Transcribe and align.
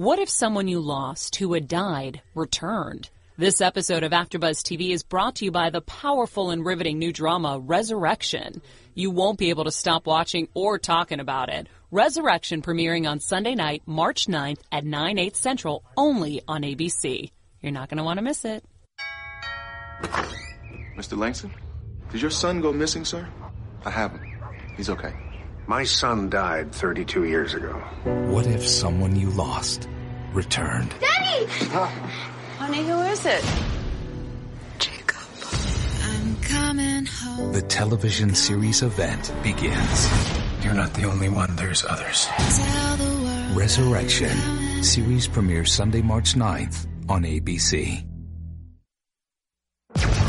What 0.00 0.18
if 0.18 0.30
someone 0.30 0.66
you 0.66 0.80
lost 0.80 1.36
who 1.36 1.52
had 1.52 1.68
died 1.68 2.22
returned? 2.34 3.10
This 3.36 3.60
episode 3.60 4.02
of 4.02 4.12
AfterBuzz 4.12 4.62
TV 4.62 4.92
is 4.92 5.02
brought 5.02 5.34
to 5.34 5.44
you 5.44 5.50
by 5.50 5.68
the 5.68 5.82
powerful 5.82 6.48
and 6.48 6.64
riveting 6.64 6.98
new 6.98 7.12
drama 7.12 7.58
Resurrection. 7.58 8.62
You 8.94 9.10
won't 9.10 9.38
be 9.38 9.50
able 9.50 9.64
to 9.64 9.70
stop 9.70 10.06
watching 10.06 10.48
or 10.54 10.78
talking 10.78 11.20
about 11.20 11.50
it. 11.50 11.66
Resurrection 11.90 12.62
premiering 12.62 13.06
on 13.06 13.20
Sunday 13.20 13.54
night, 13.54 13.82
March 13.84 14.24
9th 14.24 14.60
at 14.72 14.86
9, 14.86 15.18
8 15.18 15.36
central, 15.36 15.84
only 15.98 16.40
on 16.48 16.62
ABC. 16.62 17.30
You're 17.60 17.72
not 17.72 17.90
going 17.90 17.98
to 17.98 18.04
want 18.04 18.16
to 18.16 18.22
miss 18.22 18.46
it. 18.46 18.64
Mr. 20.96 21.18
Langston, 21.18 21.52
did 22.10 22.22
your 22.22 22.30
son 22.30 22.62
go 22.62 22.72
missing, 22.72 23.04
sir? 23.04 23.28
I 23.84 23.90
haven't. 23.90 24.22
He's 24.78 24.88
okay. 24.88 25.12
My 25.70 25.84
son 25.84 26.28
died 26.30 26.72
32 26.74 27.26
years 27.26 27.54
ago. 27.54 27.74
What 28.26 28.44
if 28.44 28.66
someone 28.66 29.14
you 29.14 29.30
lost 29.30 29.88
returned? 30.32 30.92
Daddy! 30.98 31.46
Honey, 32.58 32.82
who 32.88 32.98
is 33.02 33.24
it? 33.24 33.44
Jacob. 34.80 35.22
I'm 36.02 36.34
coming 36.42 37.06
home. 37.06 37.52
The 37.52 37.62
television 37.62 38.34
series 38.34 38.82
event 38.82 39.32
begins. 39.44 40.08
You're 40.64 40.74
not 40.74 40.92
the 40.94 41.04
only 41.04 41.28
one, 41.28 41.54
there's 41.54 41.84
others. 41.84 42.26
Tell 42.26 42.96
the 42.96 43.22
world. 43.22 43.56
Resurrection. 43.56 44.82
Series 44.82 45.28
premieres 45.28 45.72
Sunday, 45.72 46.02
March 46.02 46.34
9th 46.34 46.88
on 47.08 47.22
ABC. 47.22 48.09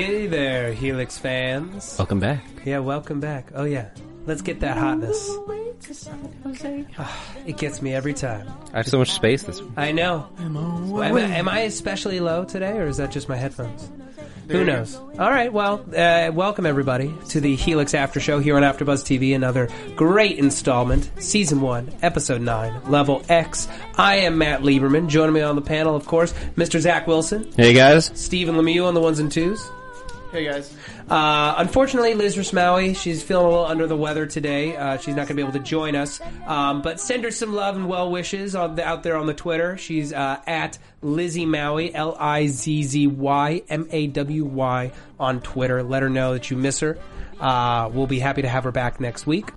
Hey 0.00 0.26
there, 0.28 0.72
Helix 0.72 1.18
fans. 1.18 1.96
Welcome 1.98 2.20
back. 2.20 2.42
Yeah, 2.64 2.78
welcome 2.78 3.20
back. 3.20 3.50
Oh, 3.54 3.64
yeah. 3.64 3.90
Let's 4.24 4.40
get 4.40 4.60
that 4.60 4.78
hotness. 4.78 5.28
It 7.46 7.58
gets 7.58 7.82
me 7.82 7.92
every 7.92 8.14
time. 8.14 8.48
I 8.72 8.78
have 8.78 8.88
so 8.88 8.96
much 8.96 9.10
space 9.10 9.42
this 9.42 9.60
week. 9.60 9.70
I 9.76 9.92
know. 9.92 10.26
Am 10.38 10.56
I, 10.96 11.20
am 11.20 11.50
I 11.50 11.60
especially 11.60 12.18
low 12.18 12.46
today, 12.46 12.78
or 12.78 12.86
is 12.86 12.96
that 12.96 13.10
just 13.10 13.28
my 13.28 13.36
headphones? 13.36 13.90
Who 14.48 14.64
knows? 14.64 14.96
All 14.96 15.30
right, 15.30 15.52
well, 15.52 15.84
uh, 15.94 16.30
welcome 16.32 16.64
everybody 16.64 17.14
to 17.28 17.40
the 17.42 17.54
Helix 17.54 17.92
After 17.92 18.20
Show 18.20 18.38
here 18.38 18.56
on 18.56 18.62
AfterBuzz 18.62 19.04
TV. 19.04 19.34
Another 19.34 19.68
great 19.96 20.38
installment, 20.38 21.10
Season 21.22 21.60
1, 21.60 21.96
Episode 22.00 22.40
9, 22.40 22.90
Level 22.90 23.22
X. 23.28 23.68
I 23.98 24.16
am 24.20 24.38
Matt 24.38 24.62
Lieberman. 24.62 25.10
Joining 25.10 25.34
me 25.34 25.42
on 25.42 25.56
the 25.56 25.62
panel, 25.62 25.94
of 25.94 26.06
course, 26.06 26.32
Mr. 26.56 26.80
Zach 26.80 27.06
Wilson, 27.06 27.52
Hey 27.54 27.74
guys. 27.74 28.10
Stephen 28.14 28.54
Lemieux 28.54 28.86
on 28.86 28.94
the 28.94 29.00
ones 29.02 29.18
and 29.18 29.30
twos. 29.30 29.70
Hey 30.32 30.44
guys. 30.44 30.72
Uh, 31.08 31.54
unfortunately, 31.58 32.14
Liz 32.14 32.36
Rasmaui, 32.36 32.96
she's 32.96 33.20
feeling 33.20 33.46
a 33.46 33.48
little 33.48 33.64
under 33.64 33.88
the 33.88 33.96
weather 33.96 34.26
today. 34.26 34.76
Uh, 34.76 34.96
she's 34.96 35.16
not 35.16 35.26
going 35.26 35.28
to 35.28 35.34
be 35.34 35.42
able 35.42 35.52
to 35.54 35.58
join 35.58 35.96
us. 35.96 36.20
Um, 36.46 36.82
but 36.82 37.00
send 37.00 37.24
her 37.24 37.32
some 37.32 37.52
love 37.52 37.74
and 37.74 37.88
well 37.88 38.12
wishes 38.12 38.52
the, 38.52 38.82
out 38.84 39.02
there 39.02 39.16
on 39.16 39.26
the 39.26 39.34
Twitter. 39.34 39.76
She's 39.76 40.12
uh, 40.12 40.40
at 40.46 40.78
Lizzie 41.02 41.46
Maui, 41.46 41.92
L 41.92 42.16
I 42.16 42.46
Z 42.46 42.84
Z 42.84 43.06
Y 43.08 43.62
M 43.68 43.88
A 43.90 44.06
W 44.06 44.44
Y 44.44 44.92
on 45.18 45.40
Twitter. 45.40 45.82
Let 45.82 46.04
her 46.04 46.10
know 46.10 46.34
that 46.34 46.48
you 46.48 46.56
miss 46.56 46.78
her. 46.78 46.96
Uh, 47.40 47.90
we'll 47.92 48.06
be 48.06 48.20
happy 48.20 48.42
to 48.42 48.48
have 48.48 48.62
her 48.62 48.72
back 48.72 49.00
next 49.00 49.26
week. 49.26 49.50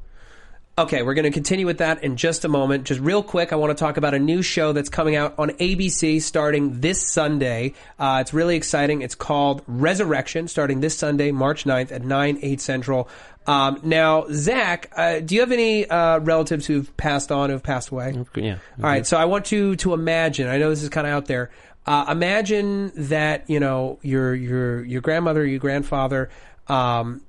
Okay, 0.76 1.04
we're 1.04 1.14
going 1.14 1.26
to 1.26 1.32
continue 1.32 1.68
with 1.68 1.78
that 1.78 2.04
in 2.04 2.18
just 2.18 2.46
a 2.46 2.48
moment. 2.48 2.86
Just 2.86 3.00
real 3.00 3.22
quick, 3.22 3.54
I 3.54 3.58
want 3.58 3.78
to 3.78 3.80
talk 3.80 3.98
about 3.98 4.16
a 4.16 4.20
new 4.20 4.42
show 4.42 4.74
that's 4.74 4.90
coming 4.90 5.16
out 5.16 5.36
on 5.38 5.52
ABC 5.52 6.20
starting 6.20 6.82
this 6.82 7.00
Sunday. 7.08 7.76
Uh, 8.00 8.18
it's 8.22 8.34
really 8.34 8.56
exciting. 8.56 9.04
It's 9.04 9.14
called 9.14 9.62
Resurrection, 9.68 10.48
starting 10.48 10.80
this 10.80 10.98
Sunday, 10.98 11.32
March 11.32 11.66
9th 11.66 11.92
at 11.92 12.04
9, 12.04 12.40
8 12.42 12.60
central. 12.60 13.08
Um, 13.46 13.82
now, 13.84 14.26
Zach, 14.32 14.92
uh, 14.98 15.20
do 15.20 15.36
you 15.36 15.42
have 15.42 15.52
any 15.52 15.88
uh, 15.88 16.18
relatives 16.18 16.66
who've 16.66 16.96
passed 16.98 17.32
on, 17.32 17.52
who've 17.52 17.62
passed 17.62 17.90
away? 17.90 18.26
Yeah. 18.34 18.58
All 18.80 18.90
right, 18.90 19.06
so 19.06 19.16
I 19.16 19.26
want 19.26 19.52
you 19.52 19.76
to 19.76 19.94
imagine. 19.94 20.48
I 20.48 20.58
know 20.58 20.72
this 20.72 20.82
is 20.82 20.90
kind 20.90 21.06
of 21.06 21.14
out 21.14 21.28
there. 21.28 21.52
Uh, 21.86 22.06
imagine 22.10 22.94
that 23.10 23.48
you 23.48 23.60
know 23.60 24.00
your 24.02 24.34
your 24.34 24.84
your 24.86 25.02
grandmother, 25.02 25.46
your 25.46 25.60
grandfather. 25.60 26.30
Um, 26.68 27.22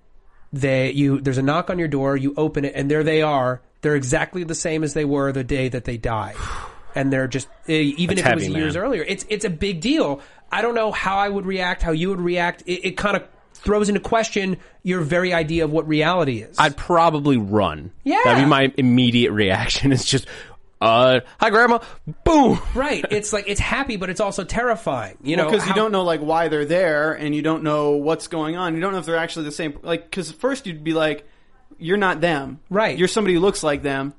they 0.54 0.90
you 0.92 1.20
there's 1.20 1.38
a 1.38 1.42
knock 1.42 1.70
on 1.70 1.78
your 1.78 1.88
door. 1.88 2.16
You 2.16 2.34
open 2.36 2.64
it, 2.64 2.74
and 2.74 2.90
there 2.90 3.04
they 3.04 3.22
are. 3.22 3.60
They're 3.82 3.96
exactly 3.96 4.44
the 4.44 4.54
same 4.54 4.82
as 4.82 4.94
they 4.94 5.04
were 5.04 5.32
the 5.32 5.44
day 5.44 5.68
that 5.68 5.84
they 5.84 5.96
died, 5.96 6.36
and 6.94 7.12
they're 7.12 7.28
just 7.28 7.48
eh, 7.68 7.72
even 7.96 8.16
That's 8.16 8.26
if 8.26 8.32
it 8.32 8.34
was 8.36 8.44
heavy, 8.44 8.58
years 8.58 8.74
man. 8.74 8.84
earlier. 8.84 9.04
It's 9.06 9.24
it's 9.28 9.44
a 9.44 9.50
big 9.50 9.80
deal. 9.80 10.20
I 10.50 10.62
don't 10.62 10.74
know 10.74 10.92
how 10.92 11.16
I 11.18 11.28
would 11.28 11.46
react, 11.46 11.82
how 11.82 11.92
you 11.92 12.10
would 12.10 12.20
react. 12.20 12.62
It, 12.66 12.86
it 12.86 12.96
kind 12.96 13.16
of 13.16 13.24
throws 13.54 13.88
into 13.88 14.00
question 14.00 14.58
your 14.82 15.00
very 15.00 15.32
idea 15.32 15.64
of 15.64 15.72
what 15.72 15.88
reality 15.88 16.42
is. 16.42 16.56
I'd 16.58 16.76
probably 16.76 17.36
run. 17.38 17.92
Yeah. 18.04 18.20
That'd 18.24 18.44
be 18.44 18.48
my 18.48 18.72
immediate 18.76 19.32
reaction. 19.32 19.90
It's 19.94 20.04
just, 20.04 20.26
uh, 20.84 21.20
hi 21.40 21.50
grandma, 21.50 21.78
boom. 22.24 22.60
right. 22.74 23.04
It's 23.10 23.32
like 23.32 23.44
it's 23.48 23.60
happy, 23.60 23.96
but 23.96 24.10
it's 24.10 24.20
also 24.20 24.44
terrifying. 24.44 25.16
You 25.22 25.36
know, 25.36 25.44
because 25.46 25.62
you 25.66 25.70
how- 25.70 25.76
don't 25.76 25.92
know 25.92 26.02
like 26.02 26.20
why 26.20 26.48
they're 26.48 26.64
there, 26.64 27.12
and 27.12 27.34
you 27.34 27.42
don't 27.42 27.62
know 27.62 27.92
what's 27.92 28.28
going 28.28 28.56
on. 28.56 28.74
You 28.74 28.80
don't 28.80 28.92
know 28.92 28.98
if 28.98 29.06
they're 29.06 29.16
actually 29.16 29.46
the 29.46 29.52
same. 29.52 29.78
Like, 29.82 30.04
because 30.10 30.30
first 30.30 30.66
you'd 30.66 30.84
be 30.84 30.92
like, 30.92 31.26
"You're 31.78 31.96
not 31.96 32.20
them, 32.20 32.60
Right. 32.70 32.96
You're 32.98 33.08
somebody 33.08 33.34
who 33.34 33.40
looks 33.40 33.62
like 33.62 33.82
them." 33.82 34.14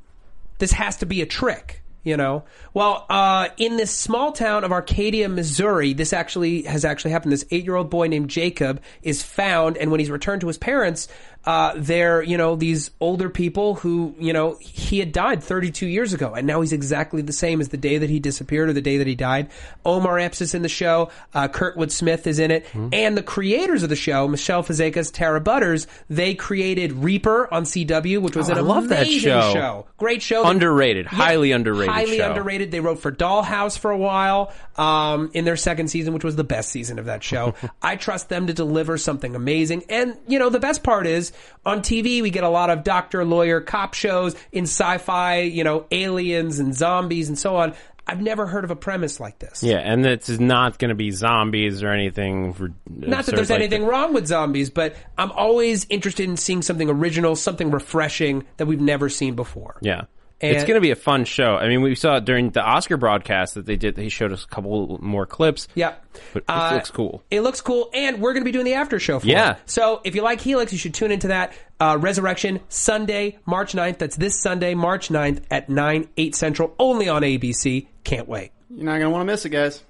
this 0.58 0.72
has 0.72 0.96
to 0.98 1.06
be 1.06 1.22
a 1.22 1.26
trick, 1.26 1.84
you 2.06 2.16
know. 2.16 2.46
Well, 2.74 3.06
uh, 3.10 3.50
in 3.58 3.76
this 3.76 3.92
small 3.92 4.32
town 4.32 4.64
of 4.64 4.72
Arcadia, 4.72 5.28
Missouri, 5.28 5.92
this 5.92 6.14
actually 6.14 6.62
has 6.64 6.86
actually 6.86 7.12
happened. 7.12 7.34
This 7.34 7.44
eight-year-old 7.52 7.90
boy 7.90 8.08
named 8.08 8.30
Jacob 8.30 8.82
is 9.04 9.22
found, 9.22 9.76
and 9.76 9.92
when 9.92 10.00
he's 10.00 10.10
returned 10.10 10.40
to 10.42 10.48
his 10.48 10.58
parents, 10.58 11.10
uh, 11.46 11.74
they're 11.78 12.22
you 12.24 12.38
know 12.38 12.56
these 12.56 12.92
older 13.00 13.30
people 13.30 13.76
who 13.76 14.16
you 14.20 14.34
know 14.34 14.58
he 14.60 15.00
had 15.00 15.12
died 15.12 15.44
32 15.44 15.86
years 15.88 16.14
ago, 16.14 16.34
and 16.34 16.48
now 16.48 16.62
he's 16.62 16.74
exactly 16.74 17.22
the 17.22 17.34
same 17.34 17.62
as 17.62 17.70
the 17.70 17.78
day 17.78 17.98
that 18.00 18.10
he 18.10 18.20
disappeared 18.20 18.70
or 18.70 18.74
the 18.74 18.82
day 18.82 18.98
that 18.98 19.08
he 19.08 19.16
died. 19.16 19.50
Omar 19.86 20.20
Epps 20.20 20.42
is 20.42 20.54
in 20.56 20.62
the 20.62 20.70
show. 20.70 21.10
Uh, 21.34 21.48
Kurtwood 21.48 21.92
Smith 21.92 22.28
is 22.28 22.40
in 22.40 22.52
it, 22.52 22.66
and 22.92 23.18
the 23.18 23.24
creators 23.24 23.84
of 23.84 23.90
the 23.90 23.96
show, 23.96 24.28
Michelle 24.28 24.64
Fazekas, 24.64 25.12
Tara 25.14 25.40
Butters, 25.40 25.88
they 26.10 26.34
created 26.36 26.92
Reaper 26.94 27.54
on 27.54 27.64
CW, 27.64 28.22
which 28.22 28.36
was 28.36 28.50
Oh, 28.50 28.54
an 28.54 28.58
I 28.58 28.62
love 28.62 28.90
that 28.90 29.04
amazing 29.04 29.20
show. 29.22 29.54
show. 29.54 29.88
Great 29.98 30.22
show. 30.22 30.44
Underrated. 30.46 31.06
Highly 31.06 31.52
underrated 31.52 31.94
Highly 31.94 32.18
show. 32.18 32.30
underrated. 32.30 32.72
They 32.72 32.80
wrote 32.80 33.00
for 33.00 33.12
Dollhouse 33.12 33.78
for 33.78 33.92
a 33.92 33.98
while 33.98 34.52
um, 34.78 35.32
in 35.34 35.46
their 35.46 35.56
second 35.58 35.88
season, 35.90 36.14
which 36.14 36.24
was 36.24 36.36
the 36.36 36.44
best 36.44 36.70
season 36.70 37.00
of 37.00 37.06
that 37.06 37.24
show. 37.24 37.54
I 37.82 37.96
trust 37.96 38.30
them 38.30 38.48
to 38.48 38.54
deliver 38.54 38.98
something 38.98 39.36
amazing. 39.36 39.84
And, 39.90 40.18
you 40.28 40.40
know, 40.40 40.50
the 40.50 40.60
best 40.60 40.84
part 40.84 41.06
is 41.08 41.32
on 41.66 41.80
TV, 41.80 42.22
we 42.22 42.30
get 42.30 42.44
a 42.44 42.50
lot 42.50 42.70
of 42.70 42.84
doctor, 42.84 43.26
lawyer, 43.26 43.62
cop 43.62 43.94
shows 43.94 44.36
in 44.52 44.64
sci 44.64 44.98
fi, 45.00 45.42
you 45.42 45.64
know, 45.64 45.86
aliens 45.92 46.60
and 46.60 46.76
zombies 46.76 47.30
and 47.30 47.38
so 47.38 47.56
on. 47.56 47.74
I've 48.08 48.22
never 48.22 48.46
heard 48.46 48.64
of 48.64 48.70
a 48.70 48.76
premise 48.76 49.20
like 49.20 49.40
this. 49.40 49.64
Yeah, 49.64 49.78
and 49.78 50.06
it's 50.06 50.30
not 50.30 50.78
going 50.78 50.90
to 50.90 50.96
be 50.96 51.10
zombies 51.10 51.82
or 51.82 51.90
anything. 51.90 52.54
For 52.54 52.66
uh, 52.66 52.70
Not 52.88 53.26
that 53.26 53.36
there's 53.36 53.50
anything 53.50 53.84
wrong 53.84 54.14
with 54.14 54.28
zombies, 54.28 54.70
but 54.70 54.96
I'm 55.18 55.32
always 55.32 55.88
interested 55.90 56.30
in 56.30 56.38
seeing 56.38 56.62
something 56.62 56.90
original, 56.90 57.36
something 57.36 57.72
refreshing 57.72 58.46
that 58.58 58.68
we've 58.68 58.82
never 58.82 59.10
seen 59.10 59.36
before. 59.36 59.78
Yeah. 59.82 60.04
And- 60.48 60.56
it's 60.56 60.64
going 60.66 60.76
to 60.76 60.82
be 60.82 60.92
a 60.92 60.96
fun 60.96 61.26
show. 61.26 61.56
I 61.56 61.68
mean, 61.68 61.82
we 61.82 61.96
saw 61.96 62.18
it 62.18 62.26
during 62.26 62.50
the 62.52 62.62
Oscar 62.62 62.98
broadcast 62.98 63.56
that 63.56 63.66
they 63.66 63.76
did. 63.76 63.98
He 63.98 64.10
showed 64.10 64.32
us 64.32 64.44
a 64.44 64.48
couple 64.48 64.98
more 65.02 65.26
clips. 65.26 65.68
Yeah. 65.76 65.96
But 66.34 66.44
it 66.44 66.46
Uh, 66.50 66.72
looks 66.76 66.92
cool. 66.92 67.24
It 67.30 67.42
looks 67.42 67.62
cool, 67.62 67.90
and 67.94 68.20
we're 68.22 68.34
going 68.34 68.42
to 68.42 68.46
be 68.46 68.52
doing 68.52 68.66
the 68.66 68.76
after 68.76 69.00
show 69.00 69.20
for 69.20 69.28
Yeah. 69.28 69.52
it. 69.54 69.58
So 69.66 70.02
if 70.04 70.16
you 70.16 70.22
like 70.22 70.42
Helix, 70.42 70.72
you 70.72 70.78
should 70.78 70.94
tune 70.94 71.12
into 71.12 71.28
that. 71.30 71.54
Uh, 71.80 71.98
Resurrection, 72.00 72.62
Sunday, 72.70 73.38
March 73.46 73.74
9th. 73.74 73.98
That's 73.98 74.16
this 74.16 74.42
Sunday, 74.42 74.76
March 74.76 75.10
9th 75.10 75.42
at 75.52 75.70
9, 75.70 76.08
8 76.18 76.36
Central, 76.36 76.74
only 76.80 77.10
on 77.10 77.22
ABC. 77.24 77.88
Can't 78.04 78.28
wait. 78.28 78.52
You're 78.70 78.86
not 78.86 78.94
gonna 79.00 79.10
want 79.10 79.22
to 79.22 79.26
miss 79.26 79.46
it, 79.46 79.50
guys. 79.50 79.84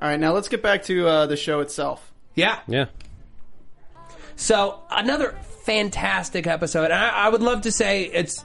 All 0.00 0.08
right, 0.08 0.18
now 0.20 0.32
let's 0.32 0.48
get 0.48 0.62
back 0.62 0.84
to 0.84 1.06
uh, 1.08 1.26
the 1.26 1.36
show 1.36 1.60
itself. 1.60 2.12
Yeah. 2.34 2.58
Yeah. 2.68 2.86
So 4.36 4.80
another 4.90 5.34
fantastic 5.64 6.46
episode. 6.46 6.90
I, 6.90 7.08
I 7.08 7.28
would 7.28 7.42
love 7.42 7.62
to 7.62 7.72
say 7.72 8.04
it's 8.04 8.44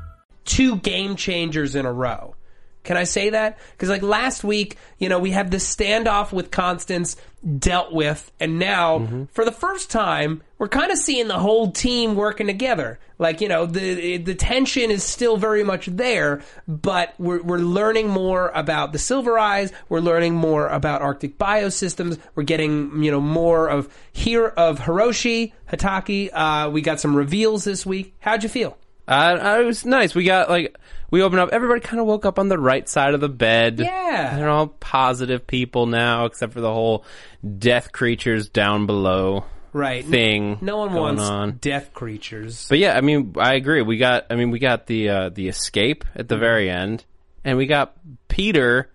Two 0.45 0.77
game 0.77 1.15
changers 1.15 1.75
in 1.75 1.85
a 1.85 1.91
row. 1.93 2.35
Can 2.83 2.97
I 2.97 3.03
say 3.03 3.29
that? 3.29 3.59
Because 3.71 3.89
like 3.89 4.01
last 4.01 4.43
week, 4.43 4.77
you 4.97 5.07
know, 5.07 5.19
we 5.19 5.29
had 5.29 5.51
this 5.51 5.75
standoff 5.75 6.31
with 6.31 6.49
Constance 6.49 7.15
dealt 7.59 7.93
with, 7.93 8.31
and 8.39 8.57
now 8.57 9.27
for 9.33 9.45
the 9.45 9.51
first 9.51 9.91
time, 9.91 10.41
we're 10.57 10.67
kind 10.67 10.91
of 10.91 10.97
seeing 10.97 11.27
the 11.27 11.37
whole 11.37 11.71
team 11.71 12.15
working 12.15 12.47
together. 12.47 12.99
Like 13.19 13.39
you 13.39 13.47
know, 13.49 13.67
the 13.67 14.17
the 14.17 14.33
tension 14.33 14.89
is 14.89 15.03
still 15.03 15.37
very 15.37 15.63
much 15.63 15.85
there, 15.85 16.41
but 16.67 17.13
we're 17.19 17.43
we're 17.43 17.59
learning 17.59 18.09
more 18.09 18.49
about 18.49 18.93
the 18.93 18.99
Silver 18.99 19.37
Eyes. 19.37 19.71
We're 19.87 19.99
learning 19.99 20.33
more 20.33 20.67
about 20.67 21.03
Arctic 21.03 21.37
biosystems. 21.37 22.17
We're 22.33 22.43
getting 22.43 23.03
you 23.03 23.11
know 23.11 23.21
more 23.21 23.69
of 23.69 23.93
here 24.11 24.47
of 24.47 24.79
Hiroshi 24.79 25.53
Hatake. 25.71 26.31
Uh, 26.33 26.71
we 26.71 26.81
got 26.81 26.99
some 26.99 27.15
reveals 27.15 27.63
this 27.63 27.85
week. 27.85 28.15
How'd 28.19 28.41
you 28.41 28.49
feel? 28.49 28.75
Uh, 29.07 29.57
it 29.61 29.65
was 29.65 29.85
nice. 29.85 30.15
We 30.15 30.23
got 30.23 30.49
like 30.49 30.77
we 31.09 31.21
opened 31.21 31.41
up. 31.41 31.49
Everybody 31.51 31.81
kind 31.81 31.99
of 31.99 32.05
woke 32.05 32.25
up 32.25 32.39
on 32.39 32.47
the 32.47 32.57
right 32.59 32.87
side 32.87 33.13
of 33.13 33.19
the 33.21 33.29
bed. 33.29 33.79
Yeah. 33.79 34.35
they're 34.37 34.49
all 34.49 34.67
positive 34.67 35.45
people 35.45 35.85
now, 35.87 36.25
except 36.25 36.53
for 36.53 36.61
the 36.61 36.71
whole 36.71 37.03
death 37.57 37.91
creatures 37.91 38.47
down 38.49 38.85
below 38.85 39.45
Right. 39.73 40.05
thing. 40.05 40.57
No 40.61 40.77
one 40.77 40.93
wants 40.93 41.23
on. 41.23 41.57
death 41.61 41.93
creatures. 41.93 42.67
But 42.69 42.79
yeah, 42.79 42.95
I 42.95 43.01
mean, 43.01 43.33
I 43.37 43.55
agree. 43.55 43.81
We 43.81 43.97
got. 43.97 44.27
I 44.29 44.35
mean, 44.35 44.51
we 44.51 44.59
got 44.59 44.85
the 44.87 45.09
uh, 45.09 45.29
the 45.29 45.47
escape 45.47 46.05
at 46.15 46.27
the 46.27 46.37
very 46.37 46.69
end, 46.69 47.03
and 47.43 47.57
we 47.57 47.65
got 47.65 47.93
Peter 48.27 48.91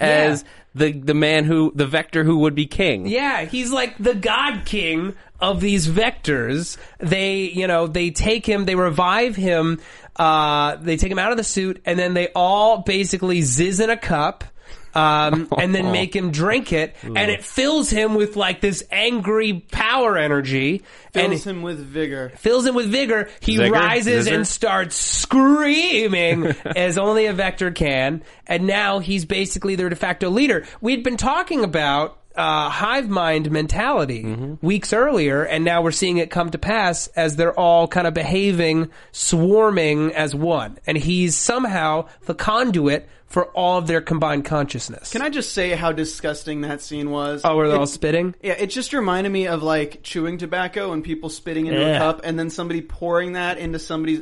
as 0.00 0.44
the 0.74 0.92
the 0.92 1.14
man 1.14 1.44
who 1.44 1.72
the 1.74 1.86
vector 1.86 2.24
who 2.24 2.38
would 2.38 2.54
be 2.54 2.66
king. 2.66 3.06
Yeah, 3.06 3.44
he's 3.44 3.70
like 3.70 3.96
the 3.98 4.14
god 4.14 4.64
king 4.64 5.14
of 5.40 5.60
these 5.60 5.88
vectors. 5.88 6.78
They, 6.98 7.40
you 7.40 7.66
know, 7.66 7.86
they 7.88 8.10
take 8.10 8.46
him, 8.46 8.64
they 8.64 8.76
revive 8.76 9.34
him, 9.34 9.80
uh, 10.16 10.76
they 10.76 10.96
take 10.96 11.10
him 11.10 11.18
out 11.18 11.32
of 11.32 11.36
the 11.36 11.44
suit, 11.44 11.82
and 11.84 11.98
then 11.98 12.14
they 12.14 12.28
all 12.28 12.78
basically 12.78 13.40
zizz 13.40 13.82
in 13.82 13.90
a 13.90 13.96
cup. 13.96 14.44
Um, 14.94 15.48
and 15.58 15.74
then 15.74 15.90
make 15.92 16.14
him 16.14 16.30
drink 16.32 16.72
it, 16.72 16.94
and 17.02 17.16
it 17.18 17.42
fills 17.44 17.88
him 17.90 18.14
with 18.14 18.36
like 18.36 18.60
this 18.60 18.82
angry 18.90 19.64
power 19.70 20.18
energy, 20.18 20.82
and 21.14 21.28
Fills 21.30 21.46
him 21.46 21.62
with 21.62 21.78
vigor. 21.78 22.30
fills 22.36 22.66
him 22.66 22.74
with 22.74 22.86
vigor. 22.90 23.28
He 23.40 23.56
Zigger? 23.56 23.70
rises 23.70 24.26
Zizzer? 24.28 24.34
and 24.34 24.46
starts 24.48 24.96
screaming 24.96 26.46
as 26.76 26.98
only 26.98 27.26
a 27.26 27.32
vector 27.32 27.70
can. 27.70 28.22
And 28.46 28.66
now 28.66 28.98
he's 28.98 29.24
basically 29.24 29.74
their 29.76 29.88
de 29.88 29.96
facto 29.96 30.30
leader. 30.30 30.66
We'd 30.80 31.02
been 31.02 31.16
talking 31.16 31.64
about 31.64 32.18
uh, 32.36 32.68
hive 32.68 33.08
mind 33.08 33.50
mentality 33.50 34.22
Mm-hmm. 34.22 34.66
weeks 34.66 34.92
earlier, 34.92 35.42
and 35.44 35.64
now 35.64 35.82
we're 35.82 35.90
seeing 35.90 36.18
it 36.18 36.30
come 36.30 36.50
to 36.50 36.58
pass 36.58 37.06
as 37.08 37.36
they're 37.36 37.58
all 37.58 37.88
kind 37.88 38.06
of 38.06 38.14
behaving, 38.14 38.90
swarming 39.12 40.12
as 40.12 40.34
one. 40.34 40.78
And 40.86 40.96
he's 40.98 41.36
somehow 41.36 42.08
the 42.26 42.34
conduit 42.34 43.08
for 43.26 43.46
all 43.52 43.78
of 43.78 43.86
their 43.86 44.02
combined 44.02 44.44
consciousness. 44.44 45.10
Can 45.10 45.22
I 45.22 45.30
just 45.30 45.52
say 45.52 45.70
how 45.70 45.90
disgusting 45.92 46.60
that 46.62 46.82
scene 46.82 47.10
was? 47.10 47.40
Oh, 47.44 47.56
where 47.56 47.68
they're 47.68 47.78
all 47.78 47.86
spitting? 47.86 48.34
Yeah, 48.42 48.52
it 48.52 48.66
just 48.66 48.92
reminded 48.92 49.30
me 49.30 49.46
of 49.46 49.62
like 49.62 50.02
chewing 50.02 50.36
tobacco 50.36 50.92
and 50.92 51.02
people 51.02 51.30
spitting 51.30 51.66
into 51.66 51.80
Yeah. 51.80 51.96
a 51.96 51.98
cup 51.98 52.20
and 52.24 52.38
then 52.38 52.50
somebody 52.50 52.82
pouring 52.82 53.32
that 53.32 53.56
into 53.58 53.78
somebody's. 53.78 54.20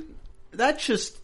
That 0.52 0.78
just 0.78 1.18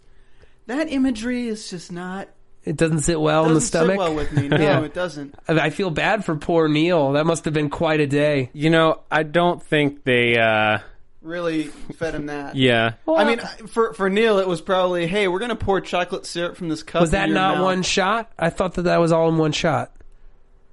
that 0.67 0.91
imagery 0.91 1.47
is 1.47 1.71
just 1.71 1.93
not. 1.93 2.29
It 2.67 2.77
doesn't 2.77 3.01
sit 3.01 3.19
well 3.21 3.45
in 3.45 3.49
the 3.51 3.61
doesn't 3.61 3.71
sit 3.71 3.79
stomach. 3.79 3.99
well 3.99 4.15
with 4.15 4.33
me. 4.33 4.49
No, 4.49 4.57
Yeah. 4.59 4.83
it 4.83 4.93
doesn't. 4.93 5.35
I 5.49 5.59
I 5.67 5.71
feel 5.71 5.89
bad 5.91 6.25
for 6.25 6.35
poor 6.37 6.69
Neil. 6.69 7.13
That 7.13 7.25
must 7.25 7.45
have 7.47 7.55
been 7.55 7.71
quite 7.71 8.01
a 8.01 8.07
day. 8.07 8.51
You 8.53 8.71
know, 8.71 9.01
I 9.11 9.23
don't 9.23 9.63
think 9.63 10.05
they. 10.05 10.37
uh 10.39 10.79
Really 11.23 11.65
fed 11.65 12.15
him 12.15 12.27
that. 12.27 12.55
Yeah. 12.55 12.93
I 13.09 13.25
mean, 13.25 13.39
for 13.69 13.93
for 13.95 14.09
Neil, 14.11 14.39
it 14.39 14.47
was 14.47 14.61
probably, 14.61 15.07
hey, 15.09 15.27
we're 15.29 15.39
gonna 15.41 15.57
pour 15.57 15.81
chocolate 15.81 16.25
syrup 16.27 16.57
from 16.57 16.69
this 16.69 16.83
cup. 16.85 17.01
Was 17.01 17.11
that 17.13 17.29
your 17.29 17.35
not 17.35 17.57
mouth." 17.57 17.65
one 17.65 17.83
shot? 17.83 18.31
I 18.39 18.51
thought 18.51 18.75
that 18.75 18.83
that 18.83 18.99
was 19.01 19.11
all 19.13 19.29
in 19.29 19.37
one 19.39 19.53
shot. 19.53 19.93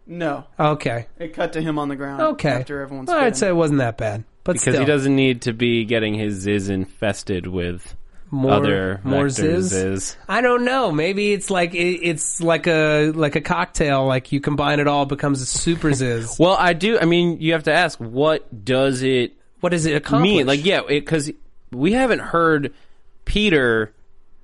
No, 0.06 0.44
Okay. 0.60 1.07
it 1.18 1.34
cut 1.34 1.54
to 1.54 1.62
him 1.62 1.80
on 1.80 1.88
the 1.88 1.95
ground. 1.95 2.22
Okay. 2.22 2.50
after 2.50 2.81
everyone's. 2.81 3.07
Well, 3.07 3.18
I'd 3.24 3.38
say 3.38 3.48
it 3.48 3.56
wasn't 3.56 3.80
that 3.80 3.98
bad. 3.98 4.25
But 4.44 4.54
because 4.54 4.74
still, 4.74 4.80
he 4.81 4.86
doesn't 4.86 5.16
need 5.16 5.44
to 5.44 5.54
be 5.54 5.86
getting 5.86 6.13
his 6.16 6.36
ziz 6.36 6.68
infested 6.69 7.48
with 7.48 7.95
more 8.33 8.51
other 8.51 9.00
more 9.03 9.30
ziz. 9.30 9.68
ziz. 9.68 10.18
I 10.27 10.41
don't 10.41 10.65
know. 10.65 10.91
Maybe 10.91 11.33
it's 11.33 11.50
like 11.50 11.75
it, 11.75 12.00
it's 12.01 12.41
like 12.41 12.68
a 12.68 13.12
like 13.12 13.35
a 13.35 13.41
cocktail. 13.41 14.06
Like 14.06 14.31
you 14.31 14.41
combine 14.41 14.80
it 14.80 14.88
all, 14.88 15.03
it 15.03 15.09
becomes 15.09 15.41
a 15.41 15.45
super 15.45 15.94
ziz. 15.94 16.38
Well, 16.39 16.57
I 16.59 16.74
do. 16.74 16.97
I 17.00 17.06
mean, 17.06 17.39
you 17.39 17.53
have 17.53 17.63
to 17.63 17.74
ask, 17.74 18.00
what 18.00 18.65
does 18.65 19.03
it 19.03 19.33
what 19.59 19.69
does 19.69 19.85
it 19.85 19.95
accomplish? 19.95 20.30
mean? 20.31 20.47
Like, 20.47 20.65
yeah, 20.65 20.81
because 20.88 21.31
we 21.71 21.94
haven't 21.94 22.19
heard 22.19 22.74
Peter 23.24 23.94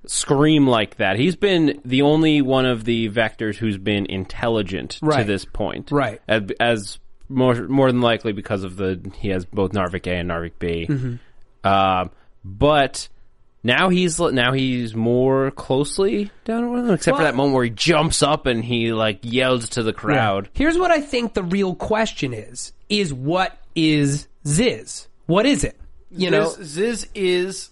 scream 0.05 0.67
like 0.67 0.97
that. 0.97 1.17
He's 1.17 1.35
been 1.35 1.81
the 1.83 2.03
only 2.03 2.41
one 2.41 2.65
of 2.65 2.85
the 2.85 3.09
vectors 3.09 3.55
who's 3.55 3.77
been 3.77 4.05
intelligent 4.05 4.99
to 5.11 5.23
this 5.25 5.45
point, 5.45 5.91
Right. 5.91 6.21
As, 6.27 6.43
as 6.59 6.99
more 7.27 7.55
more 7.67 7.91
than 7.91 8.01
likely 8.01 8.33
because 8.33 8.63
of 8.63 8.75
the 8.75 9.11
he 9.17 9.29
has 9.29 9.45
both 9.45 9.71
Narvik 9.71 10.07
A 10.07 10.15
and 10.15 10.29
Narvik 10.29 10.53
B. 10.59 10.87
Mm-hmm. 10.89 11.67
Um, 11.67 12.11
but 12.45 13.09
now 13.63 13.89
he's 13.89 14.19
now 14.19 14.53
he's 14.53 14.95
more 14.95 15.51
closely 15.51 16.31
down 16.45 16.71
with 16.71 16.85
them, 16.85 16.95
except 16.95 17.17
for 17.17 17.23
that 17.23 17.35
moment 17.35 17.55
where 17.55 17.65
he 17.65 17.69
jumps 17.69 18.23
up 18.23 18.45
and 18.45 18.63
he 18.63 18.93
like 18.93 19.19
yells 19.21 19.69
to 19.69 19.83
the 19.83 19.93
crowd. 19.93 20.49
Yeah. 20.53 20.59
Here's 20.59 20.77
what 20.77 20.91
I 20.91 21.01
think 21.01 21.33
the 21.33 21.43
real 21.43 21.75
question 21.75 22.33
is: 22.33 22.73
is 22.87 23.13
what 23.13 23.57
is 23.75 24.27
ziz? 24.47 25.07
What 25.25 25.45
is 25.45 25.63
it? 25.63 25.79
You 26.11 26.31
know, 26.31 26.49
Ziz, 26.49 26.67
Ziz 26.67 27.07
is 27.13 27.69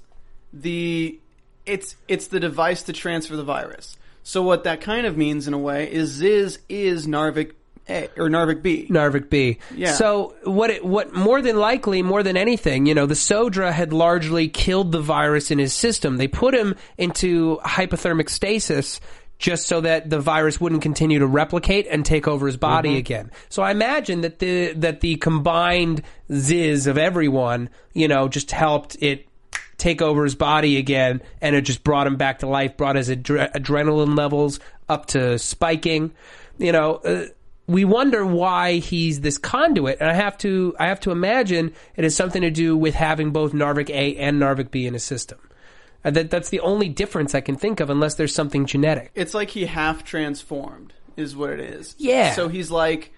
the 0.54 1.20
it's 1.66 1.96
it's 2.08 2.28
the 2.28 2.40
device 2.40 2.84
to 2.84 2.94
transfer 2.94 3.36
the 3.36 3.44
virus. 3.44 3.98
So 4.24 4.44
what 4.44 4.66
that 4.66 4.82
kind 4.82 5.06
of 5.06 5.18
means 5.18 5.48
in 5.48 5.54
a 5.54 5.58
way 5.58 5.92
is 5.92 6.10
Ziz 6.10 6.60
is 6.68 7.08
Narvik 7.08 7.54
A 7.90 8.10
or 8.18 8.30
Narvik 8.30 8.62
B. 8.62 8.88
Narvik 8.90 9.30
B. 9.30 9.60
Yeah. 9.76 9.94
So 9.94 10.36
what? 10.44 10.70
It, 10.70 10.84
what 10.86 11.14
more 11.14 11.42
than 11.42 11.58
likely, 11.58 12.02
more 12.02 12.24
than 12.24 12.38
anything, 12.38 12.86
you 12.86 12.94
know, 12.94 13.06
the 13.06 13.16
Sodra 13.16 13.72
had 13.72 13.94
largely 13.94 14.48
killed 14.50 14.92
the 14.92 15.02
virus 15.02 15.52
in 15.52 15.60
his 15.60 15.74
system. 15.74 16.18
They 16.18 16.28
put 16.28 16.54
him 16.54 16.76
into 16.98 17.58
hypothermic 17.64 18.30
stasis 18.30 19.00
just 19.40 19.68
so 19.68 19.82
that 19.82 20.10
the 20.10 20.20
virus 20.20 20.60
wouldn't 20.60 20.82
continue 20.82 21.20
to 21.20 21.28
replicate 21.28 21.86
and 21.90 22.04
take 22.04 22.28
over 22.28 22.48
his 22.48 22.58
body 22.58 22.90
Mm-hmm. 22.90 22.98
again. 22.98 23.32
So 23.50 23.62
I 23.62 23.72
imagine 23.72 24.22
that 24.22 24.40
the 24.40 24.74
that 24.74 25.02
the 25.02 25.16
combined 25.18 26.02
ziz 26.34 26.88
of 26.88 26.98
everyone, 26.98 27.70
you 27.94 28.08
know, 28.08 28.28
just 28.28 28.52
helped 28.52 28.98
it 29.00 29.28
take 29.78 30.02
over 30.02 30.24
his 30.24 30.34
body 30.34 30.78
again, 30.78 31.22
and 31.40 31.56
it 31.56 31.62
just 31.62 31.84
brought 31.84 32.08
him 32.08 32.16
back 32.16 32.40
to 32.40 32.48
life, 32.48 32.76
brought 32.78 32.96
his 32.96 33.10
adre- 33.10 33.52
adrenaline 33.54 34.18
levels 34.18 34.60
up 34.90 35.06
to 35.06 35.38
spiking. 35.38 36.12
You 36.58 36.72
know, 36.72 36.96
uh, 36.96 37.26
we 37.68 37.84
wonder 37.84 38.26
why 38.26 38.76
he's 38.78 39.22
this 39.22 39.38
conduit, 39.38 39.98
and 40.00 40.10
I 40.10 40.14
have 40.14 40.38
to 40.40 40.76
I 40.80 40.88
have 40.88 41.00
to 41.02 41.12
imagine 41.12 41.74
it 41.96 42.04
has 42.04 42.16
something 42.16 42.42
to 42.42 42.50
do 42.52 42.78
with 42.78 42.96
having 42.96 43.32
both 43.32 43.52
Narvik 43.52 43.90
A 43.90 44.16
and 44.16 44.42
Narvik 44.42 44.72
B 44.72 44.88
in 44.88 44.94
his 44.94 45.04
system. 45.04 45.40
Uh, 46.04 46.12
that 46.12 46.30
that's 46.30 46.50
the 46.50 46.62
only 46.62 46.88
difference 46.88 47.36
I 47.36 47.42
can 47.42 47.56
think 47.56 47.80
of, 47.80 47.90
unless 47.90 48.16
there's 48.16 48.34
something 48.34 48.66
genetic. 48.66 49.12
It's 49.16 49.34
like 49.34 49.50
he 49.50 49.66
half 49.66 50.04
transformed 50.04 50.94
is 51.18 51.36
what 51.36 51.50
it 51.50 51.60
is. 51.60 51.96
Yeah. 51.98 52.32
So 52.34 52.48
he's 52.48 52.72
like 52.72 53.12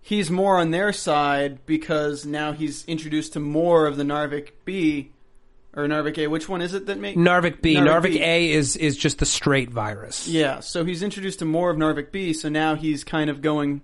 he's 0.00 0.30
more 0.30 0.58
on 0.58 0.70
their 0.70 0.92
side 0.92 1.66
because 1.66 2.24
now 2.24 2.52
he's 2.52 2.84
introduced 2.84 3.32
to 3.32 3.40
more 3.40 3.86
of 3.86 3.96
the 3.96 4.04
Narvik 4.04 4.50
B 4.64 5.10
or 5.74 5.88
Narvik 5.88 6.16
A. 6.18 6.28
Which 6.28 6.48
one 6.48 6.62
is 6.62 6.74
it 6.74 6.86
that 6.86 6.98
makes 6.98 7.18
Narvik 7.18 7.60
B, 7.60 7.74
Narvik, 7.74 8.12
B. 8.12 8.22
A 8.22 8.52
is 8.52 8.76
is 8.76 8.96
just 8.96 9.18
the 9.18 9.26
straight 9.26 9.70
virus. 9.70 10.28
Yeah, 10.28 10.60
so 10.60 10.84
he's 10.84 11.02
introduced 11.02 11.40
to 11.40 11.44
more 11.44 11.70
of 11.70 11.76
Narvik 11.76 12.12
B, 12.12 12.32
so 12.32 12.48
now 12.48 12.76
he's 12.76 13.02
kind 13.02 13.28
of 13.28 13.42
going 13.42 13.82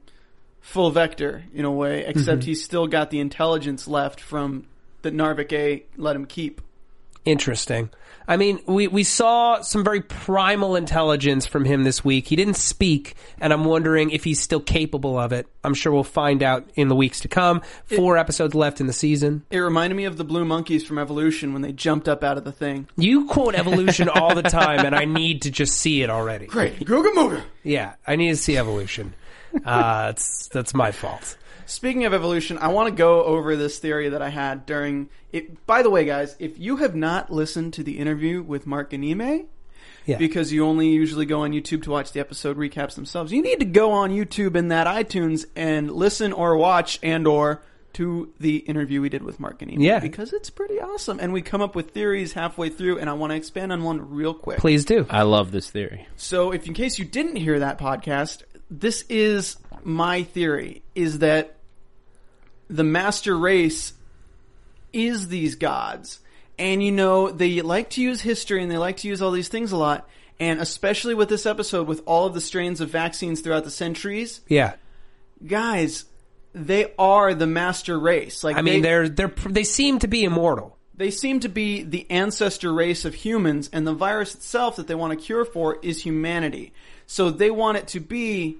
full 0.62 0.90
vector 0.90 1.44
in 1.54 1.64
a 1.66 1.70
way, 1.70 2.04
except 2.06 2.40
Mhm. 2.42 2.44
he's 2.44 2.64
still 2.64 2.86
got 2.86 3.10
the 3.10 3.20
intelligence 3.20 3.86
left 3.86 4.20
from 4.20 4.64
that 5.02 5.12
Narvik 5.14 5.52
A 5.52 5.82
let 5.98 6.16
him 6.16 6.24
keep. 6.24 6.60
Interesting. 7.24 7.90
I 8.26 8.36
mean, 8.36 8.60
we, 8.66 8.86
we 8.88 9.02
saw 9.04 9.60
some 9.62 9.82
very 9.84 10.00
primal 10.00 10.74
intelligence 10.76 11.46
from 11.46 11.64
him 11.64 11.82
this 11.84 12.04
week. 12.04 12.26
He 12.28 12.36
didn't 12.36 12.56
speak, 12.56 13.14
and 13.40 13.52
I'm 13.52 13.64
wondering 13.64 14.10
if 14.10 14.22
he's 14.24 14.40
still 14.40 14.60
capable 14.60 15.18
of 15.18 15.32
it. 15.32 15.46
I'm 15.64 15.74
sure 15.74 15.92
we'll 15.92 16.02
find 16.04 16.42
out 16.42 16.68
in 16.76 16.88
the 16.88 16.94
weeks 16.96 17.20
to 17.20 17.28
come. 17.28 17.62
Four 17.84 18.16
episodes 18.18 18.54
left 18.54 18.80
in 18.80 18.86
the 18.86 18.92
season. 18.92 19.42
It 19.50 19.58
reminded 19.58 19.96
me 19.96 20.04
of 20.04 20.16
the 20.18 20.24
blue 20.24 20.44
monkeys 20.44 20.84
from 20.84 20.98
Evolution 20.98 21.52
when 21.52 21.62
they 21.62 21.72
jumped 21.72 22.08
up 22.08 22.22
out 22.24 22.38
of 22.38 22.44
the 22.44 22.52
thing. 22.52 22.86
You 22.96 23.26
quote 23.26 23.54
evolution 23.56 24.08
all 24.08 24.34
the 24.36 24.42
time, 24.60 24.84
and 24.86 24.94
I 24.94 25.04
need 25.04 25.42
to 25.42 25.50
just 25.50 25.74
see 25.74 26.02
it 26.02 26.10
already. 26.10 26.46
Great. 26.46 26.80
Googa 26.80 27.12
Mooga. 27.14 27.42
Yeah, 27.64 27.94
I 28.06 28.16
need 28.16 28.30
to 28.30 28.36
see 28.36 28.56
evolution. 28.56 29.14
Uh, 29.64 30.08
it's, 30.14 30.48
that's 30.48 30.74
my 30.74 30.92
fault. 30.92 31.36
Speaking 31.66 32.04
of 32.04 32.12
evolution, 32.12 32.58
I 32.58 32.68
want 32.68 32.88
to 32.88 32.94
go 32.94 33.22
over 33.24 33.56
this 33.56 33.78
theory 33.78 34.10
that 34.10 34.20
I 34.22 34.28
had 34.28 34.66
during 34.66 35.08
it. 35.32 35.64
By 35.66 35.82
the 35.82 35.90
way, 35.90 36.04
guys, 36.04 36.36
if 36.38 36.58
you 36.58 36.76
have 36.78 36.94
not 36.94 37.32
listened 37.32 37.74
to 37.74 37.82
the 37.82 37.98
interview 37.98 38.42
with 38.42 38.66
Mark 38.66 38.90
Ghanimé, 38.90 39.46
Yeah. 40.04 40.18
because 40.18 40.52
you 40.52 40.66
only 40.66 40.88
usually 40.88 41.24
go 41.26 41.42
on 41.42 41.52
YouTube 41.52 41.84
to 41.84 41.90
watch 41.90 42.12
the 42.12 42.20
episode 42.20 42.56
recaps 42.58 42.94
themselves, 42.96 43.32
you 43.32 43.40
need 43.42 43.60
to 43.60 43.64
go 43.64 43.92
on 43.92 44.10
YouTube 44.10 44.56
in 44.56 44.68
that 44.68 44.86
iTunes 44.86 45.46
and 45.56 45.90
listen 45.90 46.32
or 46.32 46.56
watch 46.56 46.98
and 47.02 47.26
or 47.26 47.62
to 47.94 48.32
the 48.40 48.56
interview 48.56 49.00
we 49.02 49.08
did 49.10 49.22
with 49.22 49.38
Mark 49.38 49.58
Ghanimé. 49.60 49.76
Yeah. 49.78 50.00
because 50.00 50.32
it's 50.32 50.48
pretty 50.50 50.80
awesome, 50.80 51.20
and 51.20 51.32
we 51.32 51.42
come 51.42 51.60
up 51.60 51.74
with 51.76 51.90
theories 51.90 52.32
halfway 52.32 52.70
through, 52.70 52.98
and 52.98 53.08
I 53.08 53.12
want 53.12 53.30
to 53.32 53.36
expand 53.36 53.70
on 53.70 53.82
one 53.82 54.10
real 54.10 54.32
quick. 54.34 54.58
Please 54.58 54.84
do. 54.86 55.06
I 55.10 55.22
love 55.22 55.52
this 55.52 55.70
theory. 55.70 56.08
So, 56.16 56.52
if 56.52 56.66
in 56.66 56.72
case 56.74 56.98
you 56.98 57.04
didn't 57.04 57.36
hear 57.36 57.58
that 57.60 57.78
podcast, 57.78 58.42
this 58.80 59.04
is 59.08 59.56
my 59.84 60.22
theory: 60.22 60.82
is 60.94 61.18
that 61.20 61.56
the 62.70 62.84
master 62.84 63.36
race 63.36 63.92
is 64.92 65.28
these 65.28 65.54
gods, 65.56 66.20
and 66.58 66.82
you 66.82 66.90
know 66.92 67.30
they 67.30 67.60
like 67.62 67.90
to 67.90 68.02
use 68.02 68.20
history 68.20 68.62
and 68.62 68.70
they 68.70 68.78
like 68.78 68.98
to 68.98 69.08
use 69.08 69.20
all 69.22 69.30
these 69.30 69.48
things 69.48 69.72
a 69.72 69.76
lot, 69.76 70.08
and 70.40 70.60
especially 70.60 71.14
with 71.14 71.28
this 71.28 71.46
episode, 71.46 71.86
with 71.86 72.02
all 72.06 72.26
of 72.26 72.34
the 72.34 72.40
strains 72.40 72.80
of 72.80 72.88
vaccines 72.90 73.40
throughout 73.40 73.64
the 73.64 73.70
centuries, 73.70 74.40
Yeah. 74.48 74.74
guys, 75.46 76.04
they 76.54 76.92
are 76.98 77.34
the 77.34 77.46
master 77.46 77.98
race. 77.98 78.42
Like 78.44 78.56
I 78.56 78.62
mean, 78.62 78.82
they, 78.82 78.88
they're 78.88 79.08
they're 79.08 79.34
they 79.48 79.64
seem 79.64 79.98
to 80.00 80.08
be 80.08 80.24
immortal. 80.24 80.76
they 80.94 81.10
seem 81.10 81.40
to 81.40 81.48
be 81.48 81.82
the 81.82 82.06
ancestor 82.10 82.72
race 82.72 83.04
of 83.04 83.14
humans, 83.14 83.68
and 83.72 83.86
the 83.86 83.94
virus 83.94 84.34
itself 84.34 84.76
that 84.76 84.86
they 84.86 84.94
want 84.94 85.18
to 85.18 85.24
cure 85.24 85.44
for 85.44 85.78
is 85.82 86.02
humanity. 86.02 86.72
So 87.12 87.28
they 87.28 87.50
want 87.50 87.76
it 87.76 87.88
to 87.88 88.00
be 88.00 88.56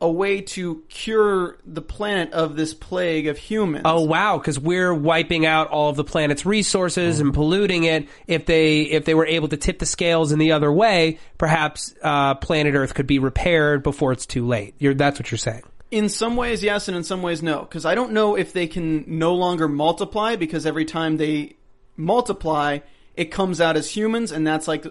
a 0.00 0.10
way 0.10 0.40
to 0.40 0.82
cure 0.88 1.58
the 1.66 1.82
planet 1.82 2.32
of 2.32 2.56
this 2.56 2.72
plague 2.72 3.26
of 3.26 3.36
humans. 3.36 3.82
Oh 3.84 4.04
wow, 4.04 4.38
because 4.38 4.58
we're 4.58 4.94
wiping 4.94 5.44
out 5.44 5.68
all 5.68 5.90
of 5.90 5.96
the 5.96 6.04
planet's 6.04 6.46
resources 6.46 7.20
and 7.20 7.34
polluting 7.34 7.84
it. 7.84 8.08
If 8.26 8.46
they 8.46 8.84
if 8.84 9.04
they 9.04 9.12
were 9.12 9.26
able 9.26 9.48
to 9.48 9.58
tip 9.58 9.80
the 9.80 9.84
scales 9.84 10.32
in 10.32 10.38
the 10.38 10.52
other 10.52 10.72
way, 10.72 11.18
perhaps 11.36 11.94
uh, 12.02 12.36
planet 12.36 12.74
Earth 12.74 12.94
could 12.94 13.06
be 13.06 13.18
repaired 13.18 13.82
before 13.82 14.12
it's 14.12 14.24
too 14.24 14.46
late. 14.46 14.74
You're, 14.78 14.94
that's 14.94 15.18
what 15.18 15.30
you're 15.30 15.36
saying. 15.36 15.64
In 15.90 16.08
some 16.08 16.36
ways, 16.36 16.64
yes, 16.64 16.88
and 16.88 16.96
in 16.96 17.04
some 17.04 17.20
ways, 17.20 17.42
no. 17.42 17.60
Because 17.60 17.84
I 17.84 17.94
don't 17.94 18.12
know 18.12 18.34
if 18.34 18.54
they 18.54 18.66
can 18.66 19.04
no 19.18 19.34
longer 19.34 19.68
multiply 19.68 20.36
because 20.36 20.64
every 20.64 20.86
time 20.86 21.18
they 21.18 21.56
multiply, 21.98 22.78
it 23.14 23.26
comes 23.26 23.60
out 23.60 23.76
as 23.76 23.94
humans, 23.94 24.32
and 24.32 24.46
that's 24.46 24.66
like 24.66 24.86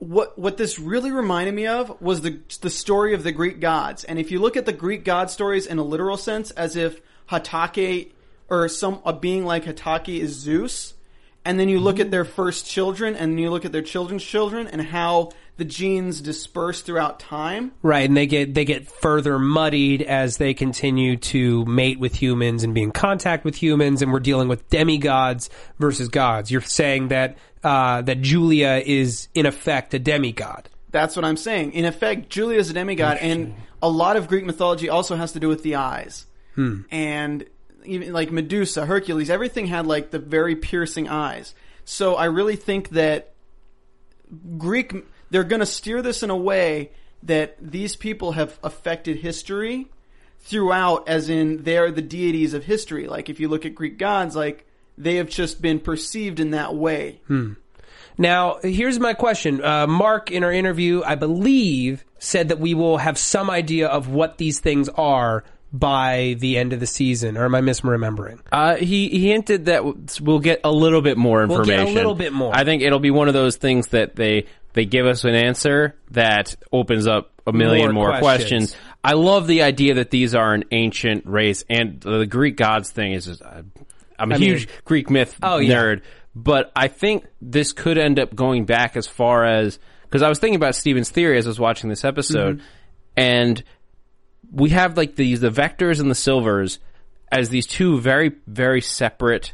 what 0.00 0.38
what 0.38 0.56
this 0.56 0.78
really 0.78 1.12
reminded 1.12 1.54
me 1.54 1.66
of 1.66 2.00
was 2.00 2.22
the 2.22 2.40
the 2.62 2.70
story 2.70 3.14
of 3.14 3.22
the 3.22 3.32
Greek 3.32 3.60
gods. 3.60 4.02
And 4.02 4.18
if 4.18 4.30
you 4.30 4.40
look 4.40 4.56
at 4.56 4.66
the 4.66 4.72
Greek 4.72 5.04
god 5.04 5.30
stories 5.30 5.66
in 5.66 5.78
a 5.78 5.84
literal 5.84 6.16
sense, 6.16 6.50
as 6.52 6.74
if 6.74 7.00
Hatake 7.28 8.12
or 8.48 8.68
some 8.68 9.00
a 9.04 9.12
being 9.12 9.44
like 9.44 9.64
Hatake 9.64 10.18
is 10.18 10.32
Zeus, 10.32 10.94
and 11.44 11.60
then 11.60 11.68
you 11.68 11.80
look 11.80 12.00
at 12.00 12.04
mm-hmm. 12.04 12.10
their 12.12 12.24
first 12.24 12.66
children, 12.66 13.14
and 13.14 13.38
you 13.38 13.50
look 13.50 13.64
at 13.64 13.72
their 13.72 13.82
children's 13.82 14.24
children, 14.24 14.66
and 14.66 14.80
how 14.80 15.30
the 15.58 15.64
genes 15.66 16.22
disperse 16.22 16.80
throughout 16.80 17.20
time. 17.20 17.72
Right, 17.82 18.08
and 18.08 18.16
they 18.16 18.26
get 18.26 18.54
they 18.54 18.64
get 18.64 18.90
further 18.90 19.38
muddied 19.38 20.00
as 20.00 20.38
they 20.38 20.54
continue 20.54 21.18
to 21.18 21.66
mate 21.66 22.00
with 22.00 22.14
humans 22.14 22.64
and 22.64 22.72
be 22.72 22.82
in 22.82 22.90
contact 22.90 23.44
with 23.44 23.54
humans, 23.54 24.00
and 24.00 24.10
we're 24.10 24.20
dealing 24.20 24.48
with 24.48 24.66
demigods 24.70 25.50
versus 25.78 26.08
gods. 26.08 26.50
You're 26.50 26.62
saying 26.62 27.08
that 27.08 27.36
uh, 27.62 28.02
that 28.02 28.22
Julia 28.22 28.82
is 28.84 29.28
in 29.34 29.46
effect 29.46 29.94
a 29.94 29.98
demigod. 29.98 30.68
That's 30.90 31.14
what 31.14 31.24
I'm 31.24 31.36
saying. 31.36 31.72
In 31.72 31.84
effect, 31.84 32.30
Julia 32.30 32.58
is 32.58 32.70
a 32.70 32.72
demigod, 32.72 33.18
and 33.18 33.54
a 33.82 33.88
lot 33.88 34.16
of 34.16 34.28
Greek 34.28 34.44
mythology 34.44 34.88
also 34.88 35.16
has 35.16 35.32
to 35.32 35.40
do 35.40 35.48
with 35.48 35.62
the 35.62 35.76
eyes. 35.76 36.26
Hmm. 36.54 36.82
And 36.90 37.44
even 37.84 38.12
like 38.12 38.30
Medusa, 38.30 38.86
Hercules, 38.86 39.30
everything 39.30 39.66
had 39.66 39.86
like 39.86 40.10
the 40.10 40.18
very 40.18 40.56
piercing 40.56 41.08
eyes. 41.08 41.54
So 41.84 42.14
I 42.16 42.26
really 42.26 42.56
think 42.56 42.90
that 42.90 43.32
Greek, 44.58 44.94
they're 45.30 45.44
going 45.44 45.60
to 45.60 45.66
steer 45.66 46.02
this 46.02 46.22
in 46.22 46.30
a 46.30 46.36
way 46.36 46.90
that 47.22 47.56
these 47.60 47.96
people 47.96 48.32
have 48.32 48.58
affected 48.62 49.18
history 49.18 49.88
throughout, 50.38 51.08
as 51.08 51.28
in 51.28 51.62
they're 51.64 51.90
the 51.90 52.02
deities 52.02 52.54
of 52.54 52.64
history. 52.64 53.06
Like 53.06 53.28
if 53.28 53.40
you 53.40 53.48
look 53.48 53.66
at 53.66 53.74
Greek 53.74 53.98
gods, 53.98 54.34
like 54.34 54.66
they 55.02 55.16
have 55.16 55.28
just 55.28 55.60
been 55.62 55.80
perceived 55.80 56.40
in 56.40 56.50
that 56.52 56.74
way. 56.74 57.20
Hmm. 57.26 57.52
Now, 58.18 58.58
here's 58.62 58.98
my 59.00 59.14
question. 59.14 59.64
Uh, 59.64 59.86
Mark, 59.86 60.30
in 60.30 60.44
our 60.44 60.52
interview, 60.52 61.02
I 61.04 61.14
believe, 61.14 62.04
said 62.18 62.48
that 62.48 62.58
we 62.58 62.74
will 62.74 62.98
have 62.98 63.16
some 63.16 63.48
idea 63.48 63.88
of 63.88 64.08
what 64.08 64.36
these 64.36 64.60
things 64.60 64.88
are 64.90 65.42
by 65.72 66.36
the 66.38 66.58
end 66.58 66.72
of 66.74 66.80
the 66.80 66.86
season. 66.86 67.36
Or 67.38 67.44
am 67.46 67.54
I 67.54 67.60
misremembering? 67.62 68.40
Uh, 68.52 68.76
he 68.76 69.08
he 69.08 69.30
hinted 69.30 69.66
that 69.66 69.76
w- 69.78 69.96
we'll 70.20 70.40
get 70.40 70.60
a 70.64 70.70
little 70.72 71.00
bit 71.00 71.16
more 71.16 71.46
We'll 71.46 71.64
get 71.64 71.68
a 71.68 71.72
information. 71.74 71.94
little 71.94 72.14
bit 72.14 72.32
more. 72.32 72.54
I 72.54 72.64
think 72.64 72.82
it'll 72.82 72.98
be 72.98 73.12
one 73.12 73.28
of 73.28 73.34
those 73.34 73.56
things 73.56 73.88
that 73.88 74.16
they 74.16 74.46
they 74.74 74.84
give 74.84 75.06
us 75.06 75.24
an 75.24 75.34
answer 75.34 75.96
that 76.10 76.56
opens 76.72 77.06
up 77.06 77.30
a 77.46 77.52
million 77.52 77.92
More 77.94 78.08
more, 78.10 78.18
questions. 78.18 78.72
questions. 78.72 78.76
I 79.02 79.14
love 79.14 79.46
the 79.46 79.62
idea 79.62 79.94
that 79.94 80.10
these 80.10 80.34
are 80.34 80.52
an 80.52 80.64
ancient 80.72 81.24
race, 81.24 81.64
and 81.70 82.00
the 82.00 82.26
Greek 82.26 82.56
gods 82.56 82.90
thing 82.90 83.12
is. 83.12 83.24
Just, 83.26 83.40
uh, 83.40 83.62
I'm 84.20 84.30
a 84.30 84.34
I 84.34 84.38
mean- 84.38 84.48
huge 84.50 84.68
Greek 84.84 85.10
myth 85.10 85.36
Oh, 85.42 85.58
yeah. 85.58 85.74
nerd, 85.82 86.02
but 86.34 86.70
I 86.76 86.88
think 86.88 87.24
this 87.42 87.72
could 87.72 87.98
end 87.98 88.20
up 88.20 88.34
going 88.34 88.64
back 88.66 88.96
as 88.96 89.06
far 89.06 89.44
as 89.44 89.78
because 90.02 90.22
I 90.22 90.28
was 90.28 90.38
thinking 90.38 90.56
about 90.56 90.74
Steven's 90.74 91.10
theory 91.10 91.38
as 91.38 91.46
I 91.46 91.50
was 91.50 91.60
watching 91.60 91.88
this 91.88 92.04
episode, 92.04 92.58
Mhm. 92.58 92.62
and 93.16 93.62
we 94.52 94.70
have 94.70 94.96
like 94.96 95.16
these 95.16 95.40
the 95.40 95.50
vectors 95.50 96.00
and 96.00 96.10
the 96.10 96.14
silvers 96.14 96.78
as 97.32 97.48
these 97.50 97.66
two 97.66 98.00
very 98.00 98.32
very 98.48 98.80
separate 98.80 99.52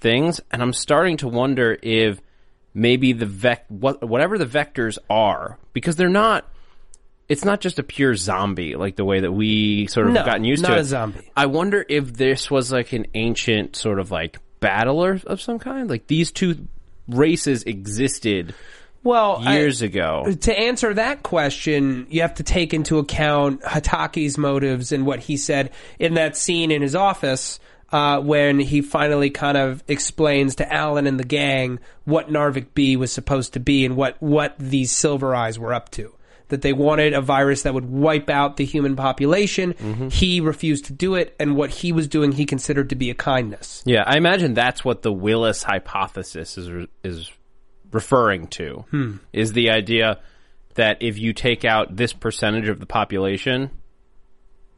things 0.00 0.40
and 0.52 0.62
i'm 0.62 0.72
starting 0.72 1.16
to 1.16 1.26
wonder 1.26 1.76
if 1.82 2.20
maybe 2.72 3.12
the 3.12 3.26
vec 3.26 3.64
what 3.66 4.00
whatever 4.08 4.38
the 4.38 4.46
vectors 4.46 4.96
are 5.10 5.58
because 5.72 5.96
they're 5.96 6.08
not 6.08 6.48
it's 7.28 7.44
not 7.44 7.60
just 7.60 7.78
a 7.78 7.82
pure 7.82 8.14
zombie 8.14 8.74
like 8.76 8.96
the 8.96 9.04
way 9.04 9.20
that 9.20 9.32
we 9.32 9.86
sort 9.88 10.06
of 10.06 10.12
No, 10.14 10.24
gotten 10.24 10.44
used 10.44 10.62
not 10.62 10.70
to 10.70 10.76
a 10.76 10.80
it. 10.80 10.84
zombie. 10.84 11.30
i 11.36 11.46
wonder 11.46 11.84
if 11.88 12.12
this 12.14 12.50
was 12.50 12.72
like 12.72 12.92
an 12.92 13.06
ancient 13.14 13.76
sort 13.76 13.98
of 13.98 14.10
like 14.10 14.38
battler 14.60 15.20
of 15.26 15.40
some 15.40 15.58
kind 15.58 15.88
like 15.90 16.06
these 16.06 16.32
two 16.32 16.66
races 17.08 17.62
existed 17.64 18.54
Well, 19.02 19.40
I- 19.44 19.58
years 19.58 19.82
ago 19.82 20.26
To 20.42 20.58
answer 20.58 20.92
that 20.94 21.22
question, 21.22 22.06
you 22.10 22.22
have 22.22 22.34
to 22.34 22.42
take 22.42 22.74
into 22.74 22.98
account 22.98 23.62
Hatake's 23.62 24.36
motives 24.36 24.92
and 24.92 25.06
what 25.06 25.20
he 25.20 25.36
said 25.36 25.70
in 25.98 26.14
that 26.14 26.36
scene 26.36 26.70
in 26.70 26.82
his 26.82 26.94
office 26.94 27.60
uh, 27.90 28.20
when 28.20 28.58
he 28.58 28.82
finally 28.82 29.30
kind 29.30 29.56
of 29.56 29.82
explains 29.88 30.56
to 30.56 30.70
Alan 30.70 31.06
and 31.06 31.18
the 31.18 31.24
gang 31.24 31.78
what 32.04 32.28
Narvik 32.28 32.74
B 32.74 32.96
was 32.96 33.10
supposed 33.10 33.54
to 33.54 33.60
be 33.60 33.86
and 33.86 33.96
what, 33.96 34.20
what 34.20 34.54
these 34.58 34.90
Silver 34.92 35.34
Eyes 35.34 35.58
were 35.58 35.72
up 35.72 35.90
to. 35.92 36.12
That 36.48 36.62
they 36.62 36.72
wanted 36.72 37.12
a 37.12 37.20
virus 37.20 37.62
that 37.62 37.74
would 37.74 37.90
wipe 37.90 38.30
out 38.30 38.56
the 38.56 38.64
human 38.64 38.96
population. 38.96 39.74
Mm-hmm. 39.74 40.08
He 40.08 40.40
refused 40.40 40.86
to 40.86 40.92
do 40.94 41.14
it, 41.14 41.36
and 41.38 41.56
what 41.56 41.70
he 41.70 41.92
was 41.92 42.08
doing, 42.08 42.32
he 42.32 42.46
considered 42.46 42.88
to 42.90 42.96
be 42.96 43.10
a 43.10 43.14
kindness. 43.14 43.82
Yeah, 43.84 44.02
I 44.06 44.16
imagine 44.16 44.54
that's 44.54 44.84
what 44.84 45.02
the 45.02 45.12
Willis 45.12 45.62
hypothesis 45.62 46.56
is 46.56 46.88
is 47.04 47.30
referring 47.92 48.46
to. 48.48 48.84
Hmm. 48.90 49.16
Is 49.32 49.52
the 49.52 49.70
idea 49.70 50.20
that 50.74 51.02
if 51.02 51.18
you 51.18 51.32
take 51.32 51.64
out 51.64 51.96
this 51.96 52.12
percentage 52.12 52.68
of 52.68 52.80
the 52.80 52.86
population, 52.86 53.70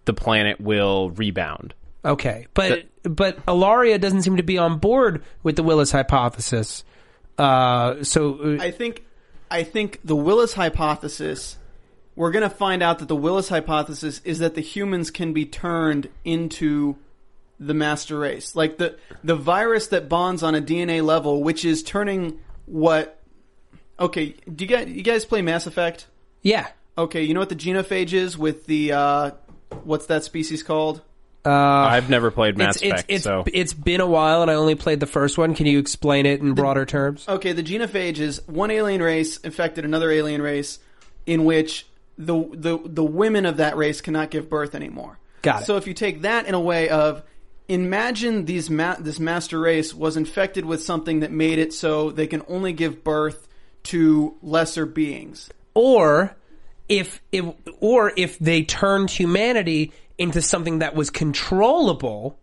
the 0.06 0.14
planet 0.14 0.60
will 0.60 1.10
rebound. 1.10 1.74
Okay, 2.04 2.46
but 2.54 2.86
but 3.02 3.38
Ilaria 3.46 3.98
doesn't 3.98 4.22
seem 4.22 4.38
to 4.38 4.42
be 4.42 4.58
on 4.58 4.78
board 4.78 5.22
with 5.42 5.56
the 5.56 5.62
Willis 5.62 5.92
hypothesis. 5.92 6.84
Uh, 7.36 8.02
so 8.02 8.56
uh, 8.58 8.62
I 8.62 8.70
think 8.70 9.04
I 9.50 9.62
think 9.62 10.00
the 10.04 10.16
Willis 10.16 10.54
hypothesis 10.54 11.58
we're 12.20 12.30
going 12.30 12.42
to 12.42 12.54
find 12.54 12.82
out 12.82 12.98
that 12.98 13.08
the 13.08 13.16
Willis 13.16 13.48
hypothesis 13.48 14.20
is 14.26 14.40
that 14.40 14.54
the 14.54 14.60
humans 14.60 15.10
can 15.10 15.32
be 15.32 15.46
turned 15.46 16.06
into 16.22 16.96
the 17.58 17.72
master 17.72 18.18
race. 18.18 18.54
Like 18.54 18.76
the 18.76 18.98
the 19.24 19.34
virus 19.34 19.86
that 19.86 20.10
bonds 20.10 20.42
on 20.42 20.54
a 20.54 20.60
DNA 20.60 21.02
level 21.02 21.42
which 21.42 21.64
is 21.64 21.82
turning 21.82 22.38
what 22.66 23.22
Okay, 23.98 24.34
do 24.54 24.64
you 24.64 24.68
guys 24.68 24.88
you 24.88 25.02
guys 25.02 25.24
play 25.24 25.40
Mass 25.40 25.66
Effect? 25.66 26.08
Yeah. 26.42 26.68
Okay, 26.98 27.22
you 27.22 27.32
know 27.32 27.40
what 27.40 27.48
the 27.48 27.56
genophage 27.56 28.12
is 28.12 28.36
with 28.36 28.66
the 28.66 28.92
uh 28.92 29.30
what's 29.84 30.04
that 30.06 30.22
species 30.22 30.62
called? 30.62 31.00
Uh, 31.42 31.50
I've 31.50 32.10
never 32.10 32.30
played 32.30 32.58
Mass 32.58 32.76
it's, 32.76 32.82
it's, 32.82 32.92
Effect, 32.92 33.10
it's, 33.10 33.24
so 33.24 33.44
it's 33.50 33.72
been 33.72 34.02
a 34.02 34.06
while, 34.06 34.42
and 34.42 34.50
I 34.50 34.54
only 34.54 34.74
played 34.74 35.00
the 35.00 35.06
first 35.06 35.38
one. 35.38 35.54
Can 35.54 35.64
you 35.64 35.78
explain 35.78 36.26
it 36.26 36.42
in 36.42 36.52
broader 36.52 36.84
terms? 36.84 37.26
Okay, 37.26 37.54
the 37.54 37.62
genophage 37.62 38.18
is 38.18 38.46
one 38.46 38.70
alien 38.70 39.00
race 39.00 39.38
infected 39.38 39.86
another 39.86 40.10
alien 40.10 40.42
race, 40.42 40.80
in 41.24 41.46
which 41.46 41.86
the 42.20 42.48
the 42.52 42.78
the 42.84 43.04
women 43.04 43.46
of 43.46 43.56
that 43.56 43.76
race 43.76 44.00
cannot 44.00 44.30
give 44.30 44.48
birth 44.48 44.74
anymore. 44.74 45.18
Got 45.42 45.62
it. 45.62 45.64
So 45.66 45.76
if 45.76 45.86
you 45.86 45.94
take 45.94 46.22
that 46.22 46.46
in 46.46 46.54
a 46.54 46.60
way 46.60 46.88
of 46.88 47.22
imagine 47.68 48.44
these 48.44 48.68
ma- 48.68 48.96
this 48.98 49.18
master 49.18 49.58
race 49.58 49.94
was 49.94 50.16
infected 50.16 50.64
with 50.64 50.82
something 50.82 51.20
that 51.20 51.30
made 51.30 51.58
it 51.58 51.72
so 51.72 52.10
they 52.10 52.26
can 52.26 52.42
only 52.48 52.72
give 52.72 53.02
birth 53.04 53.48
to 53.84 54.36
lesser 54.42 54.86
beings. 54.86 55.48
Or 55.74 56.36
if, 56.88 57.22
if 57.30 57.46
or 57.80 58.12
if 58.16 58.38
they 58.38 58.64
turned 58.64 59.10
humanity 59.10 59.92
into 60.18 60.42
something 60.42 60.80
that 60.80 60.94
was 60.94 61.08
controllable, 61.08 62.38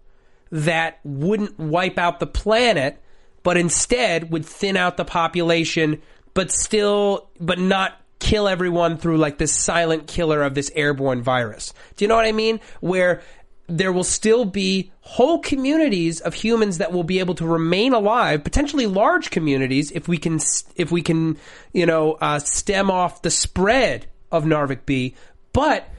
that 0.52 1.00
wouldn't 1.04 1.60
wipe 1.60 2.00
out 2.00 2.20
the 2.20 2.28
planet, 2.28 3.02
but 3.44 3.58
instead 3.58 4.32
would 4.32 4.46
thin 4.46 4.78
out 4.78 4.98
the 4.98 5.06
population, 5.06 6.02
but 6.34 6.52
still, 6.52 7.30
but 7.40 7.60
not 7.60 8.02
kill 8.20 8.48
everyone 8.48 8.98
through 8.98 9.18
like 9.18 9.38
this 9.38 9.54
silent 9.54 10.08
killer 10.08 10.44
of 10.44 10.56
this 10.56 10.72
airborne 10.76 11.22
virus. 11.22 11.74
Do 11.96 12.06
you 12.06 12.10
know 12.10 12.16
what 12.16 12.26
I 12.26 12.32
mean? 12.32 12.60
Where 12.80 13.22
there 13.68 13.92
will 13.92 14.04
still 14.04 14.46
be 14.46 14.92
whole 15.02 15.40
communities 15.40 16.22
of 16.22 16.34
humans 16.34 16.78
that 16.78 16.94
will 16.94 17.04
be 17.04 17.20
able 17.20 17.36
to 17.36 17.46
remain 17.46 17.94
alive, 17.94 18.44
potentially 18.44 18.86
large 18.86 19.30
communities, 19.30 19.92
if 19.92 20.08
we 20.08 20.18
can, 20.18 20.40
if 20.76 20.92
we 20.92 21.02
can, 21.02 21.38
you 21.74 21.86
know, 21.86 22.14
uh, 22.14 22.40
stem 22.40 22.90
off 22.90 23.22
the 23.22 23.30
spread 23.30 24.08
of 24.32 24.46
Narvik 24.46 24.86
B. 24.86 25.16
But 25.52 25.90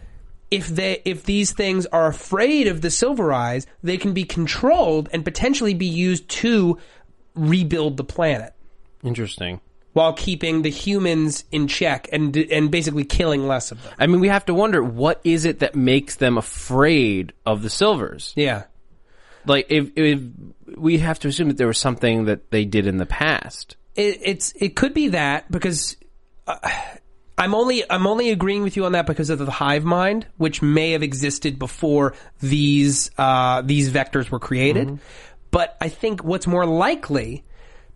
if 0.50 0.68
they, 0.68 1.02
if 1.04 1.24
these 1.24 1.52
things 1.52 1.84
are 1.86 2.06
afraid 2.06 2.68
of 2.68 2.80
the 2.80 2.90
Silver 2.90 3.32
Eyes, 3.32 3.66
they 3.82 3.98
can 3.98 4.14
be 4.14 4.24
controlled 4.24 5.10
and 5.12 5.22
potentially 5.24 5.74
be 5.74 5.86
used 5.86 6.28
to 6.30 6.78
rebuild 7.34 7.98
the 7.98 8.04
planet 8.04 8.54
interesting. 9.02 9.60
While 9.92 10.12
keeping 10.12 10.62
the 10.62 10.70
humans 10.70 11.44
in 11.50 11.66
check 11.66 12.08
and 12.12 12.36
and 12.36 12.70
basically 12.70 13.04
killing 13.04 13.46
less 13.46 13.72
of 13.72 13.82
them. 13.82 13.92
I 13.98 14.06
mean, 14.06 14.20
we 14.20 14.28
have 14.28 14.44
to 14.46 14.54
wonder 14.54 14.82
what 14.82 15.20
is 15.24 15.44
it 15.44 15.60
that 15.60 15.74
makes 15.74 16.16
them 16.16 16.38
afraid 16.38 17.32
of 17.44 17.62
the 17.62 17.70
Silvers? 17.70 18.32
Yeah. 18.36 18.64
Like, 19.46 19.66
if, 19.70 19.90
if 19.96 20.20
we 20.76 20.98
have 20.98 21.18
to 21.20 21.28
assume 21.28 21.48
that 21.48 21.56
there 21.56 21.66
was 21.66 21.78
something 21.78 22.26
that 22.26 22.50
they 22.50 22.64
did 22.64 22.86
in 22.86 22.98
the 22.98 23.06
past. 23.06 23.76
it, 23.96 24.18
it's 24.22 24.52
it 24.56 24.76
could 24.76 24.94
be 24.94 25.08
that 25.08 25.50
because 25.50 25.96
uh, 26.46 26.56
I'm 27.38 27.54
only 27.54 27.88
I'm 27.90 28.06
only 28.06 28.30
agreeing 28.30 28.62
with 28.62 28.76
you 28.76 28.84
on 28.84 28.92
that 28.92 29.06
because 29.06 29.30
of 29.30 29.38
the 29.38 29.50
hive 29.50 29.84
mind, 29.84 30.26
which 30.36 30.60
may 30.60 30.92
have 30.92 31.02
existed 31.02 31.58
before 31.58 32.14
these 32.40 33.10
uh, 33.16 33.62
these 33.62 33.90
vectors 33.90 34.30
were 34.30 34.40
created. 34.40 34.98
But 35.50 35.76
I 35.80 35.88
think 35.88 36.22
what's 36.22 36.46
more 36.46 36.66
likely 36.66 37.44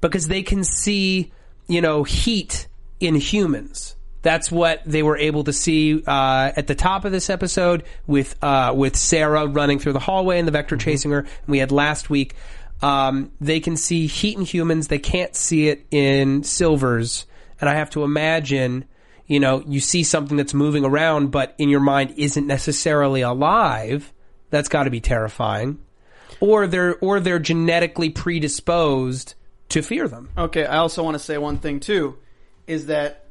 because 0.00 0.28
they 0.28 0.42
can 0.42 0.64
see 0.64 1.32
you 1.66 1.80
know 1.80 2.04
heat 2.04 2.66
in 3.00 3.14
humans. 3.14 3.96
That's 4.22 4.52
what 4.52 4.82
they 4.86 5.02
were 5.02 5.16
able 5.16 5.44
to 5.44 5.52
see 5.52 6.02
uh, 6.06 6.52
at 6.56 6.68
the 6.68 6.76
top 6.76 7.04
of 7.04 7.10
this 7.10 7.28
episode 7.28 7.82
with 8.06 8.36
uh, 8.42 8.72
with 8.74 8.96
Sarah 8.96 9.46
running 9.46 9.80
through 9.80 9.94
the 9.94 9.98
hallway 9.98 10.38
and 10.38 10.46
the 10.46 10.52
vector 10.52 10.76
chasing 10.76 11.10
her. 11.10 11.20
And 11.20 11.48
we 11.48 11.58
had 11.58 11.72
last 11.72 12.08
week. 12.08 12.34
Um, 12.80 13.32
they 13.40 13.60
can 13.60 13.76
see 13.76 14.06
heat 14.06 14.38
in 14.38 14.44
humans. 14.44 14.88
They 14.88 14.98
can't 14.98 15.34
see 15.34 15.68
it 15.68 15.86
in 15.90 16.42
silvers. 16.44 17.26
And 17.60 17.68
I 17.68 17.74
have 17.74 17.90
to 17.90 18.02
imagine, 18.02 18.86
you 19.26 19.38
know, 19.38 19.62
you 19.66 19.80
see 19.80 20.02
something 20.02 20.36
that's 20.36 20.54
moving 20.54 20.84
around, 20.84 21.30
but 21.30 21.54
in 21.58 21.68
your 21.68 21.80
mind 21.80 22.14
isn't 22.16 22.46
necessarily 22.46 23.20
alive. 23.20 24.12
That's 24.50 24.68
got 24.68 24.84
to 24.84 24.90
be 24.90 25.00
terrifying. 25.00 25.78
Or 26.40 26.66
they're 26.66 26.96
or 26.96 27.18
they're 27.20 27.38
genetically 27.38 28.10
predisposed 28.10 29.34
to 29.72 29.82
fear 29.82 30.08
them. 30.08 30.30
Okay, 30.36 30.64
I 30.64 30.78
also 30.78 31.02
want 31.02 31.14
to 31.14 31.18
say 31.18 31.38
one 31.38 31.58
thing 31.58 31.80
too, 31.80 32.16
is 32.66 32.86
that 32.86 33.26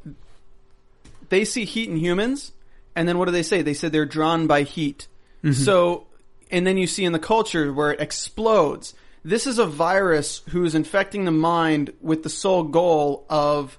they 1.30 1.46
see 1.46 1.66
heat 1.66 1.90
in 1.90 1.98
humans, 1.98 2.52
and 2.96 3.08
then 3.08 3.18
what 3.18 3.26
do 3.26 3.32
they 3.32 3.44
say? 3.44 3.62
They 3.62 3.74
said 3.74 3.92
they're 3.92 4.06
drawn 4.06 4.48
by 4.48 4.64
heat. 4.64 5.08
Mm-hmm. 5.44 5.54
So, 5.54 6.08
and 6.52 6.68
then 6.68 6.78
you 6.78 6.88
see 6.88 7.06
in 7.06 7.14
the 7.14 7.20
culture 7.20 7.72
where 7.72 7.92
it 7.92 8.02
explodes. 8.02 8.94
This 9.24 9.46
is 9.48 9.60
a 9.60 9.66
virus 9.66 10.42
who's 10.50 10.76
infecting 10.76 11.26
the 11.26 11.32
mind 11.32 11.94
with 12.02 12.24
the 12.24 12.30
sole 12.30 12.64
goal 12.64 13.26
of 13.30 13.78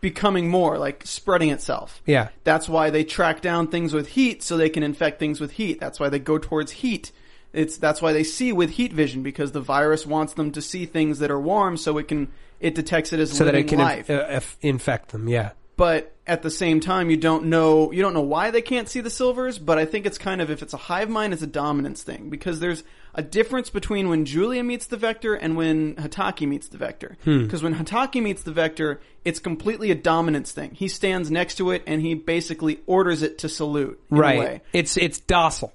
becoming 0.00 0.48
more, 0.48 0.78
like 0.78 1.06
spreading 1.06 1.50
itself. 1.50 2.02
Yeah. 2.06 2.28
That's 2.44 2.68
why 2.68 2.90
they 2.90 3.02
track 3.02 3.40
down 3.40 3.68
things 3.68 3.92
with 3.92 4.08
heat 4.08 4.42
so 4.42 4.56
they 4.56 4.68
can 4.68 4.82
infect 4.82 5.18
things 5.18 5.40
with 5.40 5.52
heat. 5.52 5.80
That's 5.80 5.98
why 5.98 6.08
they 6.08 6.18
go 6.18 6.38
towards 6.38 6.70
heat. 6.70 7.10
It's 7.52 7.76
that's 7.78 8.02
why 8.02 8.12
they 8.12 8.24
see 8.24 8.52
with 8.52 8.70
heat 8.70 8.92
vision 8.92 9.22
because 9.22 9.52
the 9.52 9.60
virus 9.60 10.06
wants 10.06 10.34
them 10.34 10.52
to 10.52 10.62
see 10.62 10.86
things 10.86 11.18
that 11.20 11.30
are 11.30 11.40
warm 11.40 11.76
so 11.76 11.98
it 11.98 12.08
can 12.08 12.28
it 12.60 12.74
detects 12.74 13.12
it 13.12 13.20
as 13.20 13.32
So 13.36 13.44
that 13.44 13.54
it 13.54 13.68
can 13.68 13.78
life. 13.78 14.10
inf- 14.10 14.56
uh, 14.62 14.66
infect 14.66 15.12
them. 15.12 15.28
Yeah. 15.28 15.50
but 15.76 16.14
at 16.26 16.42
the 16.42 16.50
same 16.50 16.80
time 16.80 17.08
you 17.08 17.16
don't 17.16 17.46
know 17.46 17.90
you 17.92 18.02
don't 18.02 18.12
know 18.12 18.20
why 18.20 18.50
they 18.50 18.60
can't 18.62 18.88
see 18.88 19.00
the 19.00 19.08
silvers, 19.10 19.58
but 19.58 19.78
I 19.78 19.86
think 19.86 20.04
it's 20.06 20.18
kind 20.18 20.40
of 20.42 20.50
if 20.50 20.62
it's 20.62 20.74
a 20.74 20.76
hive 20.76 21.08
mind 21.08 21.32
it's 21.32 21.42
a 21.42 21.46
dominance 21.46 22.02
thing 22.02 22.28
because 22.28 22.60
there's 22.60 22.84
a 23.14 23.22
difference 23.22 23.70
between 23.70 24.08
when 24.10 24.26
Julia 24.26 24.62
meets 24.62 24.86
the 24.86 24.96
vector 24.98 25.34
and 25.34 25.56
when 25.56 25.94
Hatake 25.94 26.46
meets 26.46 26.68
the 26.68 26.76
vector. 26.78 27.16
Hmm. 27.24 27.44
Because 27.44 27.62
when 27.62 27.74
Hatake 27.74 28.22
meets 28.22 28.42
the 28.42 28.52
vector, 28.52 29.00
it's 29.24 29.40
completely 29.40 29.90
a 29.90 29.94
dominance 29.96 30.52
thing. 30.52 30.72
He 30.74 30.86
stands 30.88 31.30
next 31.30 31.54
to 31.56 31.70
it 31.70 31.82
and 31.86 32.02
he 32.02 32.14
basically 32.14 32.80
orders 32.86 33.22
it 33.22 33.38
to 33.38 33.48
salute 33.48 33.98
in 34.10 34.18
a 34.18 34.20
right. 34.20 34.38
way. 34.38 34.60
It's 34.74 34.96
it's 34.98 35.18
docile. 35.20 35.72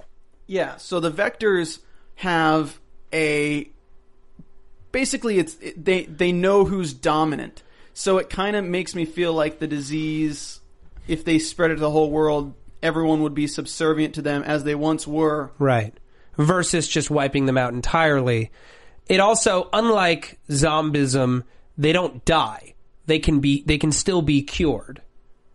Yeah, 0.48 0.78
so 0.78 1.00
the 1.00 1.12
vectors 1.12 1.80
have 2.16 2.80
a 3.14 3.70
basically 4.92 5.40
it's 5.40 5.56
it, 5.62 5.84
they 5.84 6.04
they 6.06 6.32
know 6.32 6.66
who's 6.66 6.94
dominant. 6.94 7.64
So 7.94 8.18
it 8.18 8.30
kind 8.30 8.56
of 8.56 8.66
makes 8.66 8.96
me 8.96 9.06
feel 9.06 9.34
like 9.34 9.60
the 9.60 9.68
disease 9.68 10.60
if 11.08 11.26
they 11.26 11.40
spread 11.40 11.72
it 11.72 11.76
to 11.76 11.80
the 11.82 11.92
whole 11.92 12.10
world, 12.10 12.54
everyone 12.82 13.22
would 13.24 13.34
be 13.34 13.48
subservient 13.48 14.16
to 14.16 14.22
them 14.22 14.44
as 14.44 14.64
they 14.64 14.76
once 14.76 15.08
were. 15.08 15.52
Right. 15.60 15.94
Versus 16.38 16.88
just 16.88 17.12
wiping 17.12 17.46
them 17.46 17.58
out 17.58 17.74
entirely. 17.74 18.52
It 19.08 19.20
also, 19.20 19.70
unlike 19.74 20.40
zombism, 20.50 21.44
they 21.78 21.92
don't 21.92 22.24
die. 22.26 22.76
They 23.06 23.20
can 23.20 23.40
be, 23.40 23.64
they 23.66 23.78
can 23.78 23.92
still 23.92 24.22
be 24.22 24.44
cured. 24.44 25.02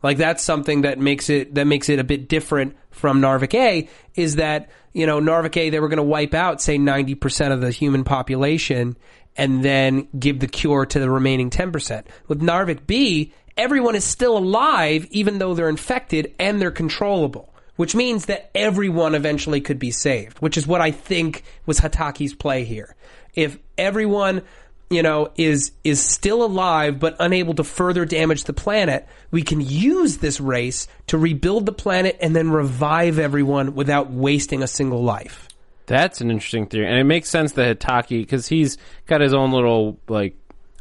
Like 0.03 0.19
that's 0.19 0.43
something 0.43 0.83
that 0.83 0.99
makes 0.99 1.29
it, 1.29 1.55
that 1.55 1.67
makes 1.67 1.89
it 1.89 1.99
a 1.99 2.05
bit 2.05 2.29
different 2.29 2.77
from 2.91 3.21
Narvik 3.21 3.55
A 3.55 3.89
is 4.15 4.37
that, 4.37 4.71
you 4.93 5.07
know, 5.07 5.21
Narvik 5.21 5.57
A, 5.57 5.71
they 5.71 5.81
were 5.81 5.89
going 5.89 5.99
to 5.99 6.03
wipe 6.03 6.35
out, 6.35 6.61
say, 6.61 6.79
90% 6.79 7.53
of 7.53 7.61
the 7.61 7.71
human 7.71 8.05
population 8.05 8.97
and 9.37 9.65
then 9.65 10.09
give 10.19 10.41
the 10.41 10.47
cure 10.49 10.87
to 10.87 10.99
the 10.99 11.11
remaining 11.11 11.51
10%. 11.51 12.05
With 12.27 12.41
Narvik 12.41 12.87
B, 12.87 13.33
everyone 13.57 13.95
is 13.95 14.05
still 14.05 14.39
alive 14.39 15.07
even 15.11 15.39
though 15.39 15.55
they're 15.55 15.69
infected 15.69 16.35
and 16.39 16.61
they're 16.61 16.71
controllable 16.71 17.53
which 17.79 17.95
means 17.95 18.27
that 18.27 18.51
everyone 18.57 19.15
eventually 19.15 19.61
could 19.61 19.79
be 19.79 19.93
saved, 19.93 20.37
which 20.39 20.57
is 20.57 20.67
what 20.67 20.81
I 20.81 20.91
think 20.91 21.45
was 21.65 21.79
Hatake's 21.79 22.35
play 22.35 22.65
here. 22.65 22.97
If 23.35 23.57
everyone, 23.79 24.43
you 24.91 25.03
know, 25.03 25.31
is 25.37 25.73
is 25.85 26.01
still 26.01 26.43
alive 26.43 26.99
but 26.99 27.17
unable 27.21 27.55
to 27.55 27.65
further 27.65 28.05
damage 28.05 28.45
the 28.45 28.53
planet, 28.55 29.07
we 29.31 29.43
can 29.43 29.61
use 29.61 30.17
this 30.19 30.41
race 30.41 30.89
to 31.09 31.19
rebuild 31.19 31.67
the 31.67 31.73
planet 31.73 32.17
and 32.21 32.35
then 32.35 32.51
revive 32.51 33.19
everyone 33.19 33.75
without 33.75 34.11
wasting 34.11 34.63
a 34.63 34.67
single 34.67 35.03
life. 35.03 35.49
That's 35.87 36.21
an 36.21 36.31
interesting 36.31 36.67
theory, 36.67 36.87
and 36.87 36.99
it 36.99 37.05
makes 37.05 37.29
sense 37.31 37.53
that 37.53 37.81
Hatake 37.81 38.09
because 38.21 38.47
he's 38.47 38.77
got 39.07 39.21
his 39.21 39.33
own 39.35 39.53
little 39.53 39.99
like 40.09 40.37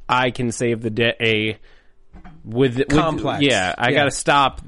I 0.10 0.32
can 0.32 0.52
save 0.52 0.82
the 0.82 0.89
day 0.89 1.58
with, 2.43 2.78
with 2.78 2.89
Complex. 2.89 3.41
yeah, 3.43 3.74
I 3.78 3.89
Yeah. 3.89 3.96
got 4.00 4.04
to 4.06 4.12
stop 4.12 4.62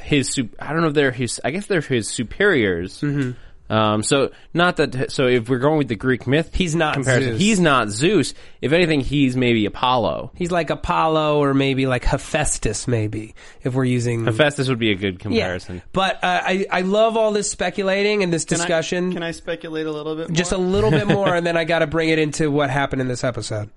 his. 0.00 0.38
I 0.58 0.72
don't 0.72 0.82
know 0.82 0.88
if 0.88 0.94
they're 0.94 1.10
his. 1.10 1.40
I 1.44 1.50
guess 1.50 1.66
they're 1.66 1.80
his 1.80 2.08
superiors. 2.08 3.00
Mhm. 3.00 3.34
Um, 3.70 4.02
so 4.02 4.30
not 4.54 4.76
that. 4.78 5.12
So 5.12 5.26
if 5.26 5.48
we're 5.48 5.58
going 5.58 5.76
with 5.78 5.88
the 5.88 5.94
Greek 5.96 6.26
myth, 6.26 6.54
He's 6.54 6.74
not 6.74 6.94
comparison, 6.94 7.32
Zeus. 7.32 7.40
he's 7.40 7.60
not 7.60 7.88
Zeus. 7.90 8.32
If 8.62 8.72
anything, 8.72 9.00
he's 9.00 9.36
maybe 9.36 9.66
Apollo. 9.66 10.32
He's 10.36 10.50
like 10.50 10.70
Apollo 10.70 11.38
or 11.42 11.52
maybe 11.52 11.86
like 11.86 12.04
Hephaestus, 12.04 12.88
maybe 12.88 13.34
if 13.62 13.74
we're 13.74 13.84
using 13.84 14.24
Hephaestus 14.24 14.68
would 14.70 14.78
be 14.78 14.90
a 14.90 14.94
good 14.94 15.14
Yeah. 15.16 15.18
comparison. 15.20 15.82
But 15.92 16.16
uh, 16.24 16.40
I 16.44 16.66
I 16.70 16.80
love 16.80 17.16
all 17.18 17.32
this 17.32 17.50
speculating 17.50 18.22
and 18.22 18.32
this 18.32 18.44
Can 18.46 18.54
I- 18.56 18.58
discussion. 18.58 19.12
Can 19.12 19.22
I, 19.22 19.32
speculate 19.32 19.86
a 19.86 19.92
little 19.92 20.16
bit? 20.16 20.32
just 20.32 20.52
a 20.52 20.58
little 20.58 20.90
bit 20.90 21.06
more, 21.06 21.34
and 21.34 21.46
then 21.46 21.56
I 21.58 21.64
got 21.64 21.80
to 21.80 21.86
bring 21.86 22.08
it 22.08 22.18
into 22.18 22.50
what 22.50 22.70
happened 22.70 23.02
in 23.02 23.08
this 23.08 23.22
episode. 23.22 23.68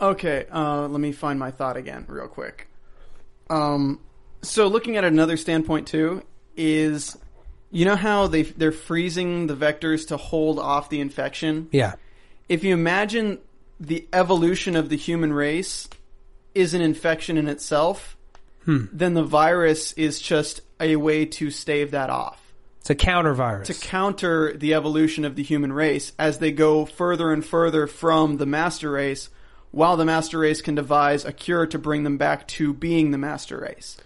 Okay, 0.00 0.46
uh, 0.52 0.86
let 0.88 1.00
me 1.00 1.10
find 1.12 1.38
my 1.40 1.50
thought 1.50 1.76
again, 1.76 2.04
real 2.08 2.28
quick. 2.28 2.68
Um, 3.50 4.00
so 4.42 4.68
looking 4.68 4.96
at 4.96 5.04
another 5.04 5.36
standpoint 5.36 5.88
too 5.88 6.22
is, 6.56 7.16
you 7.70 7.84
know 7.84 7.96
how 7.96 8.26
they 8.26 8.42
they're 8.42 8.72
freezing 8.72 9.46
the 9.46 9.54
vectors 9.56 10.08
to 10.08 10.16
hold 10.16 10.58
off 10.58 10.88
the 10.88 11.00
infection. 11.00 11.68
Yeah. 11.72 11.94
If 12.48 12.64
you 12.64 12.74
imagine 12.74 13.38
the 13.78 14.06
evolution 14.12 14.76
of 14.76 14.88
the 14.88 14.96
human 14.96 15.32
race 15.32 15.88
is 16.54 16.74
an 16.74 16.80
infection 16.82 17.36
in 17.38 17.48
itself, 17.48 18.16
Hmm. 18.64 18.86
then 18.92 19.14
the 19.14 19.22
virus 19.24 19.92
is 19.94 20.20
just 20.20 20.60
a 20.80 20.96
way 20.96 21.24
to 21.24 21.50
stave 21.50 21.92
that 21.92 22.10
off. 22.10 22.52
It's 22.80 22.90
a 22.90 22.94
counter 22.94 23.32
virus. 23.34 23.68
to 23.68 23.74
counter 23.74 24.52
the 24.54 24.74
evolution 24.74 25.24
of 25.24 25.34
the 25.36 25.42
human 25.42 25.72
race 25.72 26.12
as 26.18 26.38
they 26.38 26.50
go 26.52 26.84
further 26.84 27.32
and 27.32 27.44
further 27.44 27.86
from 27.86 28.36
the 28.36 28.46
master 28.46 28.90
race, 28.90 29.30
while 29.70 29.96
the 29.96 30.04
master 30.04 30.38
race 30.40 30.60
can 30.60 30.74
devise 30.74 31.24
a 31.24 31.32
cure 31.32 31.66
to 31.66 31.78
bring 31.78 32.02
them 32.02 32.16
back 32.18 32.46
to 32.48 32.72
being 32.74 33.10
the 33.12 33.18
master 33.18 33.58
race. 33.60 33.96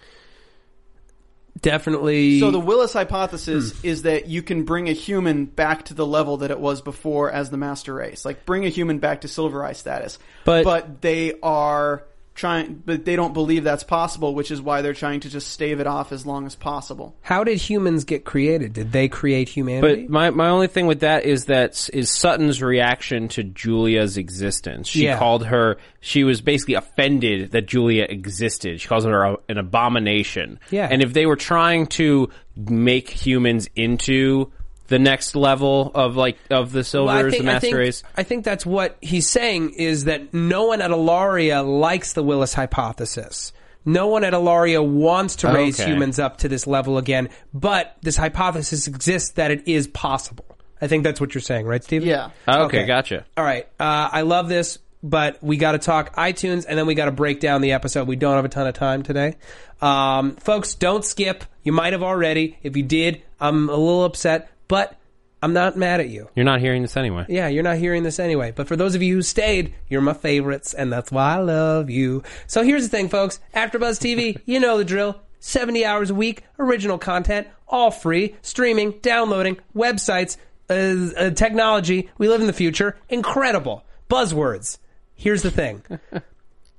Definitely. 1.65 2.41
So 2.41 2.51
the 2.51 2.61
Willis 2.61 2.93
hypothesis 2.93 3.81
hmm. 3.81 3.87
is 3.87 4.03
that 4.03 4.29
you 4.29 4.43
can 4.43 4.65
bring 4.65 4.89
a 4.89 4.93
human 4.93 5.47
back 5.47 5.87
to 5.87 5.95
the 5.95 6.07
level 6.07 6.39
that 6.39 6.51
it 6.51 6.61
was 6.61 6.83
before 6.83 7.31
as 7.31 7.51
the 7.51 7.57
master 7.57 7.95
race, 7.95 8.25
like 8.25 8.45
bring 8.45 8.67
a 8.67 8.69
human 8.69 8.99
back 8.99 9.23
to 9.23 9.29
silver 9.29 9.65
eye 9.65 9.73
status. 9.73 10.19
But- 10.45 10.65
but 10.65 11.01
they 11.01 11.35
are 11.43 12.05
trying, 12.35 12.83
but 12.85 13.05
they 13.05 13.15
don't 13.17 13.33
believe 13.33 13.63
that's 13.65 13.85
possible, 13.85 14.35
which 14.35 14.51
is 14.51 14.61
why 14.61 14.83
they're 14.83 14.93
trying 14.95 15.21
to 15.21 15.31
just 15.31 15.49
stave 15.49 15.79
it 15.81 15.87
off 15.87 16.11
as 16.11 16.27
long 16.27 16.47
as 16.47 16.57
possible. 16.57 17.15
How 17.23 17.45
did 17.45 17.59
humans 17.59 18.05
get 18.05 18.25
created? 18.25 18.73
Did 18.73 18.91
they 18.93 19.09
create 19.09 19.49
humanity? 19.49 20.03
But 20.03 20.11
my, 20.11 20.31
my 20.31 20.49
only 20.49 20.67
thing 20.67 20.87
with 20.87 21.01
that 21.01 21.25
is 21.25 21.45
that 21.45 21.89
is 21.93 22.11
Sutton's 22.11 22.61
reaction 22.63 23.29
to 23.29 23.45
Julia's 23.45 24.17
existence. 24.17 24.89
She 24.89 25.05
Yeah. 25.05 25.19
called 25.19 25.47
her. 25.47 25.77
She 26.01 26.25
was 26.25 26.41
basically 26.41 26.75
offended 26.75 27.53
that 27.53 27.67
Julia 27.67 28.05
existed. 28.09 28.81
She 28.81 28.89
calls 28.89 29.05
her 29.05 29.23
a, 29.25 29.37
an 29.49 29.59
abomination. 29.59 30.59
Yeah. 30.71 30.89
And 30.91 31.03
if 31.03 31.13
they 31.13 31.27
were 31.27 31.37
trying 31.37 31.87
to 31.89 32.31
make 32.57 33.09
humans 33.09 33.69
into 33.77 34.53
the 34.95 34.99
next 35.01 35.35
level 35.35 35.91
of 35.93 36.15
like 36.15 36.39
of 36.51 36.71
the 36.71 36.85
Silvers, 36.85 37.09
Well, 37.17 37.27
I 37.27 37.31
think, 37.31 37.43
the 37.43 37.51
I 37.51 37.53
Master 37.55 37.67
think- 37.67 37.77
Race, 37.77 38.03
I 38.17 38.23
think 38.23 38.45
that's 38.45 38.65
what 38.65 38.97
he's 39.01 39.29
saying 39.29 39.71
is 39.71 40.05
that 40.05 40.33
no 40.33 40.67
one 40.67 40.81
at 40.81 40.93
Ilaria 40.93 41.63
likes 41.63 42.13
the 42.13 42.23
Willis 42.23 42.55
hypothesis. 42.55 43.53
No 43.85 44.07
one 44.07 44.23
at 44.23 44.33
Ilaria 44.35 44.83
wants 44.83 45.37
to 45.37 45.49
raise 45.53 45.81
Okay. 45.81 45.91
humans 45.91 46.19
up 46.21 46.39
to 46.39 46.49
this 46.49 46.67
level 46.69 46.97
again, 46.97 47.29
but 47.53 47.97
this 48.03 48.17
hypothesis 48.17 48.87
exists 48.87 49.31
that 49.33 49.51
it 49.51 49.67
is 49.67 49.89
possible. 49.89 50.45
I 50.81 50.87
think 50.87 51.03
that's 51.03 51.21
what 51.21 51.35
you're 51.35 51.43
saying, 51.43 51.67
right, 51.67 51.83
Steve? 51.83 52.05
Yeah. 52.05 52.31
okay, 52.49 52.87
gotcha. 52.87 53.25
All 53.37 53.45
right. 53.45 53.67
Uh, 53.81 54.09
I 54.13 54.21
love 54.23 54.49
this, 54.49 54.79
but 55.03 55.39
we 55.43 55.57
got 55.57 55.73
to 55.73 55.79
talk 55.79 56.15
iTunes 56.17 56.65
and 56.69 56.79
then 56.79 56.87
we 56.87 56.95
got 56.95 57.07
to 57.07 57.11
break 57.13 57.41
down 57.41 57.61
the 57.63 57.73
episode. 57.73 58.07
We 58.07 58.17
don't 58.17 58.37
have 58.37 58.45
a 58.45 58.49
ton 58.49 58.67
of 58.69 58.75
time 58.75 59.03
today. 59.03 59.37
Um, 59.83 60.37
folks, 60.37 60.75
don't 60.77 61.05
skip. 61.05 61.45
You 61.63 61.73
might 61.73 61.93
have 61.93 62.03
already. 62.03 62.59
If 62.63 62.77
you 62.77 62.83
did, 62.85 63.23
I'm 63.41 63.69
a 63.69 63.77
little 63.77 64.05
upset, 64.05 64.51
but 64.69 64.99
I'm 65.43 65.53
not 65.53 65.77
mad 65.77 66.01
at 66.01 66.09
you. 66.09 66.31
You're 66.35 66.47
not 66.47 66.61
hearing 66.61 66.81
this 66.81 66.97
anyway. 66.97 67.27
Yeah, 67.29 67.49
you're 67.49 67.63
not 67.63 67.77
hearing 67.77 68.03
this 68.03 68.19
anyway. 68.19 68.53
But 68.57 68.67
for 68.67 68.77
those 68.77 68.95
of 68.95 69.03
you 69.03 69.17
who 69.17 69.23
stayed, 69.23 69.75
you're 69.89 70.01
my 70.01 70.15
favorites, 70.15 70.73
and 70.73 70.91
that's 70.91 71.13
why 71.13 71.35
I 71.35 71.39
love 71.41 71.91
you. 71.91 72.23
So 72.47 72.63
here's 72.63 72.85
the 72.85 72.89
thing, 72.89 73.11
folks. 73.11 73.41
AfterBuzz 73.55 74.01
TV, 74.01 74.41
you 74.47 74.59
know 74.59 74.79
the 74.79 74.85
drill. 74.87 75.21
70 75.41 75.85
hours 75.85 76.09
a 76.09 76.15
week, 76.15 76.43
original 76.59 76.97
content, 76.97 77.47
all 77.69 77.91
free, 77.91 78.35
streaming, 78.41 78.93
downloading, 79.03 79.59
websites, 79.77 80.39
uh, 80.71 81.13
uh, 81.19 81.31
technology. 81.31 82.09
We 82.17 82.29
live 82.29 82.41
in 82.41 82.47
the 82.47 82.55
future. 82.55 82.97
Incredible. 83.11 83.85
Buzzwords. 84.09 84.79
Here's 85.15 85.43
the 85.43 85.51
thing. 85.51 85.83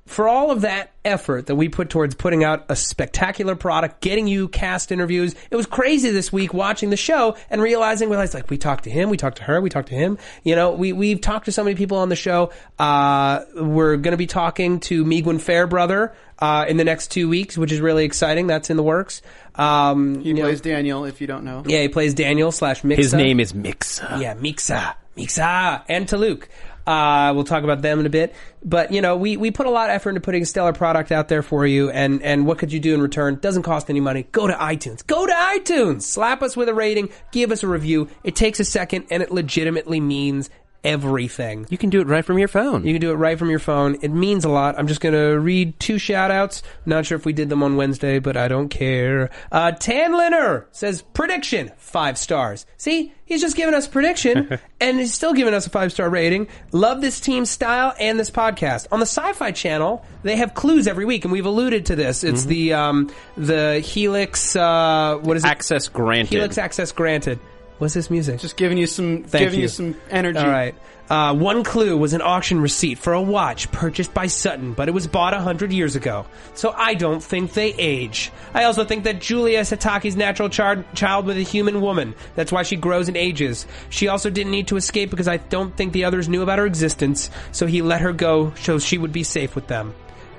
For 0.06 0.28
all 0.28 0.52
of 0.52 0.62
that 0.62 0.92
effort 1.04 1.48
that 1.48 1.56
we 1.56 1.68
put 1.68 1.90
towards 1.90 2.14
putting 2.14 2.44
out 2.44 2.66
a 2.70 2.76
spectacular 2.76 3.56
product, 3.56 4.02
getting 4.02 4.28
you 4.28 4.48
cast 4.48 4.92
interviews, 4.92 5.34
it 5.50 5.56
was 5.56 5.66
crazy 5.66 6.12
this 6.12 6.32
week 6.32 6.54
watching 6.54 6.92
the 6.92 6.98
show 6.98 7.36
and 7.50 7.60
realizing, 7.60 8.10
realized 8.10 8.36
like 8.36 8.48
we 8.52 8.58
talked 8.60 8.84
to 8.84 8.92
him, 8.92 9.10
we 9.10 9.18
talked 9.18 9.38
to 9.38 9.44
her, 9.44 9.60
we 9.60 9.70
talked 9.72 9.90
to 9.90 9.96
him. 9.96 10.20
You 10.44 10.56
know, 10.56 10.72
we 10.74 10.94
we've 10.94 11.20
talked 11.20 11.46
to 11.46 11.52
so 11.52 11.64
many 11.64 11.76
people 11.76 11.98
on 11.98 12.10
the 12.10 12.16
show. 12.16 12.52
Uh, 12.78 13.46
we're 13.56 13.98
going 13.98 14.12
to 14.12 14.18
be 14.18 14.28
talking 14.28 14.80
to 14.82 15.04
Meegwun 15.04 15.42
Fairbrother 15.42 16.14
uh, 16.38 16.66
in 16.68 16.78
the 16.78 16.84
next 16.84 17.10
two 17.10 17.28
weeks, 17.28 17.58
which 17.58 17.72
is 17.72 17.82
really 17.82 18.06
exciting. 18.06 18.46
That's 18.46 18.70
in 18.70 18.78
the 18.78 18.84
works. 18.84 19.24
Um, 19.56 20.22
He 20.22 20.36
plays 20.36 20.62
Daniel, 20.62 21.06
if 21.06 21.20
you 21.20 21.26
don't 21.26 21.46
know. 21.46 21.64
yeah, 21.66 21.82
he 21.82 21.88
plays 21.88 22.14
Daniel 22.14 22.52
slash 22.52 22.84
Miksa. 22.84 22.96
His 22.98 23.14
name 23.16 23.40
is 23.40 23.54
Miksa. 23.54 24.22
Yeah, 24.22 24.36
Miksa, 24.36 24.94
Miksa, 25.18 25.84
and 25.90 26.08
Taluk. 26.08 26.44
Uh, 26.86 27.32
we'll 27.34 27.44
talk 27.44 27.64
about 27.64 27.82
them 27.82 28.00
in 28.00 28.06
a 28.06 28.10
bit. 28.10 28.36
But, 28.64 28.92
you 28.92 29.02
know, 29.02 29.18
we, 29.18 29.38
we 29.38 29.52
put 29.52 29.66
a 29.66 29.70
lot 29.70 29.90
of 29.90 29.96
effort 29.96 30.10
into 30.10 30.22
putting 30.22 30.44
a 30.44 30.46
stellar 30.46 30.74
product 30.74 31.12
out 31.12 31.28
there 31.28 31.42
for 31.42 31.66
you. 31.66 31.90
And, 31.90 32.22
and 32.22 32.46
what 32.46 32.58
could 32.58 32.72
you 32.72 32.80
do 32.80 32.94
in 32.94 33.02
return? 33.02 33.36
Doesn't 33.36 33.64
cost 33.64 33.90
any 33.90 34.00
money. 34.00 34.24
Go 34.32 34.48
to 34.48 34.54
iTunes. 34.54 35.06
Go 35.06 35.26
to 35.26 35.34
iTunes. 35.34 36.04
Slap 36.04 36.42
us 36.42 36.56
with 36.56 36.70
a 36.70 36.74
rating. 36.74 37.10
Give 37.32 37.52
us 37.52 37.64
a 37.64 37.68
review. 37.68 38.10
It 38.24 38.36
takes 38.36 38.60
a 38.60 38.66
second 38.66 39.06
and 39.10 39.24
it 39.24 39.32
legitimately 39.32 40.00
means 40.00 40.50
everything. 40.86 41.66
You 41.70 41.78
can 41.78 41.90
do 41.90 42.00
it 42.00 42.08
right 42.08 42.24
from 42.24 42.38
your 42.38 42.48
phone. 42.48 42.86
You 42.86 42.94
can 42.94 43.02
do 43.02 43.12
it 43.12 43.16
right 43.16 43.38
from 43.38 43.50
your 43.50 43.60
phone. 43.60 43.98
It 44.02 44.10
means 44.10 44.46
a 44.46 44.50
lot. 44.50 44.78
I'm 44.78 44.88
just 44.88 45.02
going 45.02 45.14
to 45.14 45.40
read 45.40 45.78
two 45.80 45.98
shout 45.98 46.32
outs. 46.32 46.62
Not 46.86 47.06
sure 47.06 47.18
if 47.18 47.26
we 47.26 47.34
did 47.34 47.50
them 47.50 47.64
on 47.64 47.76
Wednesday, 47.76 48.20
but 48.20 48.38
I 48.38 48.48
don't 48.48 48.70
care. 48.70 49.32
Uh, 49.52 49.72
Tan 49.72 50.14
Linner 50.14 50.66
says, 50.72 51.02
prediction, 51.02 51.72
five 51.78 52.18
stars. 52.18 52.66
See, 52.78 53.14
he's 53.26 53.42
just 53.42 53.58
giving 53.58 53.74
us 53.74 53.88
prediction 53.88 54.60
and 54.80 55.00
he's 55.00 55.14
still 55.14 55.34
giving 55.34 55.56
us 55.56 55.66
a 55.66 55.72
five 55.72 55.92
star 55.92 56.10
rating. 56.10 56.48
Love 56.72 57.02
this 57.02 57.20
team 57.20 57.46
style 57.46 57.94
and 58.00 58.20
this 58.20 58.30
podcast. 58.30 58.88
On 58.92 59.00
the 59.00 59.08
Sci 59.08 59.34
Fi 59.34 59.52
channel, 59.52 60.06
they 60.22 60.36
have 60.36 60.54
clues 60.54 60.88
every 60.88 61.06
week, 61.06 61.26
and 61.26 61.32
we've 61.32 61.46
alluded 61.46 61.88
to 61.88 61.96
this. 61.96 62.24
It's 62.24 62.46
the, 62.46 62.74
um, 62.74 63.12
the 63.36 63.80
Helix, 63.80 64.56
uh, 64.56 65.18
what 65.22 65.36
is 65.36 65.44
it? 65.44 65.48
Access 65.48 65.88
granted. 65.88 66.30
Helix 66.30 66.58
Access 66.58 66.92
Granted. 66.92 67.40
What's 67.78 67.94
this 67.94 68.10
music? 68.10 68.40
Just 68.40 68.56
giving 68.56 68.78
you 68.78 68.88
some, 68.88 69.24
Thank 69.24 69.44
giving 69.44 69.60
you. 69.60 69.64
you. 69.64 69.68
some 69.68 69.96
energy. 70.10 70.40
All 70.40 70.48
right. 70.48 70.76
Uh, 71.10 71.36
one 71.36 71.64
clue 71.64 71.96
was 71.98 72.14
an 72.14 72.22
auction 72.22 72.60
receipt 72.62 72.98
for 72.98 73.14
a 73.14 73.22
watch 73.22 73.72
purchased 73.72 74.14
by 74.14 74.26
Sutton, 74.28 74.74
but 74.74 74.88
it 74.88 74.92
was 74.92 75.06
bought 75.06 75.34
a 75.36 75.40
hundred 75.40 75.72
years 75.72 75.96
ago. 75.96 76.26
So 76.56 76.72
I 76.76 76.96
don't 76.96 77.22
think 77.22 77.54
they 77.54 77.74
age. 77.74 78.32
I 78.54 78.64
also 78.64 78.86
think 78.86 79.04
that 79.04 79.22
Julia 79.22 79.60
is 79.60 79.70
Hatake's 79.72 80.16
natural 80.16 80.50
char- 80.50 80.86
child 80.96 81.26
with 81.26 81.38
a 81.38 81.42
human 81.42 81.82
woman. 81.82 82.16
That's 82.36 82.52
why 82.52 82.64
she 82.64 82.76
grows 82.76 83.08
and 83.08 83.18
ages. 83.18 83.68
She 83.90 84.08
also 84.08 84.30
didn't 84.32 84.52
need 84.52 84.70
to 84.70 84.78
escape 84.78 85.12
because 85.12 85.28
I 85.28 85.38
don't 85.38 85.76
think 85.76 85.94
the 85.94 86.06
others 86.06 86.28
knew 86.28 86.42
about 86.42 86.58
her 86.60 86.66
existence, 86.66 87.30
so 87.52 87.68
he 87.68 87.82
let 87.84 88.02
her 88.02 88.14
go 88.14 88.54
so 88.56 88.80
she 88.80 88.98
would 88.98 89.12
be 89.12 89.24
safe 89.24 89.54
with 89.54 89.68
them. 89.68 89.94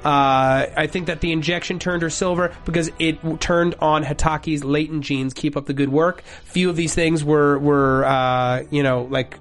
Uh, 0.07 0.71
I 0.77 0.87
think 0.87 1.07
that 1.09 1.21
the 1.21 1.33
injection 1.33 1.81
turned 1.81 2.03
her 2.03 2.11
silver 2.11 2.55
because 2.65 2.93
it 3.01 3.17
w- 3.23 3.37
turned 3.39 3.75
on 3.81 4.05
Hatake's 4.05 4.63
latent 4.63 5.03
genes. 5.03 5.35
Keep 5.35 5.57
up 5.57 5.67
the 5.67 5.73
good 5.75 5.89
work. 5.89 6.23
Few 6.45 6.71
of 6.71 6.77
these 6.77 6.95
things 6.95 7.25
were 7.25 7.59
were 7.59 8.05
uh, 8.05 8.63
you 8.71 8.85
know 8.85 9.03
like 9.11 9.37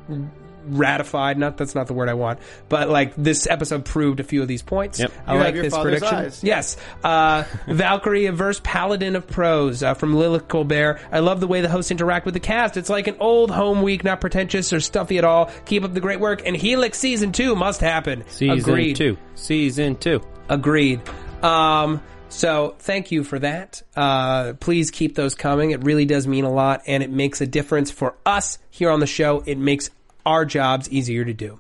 ratified. 0.65 1.38
Not 1.38 1.58
that's 1.58 1.75
not 1.75 1.86
the 1.86 1.93
word 1.93 2.10
I 2.10 2.15
want, 2.15 2.39
but 2.67 2.89
like 2.89 3.13
this 3.15 3.45
episode 3.45 3.86
proved 3.86 4.19
a 4.19 4.23
few 4.23 4.41
of 4.41 4.47
these 4.47 4.63
points. 4.63 4.99
Yep. 4.99 5.12
I 5.28 5.34
You 5.36 5.39
like 5.39 5.54
this 5.54 5.78
prediction. 5.78 6.15
eyes. 6.15 6.43
Yes, 6.43 6.78
uh, 7.04 7.43
Valkyrie, 7.67 8.28
verse 8.30 8.60
paladin 8.63 9.15
of 9.15 9.28
prose 9.28 9.84
uh, 9.84 9.93
from 9.93 10.15
Lilith 10.15 10.47
Colbert. 10.47 10.99
I 11.12 11.19
love 11.19 11.41
the 11.41 11.47
way 11.47 11.62
the 11.62 11.69
hosts 11.69 11.91
interact 11.91 12.25
with 12.25 12.34
the 12.34 12.39
cast. 12.39 12.75
It's 12.75 12.89
like 12.89 13.06
an 13.08 13.17
old 13.19 13.51
home 13.51 13.84
week, 13.84 14.04
not 14.04 14.19
pretentious 14.19 14.73
or 14.73 14.80
stuffy 14.80 15.19
at 15.19 15.23
all. 15.23 15.51
Keep 15.65 15.84
up 15.84 15.93
the 15.93 16.01
great 16.01 16.19
work. 16.19 16.41
And 16.43 16.56
Helix 16.56 16.97
season 16.97 17.32
two 17.32 17.56
must 17.56 17.82
happen. 17.82 18.23
Season 18.30 18.58
Agreed. 18.58 18.95
two. 18.95 19.17
Season 19.36 19.95
two. 19.95 20.21
Agreed. 20.49 21.01
Um, 21.43 22.01
so 22.29 22.75
thank 22.79 23.12
you 23.12 23.23
for 23.23 23.39
that. 23.39 23.81
Uh, 23.95 24.53
please 24.60 24.91
keep 24.91 25.15
those 25.15 25.36
coming. 25.36 25.71
It 25.71 25.84
really 25.84 26.05
does 26.05 26.27
mean 26.27 26.43
a 26.43 26.51
lot, 26.51 26.84
and 26.86 27.01
it 27.01 27.10
makes 27.10 27.41
a 27.41 27.47
difference 27.47 27.91
for 27.91 28.15
us 28.25 28.60
here 28.69 28.89
on 28.89 28.99
the 28.99 29.08
show. 29.08 29.43
It 29.45 29.58
makes 29.58 29.89
our 30.25 30.45
jobs 30.45 30.89
easier 30.89 31.23
to 31.23 31.34
do. 31.34 31.60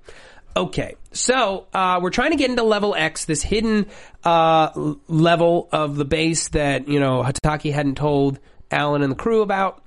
Okay, 0.57 0.95
so 1.11 1.67
uh, 1.73 1.99
we're 2.01 2.11
trying 2.11 2.31
to 2.31 2.37
get 2.37 2.49
into 2.49 2.63
level 2.63 2.95
X, 2.95 3.25
this 3.25 3.41
hidden 3.41 3.87
uh, 4.23 4.95
level 5.07 5.67
of 5.71 5.97
the 5.97 6.05
base 6.05 6.47
that 6.49 6.87
you 6.87 6.99
know 6.99 7.23
Hatake 7.23 7.73
hadn't 7.73 7.95
told 7.95 8.39
Alan 8.71 9.01
and 9.01 9.11
the 9.11 9.17
crew 9.17 9.41
about, 9.41 9.83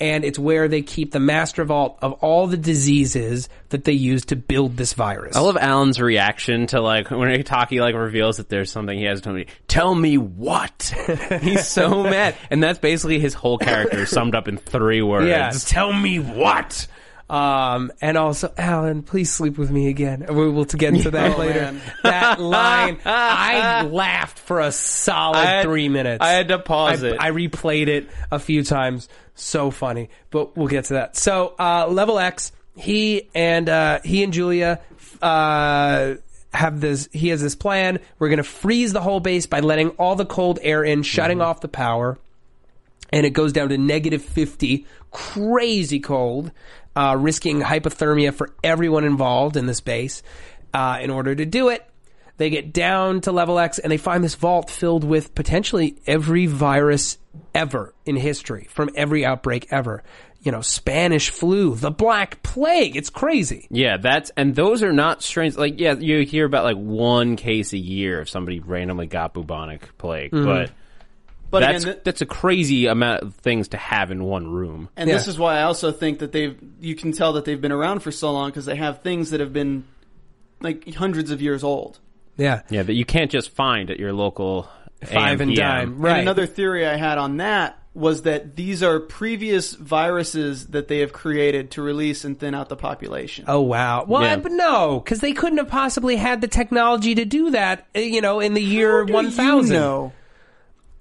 and 0.00 0.24
it's 0.24 0.38
where 0.38 0.68
they 0.68 0.82
keep 0.82 1.12
the 1.12 1.20
master 1.20 1.64
vault 1.64 1.98
of 2.02 2.12
all 2.14 2.46
the 2.46 2.56
diseases 2.56 3.48
that 3.70 3.84
they 3.84 3.92
use 3.92 4.26
to 4.26 4.36
build 4.36 4.76
this 4.76 4.92
virus. 4.92 5.36
I 5.36 5.40
love 5.40 5.56
Alan's 5.56 6.00
reaction 6.00 6.66
to 6.68 6.80
like 6.80 7.10
when 7.10 7.28
Itaki 7.28 7.80
like 7.80 7.94
reveals 7.94 8.36
that 8.36 8.48
there's 8.48 8.70
something 8.70 8.98
he 8.98 9.04
has 9.04 9.20
to 9.20 9.24
tell 9.24 9.32
me. 9.34 9.46
Tell 9.66 9.94
me 9.94 10.18
what? 10.18 10.94
He's 11.42 11.66
so 11.66 12.02
mad, 12.02 12.36
and 12.50 12.62
that's 12.62 12.78
basically 12.78 13.18
his 13.18 13.34
whole 13.34 13.58
character 13.58 14.06
summed 14.06 14.34
up 14.34 14.48
in 14.48 14.56
three 14.56 15.02
words. 15.02 15.28
Yeah, 15.28 15.50
tell 15.50 15.92
me 15.92 16.18
what. 16.18 16.86
Um, 17.30 17.92
and 18.00 18.16
also, 18.16 18.52
Alan, 18.56 19.02
please 19.02 19.30
sleep 19.30 19.58
with 19.58 19.70
me 19.70 19.88
again. 19.88 20.24
We 20.28 20.48
will 20.50 20.64
get 20.64 20.94
into 20.94 21.10
that 21.10 21.32
Oh, 21.36 21.38
later. 21.38 21.60
man. 21.60 21.80
That 22.02 22.40
line, 22.40 22.98
I 23.04 23.82
laughed 23.82 24.38
for 24.38 24.60
a 24.60 24.72
solid 24.72 25.36
had- 25.44 25.62
three 25.64 25.88
minutes. 25.90 26.24
I 26.24 26.30
had 26.30 26.48
to 26.48 26.58
pause 26.58 27.04
I, 27.04 27.08
it. 27.08 27.16
I 27.20 27.30
replayed 27.30 27.88
it 27.88 28.08
a 28.30 28.38
few 28.38 28.62
times. 28.64 29.08
So 29.34 29.70
funny, 29.70 30.08
but 30.30 30.56
we'll 30.56 30.66
get 30.66 30.86
to 30.86 30.94
that. 30.94 31.16
So, 31.16 31.54
uh, 31.60 31.86
level 31.88 32.18
X, 32.18 32.50
he 32.74 33.28
and 33.36 33.68
uh, 33.68 34.00
he 34.02 34.24
and 34.24 34.32
Julia 34.32 34.80
uh, 35.22 36.14
have 36.52 36.80
this. 36.80 37.08
He 37.12 37.28
has 37.28 37.40
this 37.40 37.54
plan. 37.54 38.00
We're 38.18 38.30
going 38.30 38.38
to 38.38 38.42
freeze 38.42 38.92
the 38.92 39.00
whole 39.00 39.20
base 39.20 39.46
by 39.46 39.60
letting 39.60 39.90
all 39.90 40.16
the 40.16 40.26
cold 40.26 40.58
air 40.60 40.82
in, 40.82 41.02
shutting 41.04 41.40
off 41.40 41.60
the 41.60 41.68
power 41.68 42.18
and 43.10 43.24
it 43.24 43.30
goes 43.30 43.52
down 43.52 43.68
to 43.70 43.78
negative 43.78 44.22
50, 44.22 44.86
crazy 45.10 46.00
cold, 46.00 46.50
uh, 46.98 47.14
risking 47.16 47.60
hypothermia 47.60 48.34
for 48.34 48.50
everyone 48.64 49.04
involved 49.04 49.56
in 49.56 49.66
this 49.66 49.80
base. 49.80 50.22
Uh, 50.74 50.98
in 51.00 51.10
order 51.10 51.34
to 51.34 51.46
do 51.46 51.68
it, 51.70 51.84
They 52.38 52.50
get 52.50 52.72
down 52.72 53.20
to 53.22 53.32
level 53.32 53.58
X 53.58 53.78
and 53.80 53.90
they 53.90 53.96
find 53.96 54.22
this 54.22 54.36
vault 54.36 54.70
filled 54.70 55.02
with 55.02 55.34
potentially 55.34 55.96
every 56.06 56.46
virus 56.46 57.18
ever 57.52 57.94
in 58.06 58.14
history 58.16 58.68
from 58.70 58.90
every 58.94 59.24
outbreak 59.26 59.66
ever. 59.72 60.04
You 60.42 60.52
know, 60.52 60.60
Spanish 60.60 61.30
flu, 61.30 61.74
the 61.74 61.90
Black 61.90 62.40
Plague. 62.44 62.94
It's 62.96 63.10
crazy. 63.10 63.66
Yeah, 63.70 63.96
that's 63.96 64.30
and 64.36 64.54
those 64.54 64.84
are 64.84 64.92
not 64.92 65.22
strains. 65.24 65.58
Like, 65.58 65.80
yeah, 65.80 65.94
you 65.94 66.20
hear 66.24 66.44
about 66.46 66.62
like 66.62 66.76
one 66.76 67.34
case 67.34 67.72
a 67.72 67.78
year 67.78 68.20
if 68.20 68.28
somebody 68.28 68.60
randomly 68.60 69.06
got 69.06 69.34
bubonic 69.34 69.96
plague, 69.98 70.30
Mhm. 70.30 70.44
but 70.44 70.70
But 71.50 71.60
that's 71.60 71.82
again, 71.84 71.94
th- 71.94 72.04
that's 72.04 72.20
a 72.20 72.26
crazy 72.26 72.86
amount 72.86 73.22
of 73.22 73.34
things 73.36 73.68
to 73.68 73.76
have 73.78 74.10
in 74.10 74.24
one 74.24 74.48
room. 74.48 74.88
And 74.96 75.08
this 75.08 75.26
is 75.28 75.38
why 75.38 75.58
I 75.58 75.62
also 75.62 75.92
think 75.92 76.18
that 76.18 76.32
they've 76.32 76.56
you 76.80 76.94
can 76.94 77.12
tell 77.12 77.32
that 77.34 77.44
they've 77.44 77.60
been 77.60 77.72
around 77.72 78.00
for 78.00 78.10
so 78.12 78.32
long 78.32 78.50
because 78.50 78.66
they 78.66 78.76
have 78.76 79.02
things 79.02 79.30
that 79.30 79.40
have 79.40 79.52
been 79.52 79.84
like 80.60 80.92
hundreds 80.94 81.30
of 81.30 81.40
years 81.40 81.64
old. 81.64 82.00
Yeah, 82.36 82.62
yeah, 82.70 82.82
that 82.82 82.92
you 82.94 83.04
can't 83.04 83.30
just 83.30 83.50
find 83.50 83.90
at 83.90 83.98
your 83.98 84.12
local 84.12 84.68
Five 85.04 85.40
and 85.40 85.50
AM. 85.52 85.56
dime. 85.56 86.04
And 86.04 86.20
another 86.20 86.46
theory 86.46 86.86
I 86.86 86.96
had 86.96 87.18
on 87.18 87.36
that 87.38 87.76
was 87.94 88.22
that 88.22 88.54
these 88.56 88.82
are 88.82 89.00
previous 89.00 89.74
viruses 89.74 90.68
that 90.68 90.86
they 90.88 90.98
have 90.98 91.12
created 91.12 91.70
to 91.72 91.82
release 91.82 92.24
and 92.24 92.38
thin 92.38 92.54
out 92.54 92.68
the 92.68 92.76
population. 92.76 93.44
Oh 93.48 93.60
wow! 93.60 94.04
Well, 94.06 94.22
Yeah. 94.22 94.36
but 94.36 94.52
no, 94.52 95.00
because 95.02 95.20
they 95.20 95.32
couldn't 95.32 95.58
have 95.58 95.68
possibly 95.68 96.16
had 96.16 96.40
the 96.40 96.48
technology 96.48 97.14
to 97.16 97.24
do 97.24 97.50
that. 97.50 97.86
uh, 97.96 98.00
You 98.00 98.20
know, 98.20 98.38
in 98.40 98.54
the 98.54 98.62
year 98.62 99.04
one 99.04 99.30
thousand. 99.30 99.74
know? 99.76 100.12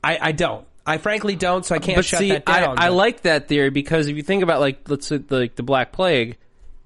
I, 0.04 0.18
I 0.22 0.32
don't. 0.32 0.66
I 0.86 0.98
frankly 1.00 1.36
don't. 1.36 1.66
So 1.66 1.76
I 1.76 1.80
can't 1.80 1.98
but 1.98 2.06
shut 2.06 2.20
see, 2.20 2.30
that 2.30 2.46
down. 2.46 2.78
I, 2.80 2.86
I 2.86 2.90
but- 2.90 2.96
like 2.96 3.22
that 3.24 3.48
theory 3.48 3.70
because 3.70 4.08
if 4.08 4.16
you 4.16 4.24
think 4.24 4.44
about 4.44 4.60
like 4.62 4.90
let's 4.90 5.08
say 5.08 5.20
like 5.30 5.56
the 5.56 5.64
Black 5.64 5.92
Plague, 5.92 6.38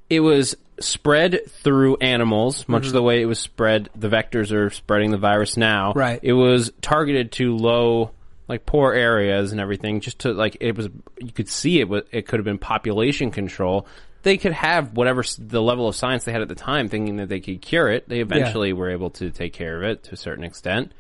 it 0.10 0.20
was 0.22 0.56
spread 0.80 1.42
through 1.64 1.98
animals, 1.98 2.68
much 2.68 2.86
Mhm. 2.88 2.92
the 2.94 3.04
way 3.04 3.22
it 3.22 3.26
was 3.26 3.38
spread. 3.40 3.90
The 3.96 4.10
vectors 4.10 4.52
are 4.52 4.70
spreading 4.72 5.12
the 5.12 5.18
virus 5.18 5.56
now. 5.58 5.94
Right. 5.94 6.20
It 6.24 6.34
was 6.34 6.72
targeted 6.82 7.32
to 7.34 7.56
low, 7.56 8.12
like 8.48 8.66
poor 8.66 8.94
areas 8.94 9.52
and 9.52 9.62
everything, 9.62 10.00
just 10.00 10.20
to 10.20 10.34
like 10.34 10.58
it 10.60 10.76
was. 10.76 10.90
You 11.20 11.32
could 11.32 11.48
see 11.50 11.80
it. 11.82 11.88
It 12.12 12.26
could 12.28 12.40
have 12.40 12.46
been 12.46 12.58
population 12.58 13.30
control. 13.30 13.86
They 14.24 14.38
could 14.38 14.54
have 14.54 14.94
whatever 14.94 15.22
s- 15.22 15.36
the 15.36 15.62
level 15.62 15.88
of 15.88 15.96
science 15.96 16.26
they 16.26 16.32
had 16.32 16.42
at 16.42 16.48
the 16.48 16.56
time, 16.56 16.90
thinking 16.90 17.18
that 17.18 17.30
they 17.30 17.40
could 17.40 17.62
cure 17.62 17.90
it. 17.90 18.10
They 18.10 18.20
eventually 18.22 18.74
were 18.74 18.90
able 18.90 19.12
to 19.12 19.30
take 19.32 19.54
care 19.54 19.78
of 19.78 19.84
it 19.84 20.04
to 20.06 20.14
a 20.14 20.18
certain 20.18 20.44
extent. 20.44 20.92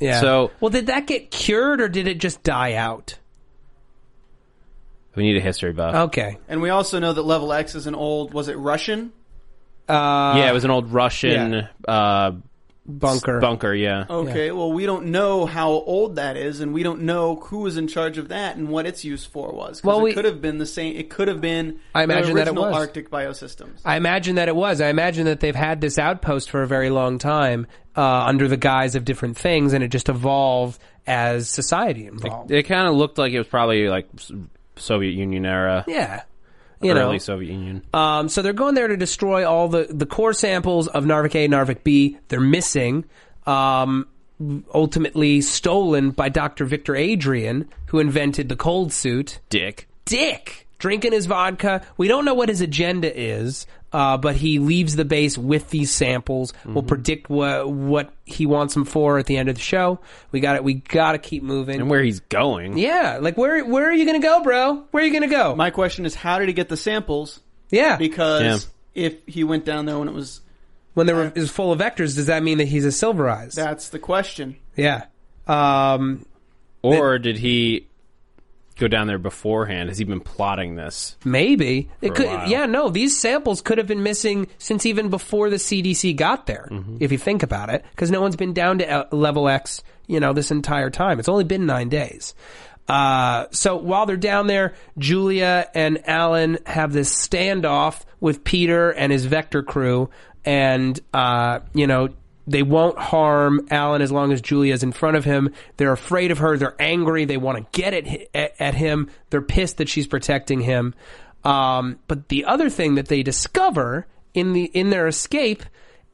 Yeah. 0.00 0.20
So 0.20 0.50
well, 0.60 0.70
did 0.70 0.86
that 0.86 1.06
get 1.06 1.30
cured 1.30 1.80
or 1.80 1.88
did 1.88 2.08
it 2.08 2.18
just 2.18 2.42
die 2.42 2.74
out? 2.74 3.18
we 5.14 5.24
need 5.24 5.36
a 5.36 5.40
history 5.40 5.72
buff. 5.72 5.94
Okay. 6.08 6.38
And 6.48 6.62
we 6.62 6.70
also 6.70 6.98
know 6.98 7.12
that 7.12 7.22
Level 7.22 7.52
X 7.52 7.74
is 7.74 7.86
an 7.86 7.94
old 7.94 8.32
was 8.32 8.48
it 8.48 8.54
Russian? 8.54 9.12
Uh, 9.88 10.34
yeah, 10.36 10.50
it 10.50 10.52
was 10.52 10.64
an 10.64 10.70
old 10.70 10.92
Russian 10.92 11.52
yeah. 11.52 11.68
uh, 11.92 12.32
bunker. 12.98 13.38
Bunker, 13.40 13.74
yeah. 13.74 14.04
Okay, 14.10 14.50
well 14.50 14.72
we 14.72 14.86
don't 14.86 15.06
know 15.06 15.46
how 15.46 15.70
old 15.70 16.16
that 16.16 16.36
is, 16.36 16.60
and 16.60 16.72
we 16.74 16.82
don't 16.82 17.02
know 17.02 17.36
who 17.36 17.58
was 17.60 17.76
in 17.76 17.88
charge 17.88 18.18
of 18.18 18.28
that 18.28 18.56
and 18.56 18.68
what 18.68 18.86
its 18.86 19.04
use 19.04 19.24
for 19.24 19.52
was. 19.52 19.80
'Cause 19.80 19.84
Well, 19.84 20.00
it 20.00 20.02
we- 20.02 20.12
could 20.12 20.24
have 20.24 20.42
been 20.42 20.58
the 20.58 20.66
same. 20.66 20.96
It 20.96 21.08
could 21.10 21.28
have 21.28 21.40
been 21.40 21.76
I 21.94 22.02
imagine 22.02 22.34
the 22.34 22.44
that 22.44 22.48
it 22.48 22.54
was. 22.54 22.74
Arctic 22.74 23.10
biosystems. 23.10 23.80
I 23.84 23.96
imagine 23.96 24.34
that 24.36 24.48
it 24.48 24.56
was. 24.56 24.80
I 24.80 24.88
imagine 24.88 25.24
that 25.26 25.40
they've 25.40 25.54
had 25.54 25.80
this 25.80 25.98
outpost 25.98 26.50
for 26.50 26.62
a 26.62 26.66
very 26.66 26.90
long 26.90 27.18
time 27.18 27.66
uh, 27.96 28.02
under 28.02 28.46
the 28.48 28.56
guise 28.56 28.94
of 28.94 29.04
different 29.04 29.36
things, 29.36 29.72
and 29.72 29.82
it 29.82 29.88
just 29.88 30.08
evolved 30.08 30.78
as 31.06 31.48
society 31.48 32.06
evolved. 32.06 32.50
It 32.50 32.62
kind 32.64 32.86
of 32.88 32.94
looked 32.94 33.18
like 33.18 33.32
it 33.32 33.38
was 33.38 33.48
probably 33.48 33.88
like 33.88 34.06
Soviet 34.76 35.12
Union 35.12 35.44
era. 35.44 35.84
Yeah. 35.88 36.22
You 36.80 36.92
early 36.92 37.12
know. 37.12 37.18
Soviet 37.18 37.52
Union. 37.52 37.82
Um, 37.92 38.28
so 38.28 38.42
they're 38.42 38.52
going 38.52 38.74
there 38.74 38.88
to 38.88 38.96
destroy 38.96 39.46
all 39.48 39.68
the, 39.68 39.86
the 39.90 40.06
core 40.06 40.32
samples 40.32 40.88
of 40.88 41.04
Narvik 41.04 41.34
A, 41.34 41.48
Narvik 41.48 41.84
B. 41.84 42.18
They're 42.28 42.40
missing. 42.40 43.04
Um, 43.46 44.06
ultimately 44.72 45.40
stolen 45.40 46.10
by 46.10 46.28
Dr. 46.28 46.64
Victor 46.64 46.96
Adrian, 46.96 47.68
who 47.86 47.98
invented 47.98 48.48
the 48.48 48.56
cold 48.56 48.92
suit. 48.92 49.40
Dick. 49.50 49.88
Dick! 50.04 50.66
Drinking 50.78 51.12
his 51.12 51.26
vodka. 51.26 51.82
We 51.98 52.08
don't 52.08 52.24
know 52.24 52.34
what 52.34 52.48
his 52.48 52.62
agenda 52.62 53.14
is, 53.14 53.66
uh, 53.92 54.16
but 54.16 54.36
he 54.36 54.58
leaves 54.58 54.96
the 54.96 55.04
base 55.04 55.36
with 55.36 55.70
these 55.70 55.90
samples. 55.90 56.52
We'll 56.64 56.82
predict 56.82 57.28
what 57.28 57.68
what 57.68 58.12
he 58.24 58.46
wants 58.46 58.74
them 58.74 58.84
for 58.84 59.18
at 59.18 59.26
the 59.26 59.36
end 59.36 59.48
of 59.48 59.56
the 59.56 59.60
show. 59.60 59.98
We 60.30 60.40
got 60.40 60.56
it. 60.56 60.64
We 60.64 60.74
got 60.74 61.12
to 61.12 61.18
keep 61.18 61.42
moving. 61.42 61.80
And 61.80 61.90
where 61.90 62.02
he's 62.02 62.20
going. 62.20 62.78
Yeah, 62.78 63.18
like 63.20 63.36
where 63.36 63.64
where 63.64 63.88
are 63.88 63.92
you 63.92 64.06
gonna 64.06 64.20
go, 64.20 64.42
bro? 64.42 64.84
Where 64.90 65.02
are 65.02 65.06
you 65.06 65.12
gonna 65.12 65.28
go? 65.28 65.54
My 65.56 65.70
question 65.70 66.06
is, 66.06 66.14
how 66.14 66.38
did 66.38 66.48
he 66.48 66.54
get 66.54 66.68
the 66.68 66.76
samples? 66.76 67.40
Yeah, 67.70 67.96
Because 67.96 68.68
if 68.94 69.24
he 69.26 69.44
went 69.44 69.64
down 69.64 69.86
there 69.86 69.98
when 69.98 70.08
it 70.08 70.14
was, 70.14 70.40
when 70.94 71.06
there 71.06 71.14
were, 71.14 71.32
is 71.36 71.50
full 71.50 71.70
of 71.72 71.78
vectors, 71.78 72.16
does 72.16 72.26
that 72.26 72.42
mean 72.42 72.58
that 72.58 72.64
he's 72.66 72.84
a 72.84 72.90
silver 72.92 73.28
eyes? 73.28 73.54
that's 73.54 73.90
the 73.90 73.98
question. 74.00 74.56
Yeah. 74.76 75.04
Um, 75.46 76.26
Or 76.82 77.18
did 77.18 77.36
he 77.38 77.86
go 78.80 78.88
down 78.88 79.06
there 79.06 79.18
beforehand? 79.18 79.88
Has 79.88 79.98
he 79.98 80.04
been 80.04 80.20
plotting 80.20 80.74
this? 80.74 81.16
maybe 81.24 81.88
it 82.00 82.14
could. 82.14 82.26
Yeah, 82.48 82.66
no, 82.66 82.88
these 82.88 83.18
samples 83.18 83.60
could 83.62 83.78
have 83.78 83.86
been 83.86 84.02
missing 84.02 84.48
since 84.58 84.86
even 84.86 85.10
before 85.10 85.50
the 85.50 85.56
CDC 85.56 86.16
got 86.16 86.46
there. 86.46 86.68
Mm-hmm. 86.70 86.96
If 87.00 87.12
you 87.12 87.18
think 87.18 87.42
about 87.42 87.70
it, 87.70 87.84
because 87.90 88.10
no 88.10 88.20
one's 88.20 88.36
been 88.36 88.52
down 88.52 88.78
to 88.78 89.08
level 89.12 89.48
X, 89.48 89.82
you 90.06 90.18
know, 90.20 90.32
this 90.32 90.50
entire 90.50 90.90
time. 90.90 91.18
It's 91.18 91.28
only 91.28 91.44
been 91.44 91.66
nine 91.66 91.88
days. 91.88 92.34
Uh, 92.88 93.46
so 93.52 93.76
while 93.76 94.04
they're 94.04 94.16
down 94.16 94.48
there, 94.48 94.74
Julia 94.98 95.68
and 95.74 96.02
Alan 96.08 96.58
have 96.66 96.92
this 96.92 97.14
standoff 97.14 98.02
with 98.18 98.42
Peter 98.42 98.90
and 98.90 99.12
his 99.12 99.26
Vector 99.26 99.62
crew, 99.62 100.10
and 100.44 100.98
uh, 101.14 101.60
you 101.72 101.86
know 101.86 102.08
they 102.50 102.62
won't 102.62 102.98
harm 102.98 103.66
Alan 103.70 104.02
as 104.02 104.10
long 104.10 104.32
as 104.32 104.40
Julia's 104.40 104.82
in 104.82 104.92
front 104.92 105.16
of 105.16 105.24
him. 105.24 105.52
They're 105.76 105.92
afraid 105.92 106.30
of 106.30 106.38
her. 106.38 106.56
They're 106.56 106.74
angry. 106.80 107.24
They 107.24 107.36
want 107.36 107.58
to 107.58 107.80
get 107.80 107.94
at, 107.94 108.28
at, 108.34 108.54
at 108.58 108.74
him. 108.74 109.08
They're 109.30 109.40
pissed 109.40 109.76
that 109.78 109.88
she's 109.88 110.06
protecting 110.06 110.60
him. 110.60 110.94
Um, 111.44 111.98
but 112.08 112.28
the 112.28 112.44
other 112.44 112.68
thing 112.68 112.96
that 112.96 113.08
they 113.08 113.22
discover 113.22 114.06
in 114.34 114.52
the 114.52 114.64
in 114.64 114.90
their 114.90 115.06
escape 115.06 115.62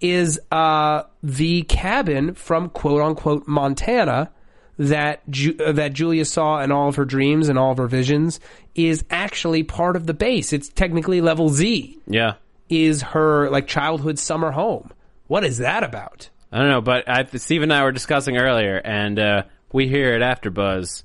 is 0.01 0.38
uh, 0.53 1.05
the 1.22 1.62
cabin 1.62 2.35
from 2.35 2.68
quote 2.68 3.01
unquote 3.01 3.49
Montana 3.49 4.31
that 4.79 5.29
Ju- 5.31 5.57
uh, 5.64 5.72
that 5.72 5.94
Julia 5.94 6.25
saw 6.25 6.61
in 6.61 6.70
all 6.70 6.88
of 6.88 6.96
her 6.96 7.05
dreams 7.05 7.49
and 7.49 7.59
all 7.59 7.72
of 7.72 7.79
her 7.79 7.88
visions 7.88 8.40
is 8.75 9.05
actually 9.11 9.62
part 9.62 9.96
of 9.96 10.07
the 10.07 10.14
base. 10.14 10.53
It's 10.53 10.68
technically 10.68 11.20
level 11.20 11.49
Z. 11.49 11.99
Yeah. 12.07 12.35
Is 12.68 13.01
her 13.03 13.49
like 13.49 13.66
childhood 13.66 14.18
summer 14.18 14.51
home? 14.51 14.92
What 15.27 15.45
is 15.45 15.59
that 15.59 15.83
about? 15.83 16.29
I 16.53 16.59
don't 16.59 16.71
know, 16.71 16.81
but 16.81 17.09
I, 17.09 17.25
Steve 17.37 17.62
and 17.62 17.73
I 17.73 17.83
were 17.83 17.93
discussing 17.93 18.37
earlier, 18.37 18.77
and 18.77 19.19
uh, 19.19 19.43
we 19.73 19.89
here 19.89 20.12
at 20.12 20.23
AfterBuzz 20.43 21.03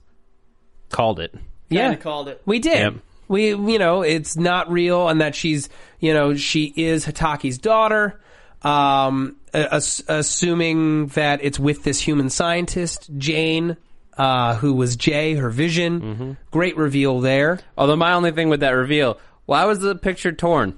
called 0.90 1.20
it. 1.20 1.34
Yeah, 1.70 1.96
called 1.96 2.28
it. 2.28 2.42
We 2.46 2.60
did. 2.60 2.80
Yep. 2.80 2.94
We, 3.28 3.50
you 3.50 3.80
know, 3.80 4.02
it's 4.02 4.36
not 4.36 4.70
real, 4.70 5.08
and 5.08 5.22
that 5.22 5.36
she's, 5.36 5.70
you 6.00 6.14
know, 6.14 6.36
she 6.36 6.74
is 6.76 7.06
Hatake's 7.06 7.58
daughter. 7.58 8.20
Um, 8.62 9.38
ass- 9.54 10.04
assuming 10.08 11.08
that 11.08 11.44
it's 11.44 11.60
with 11.60 11.84
this 11.84 12.00
human 12.00 12.30
scientist, 12.30 13.10
Jane, 13.18 13.78
uh, 14.18 14.56
who 14.56 14.74
was 14.74 14.96
Jay, 14.98 15.34
her 15.36 15.50
vision. 15.50 16.38
Great 16.52 16.78
reveal 16.78 17.22
there. 17.22 17.60
Although 17.78 17.96
my 17.96 18.14
only 18.14 18.32
thing 18.32 18.50
with 18.50 18.60
that 18.60 18.72
reveal, 18.72 19.18
why 19.46 19.66
was 19.66 19.80
the 19.80 19.96
picture 19.96 20.32
torn? 20.32 20.78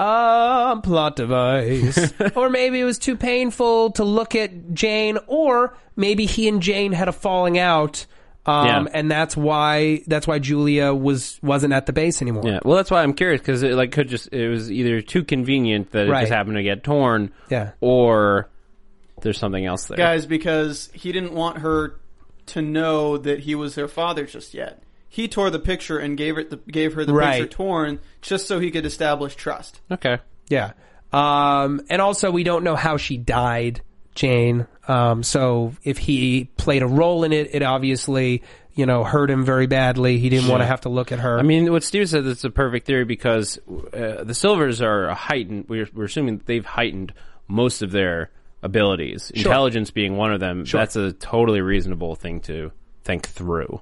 Um, 0.00 0.82
plot 0.82 1.16
device. 1.16 2.12
or 2.36 2.48
maybe 2.48 2.80
it 2.80 2.84
was 2.84 2.98
too 2.98 3.16
painful 3.16 3.90
to 3.92 4.04
look 4.04 4.34
at 4.34 4.72
Jane, 4.74 5.18
or 5.26 5.76
maybe 5.96 6.26
he 6.26 6.48
and 6.48 6.62
Jane 6.62 6.92
had 6.92 7.08
a 7.08 7.12
falling 7.12 7.58
out. 7.58 8.06
Um, 8.46 8.66
Yeah. 8.66 8.84
and 8.94 9.10
that's 9.10 9.36
why 9.36 10.00
that's 10.06 10.26
why 10.26 10.38
Julia 10.38 10.94
was 10.94 11.38
wasn't 11.42 11.74
at 11.74 11.84
the 11.84 11.92
base 11.92 12.22
anymore. 12.22 12.44
Yeah, 12.46 12.60
well, 12.64 12.76
that's 12.76 12.90
why 12.90 13.02
I'm 13.02 13.12
curious 13.12 13.40
because 13.42 13.62
it 13.62 13.74
like 13.74 13.92
could 13.92 14.08
just 14.08 14.32
it 14.32 14.48
was 14.48 14.72
either 14.72 15.02
too 15.02 15.24
convenient 15.24 15.90
that 15.92 16.06
it 16.06 16.10
Right. 16.10 16.22
just 16.22 16.32
happened 16.32 16.56
to 16.56 16.62
get 16.62 16.82
torn, 16.82 17.32
Yeah. 17.50 17.72
or 17.82 18.48
there's 19.20 19.36
something 19.38 19.66
else 19.66 19.84
there. 19.84 19.98
guys, 19.98 20.24
because 20.24 20.88
he 20.94 21.12
didn't 21.12 21.34
want 21.34 21.58
her 21.58 22.00
to 22.46 22.62
know 22.62 23.18
that 23.18 23.40
he 23.40 23.54
was 23.54 23.74
their 23.74 23.88
father 23.88 24.24
just 24.24 24.54
yet. 24.54 24.82
He 25.12 25.26
tore 25.28 25.50
the 25.50 25.58
picture 25.58 25.98
and 25.98 26.16
gave 26.16 26.38
it 26.38 26.50
the, 26.50 26.56
gave 26.56 26.94
her 26.94 27.04
the 27.04 27.12
Right. 27.12 27.40
picture 27.42 27.46
torn 27.56 27.98
just 28.22 28.46
so 28.46 28.60
he 28.60 28.70
could 28.70 28.86
establish 28.86 29.34
trust. 29.34 29.80
Okay. 29.90 30.18
Yeah. 30.48 30.72
Um, 31.12 31.80
and 31.90 32.00
also 32.00 32.30
we 32.30 32.44
don't 32.44 32.62
know 32.62 32.76
how 32.76 32.96
she 32.96 33.16
died, 33.16 33.82
Jane. 34.14 34.66
Um, 34.86 35.22
so 35.24 35.72
if 35.82 35.98
he 35.98 36.48
played 36.56 36.82
a 36.82 36.86
role 36.86 37.24
in 37.24 37.32
it, 37.32 37.54
it 37.54 37.62
obviously, 37.62 38.42
you 38.74 38.86
know, 38.86 39.02
hurt 39.02 39.30
him 39.30 39.44
very 39.44 39.66
badly. 39.66 40.18
He 40.18 40.28
didn't 40.28 40.48
want 40.48 40.62
to 40.62 40.66
have 40.66 40.82
to 40.82 40.88
look 40.88 41.10
at 41.10 41.18
her. 41.18 41.38
I 41.38 41.42
mean, 41.42 41.72
what 41.72 41.82
Steve 41.82 42.08
said 42.08 42.24
is 42.26 42.44
a 42.44 42.50
perfect 42.50 42.86
theory 42.86 43.04
because 43.04 43.58
uh, 43.92 44.22
the 44.22 44.34
Silvers 44.34 44.80
are 44.80 45.12
heightened. 45.12 45.66
We're, 45.68 45.88
we're 45.92 46.04
assuming 46.04 46.38
that 46.38 46.46
they've 46.46 46.64
heightened 46.64 47.12
most 47.48 47.82
of 47.82 47.90
their 47.90 48.30
abilities, 48.62 49.32
Sure. 49.34 49.50
intelligence 49.50 49.90
being 49.90 50.16
one 50.16 50.32
of 50.32 50.38
them. 50.38 50.64
Sure. 50.64 50.80
That's 50.80 50.94
a 50.94 51.12
totally 51.12 51.60
reasonable 51.62 52.14
thing 52.14 52.40
to 52.42 52.70
think 53.02 53.26
through. 53.26 53.80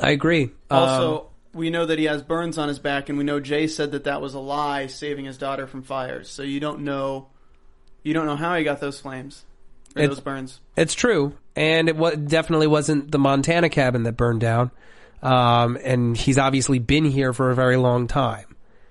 I 0.00 0.10
agree. 0.10 0.50
Also, 0.70 1.18
Um, 1.18 1.22
we 1.54 1.70
know 1.70 1.86
that 1.86 1.98
he 1.98 2.04
has 2.04 2.22
burns 2.22 2.58
on 2.58 2.68
his 2.68 2.78
back, 2.78 3.08
and 3.08 3.16
we 3.16 3.24
know 3.24 3.40
Jay 3.40 3.66
said 3.66 3.92
that 3.92 4.04
that 4.04 4.20
was 4.20 4.34
a 4.34 4.38
lie, 4.40 4.86
saving 4.88 5.24
his 5.24 5.38
daughter 5.38 5.66
from 5.66 5.82
fires. 5.82 6.28
So 6.28 6.42
you 6.42 6.60
don't 6.60 6.80
know, 6.80 7.28
You 8.04 8.14
don't 8.14 8.26
know 8.26 8.36
how 8.36 8.54
he 8.56 8.62
got 8.62 8.80
those 8.80 9.00
flames 9.00 9.44
or 9.96 10.02
It- 10.02 10.06
those 10.08 10.20
burns. 10.20 10.60
It's 10.76 10.94
true, 10.94 11.32
and 11.56 11.88
it 11.88 11.96
wa- 11.96 12.12
definitely 12.14 12.68
wasn't 12.68 13.10
the 13.10 13.18
Montana 13.18 13.68
cabin 13.68 14.04
that 14.04 14.16
burned 14.16 14.40
down. 14.40 14.70
Um, 15.24 15.76
and 15.82 16.16
he's 16.16 16.38
obviously 16.38 16.78
been 16.78 17.04
here 17.06 17.32
for 17.32 17.50
a 17.50 17.54
very 17.56 17.76
long 17.76 18.06
time. 18.06 18.44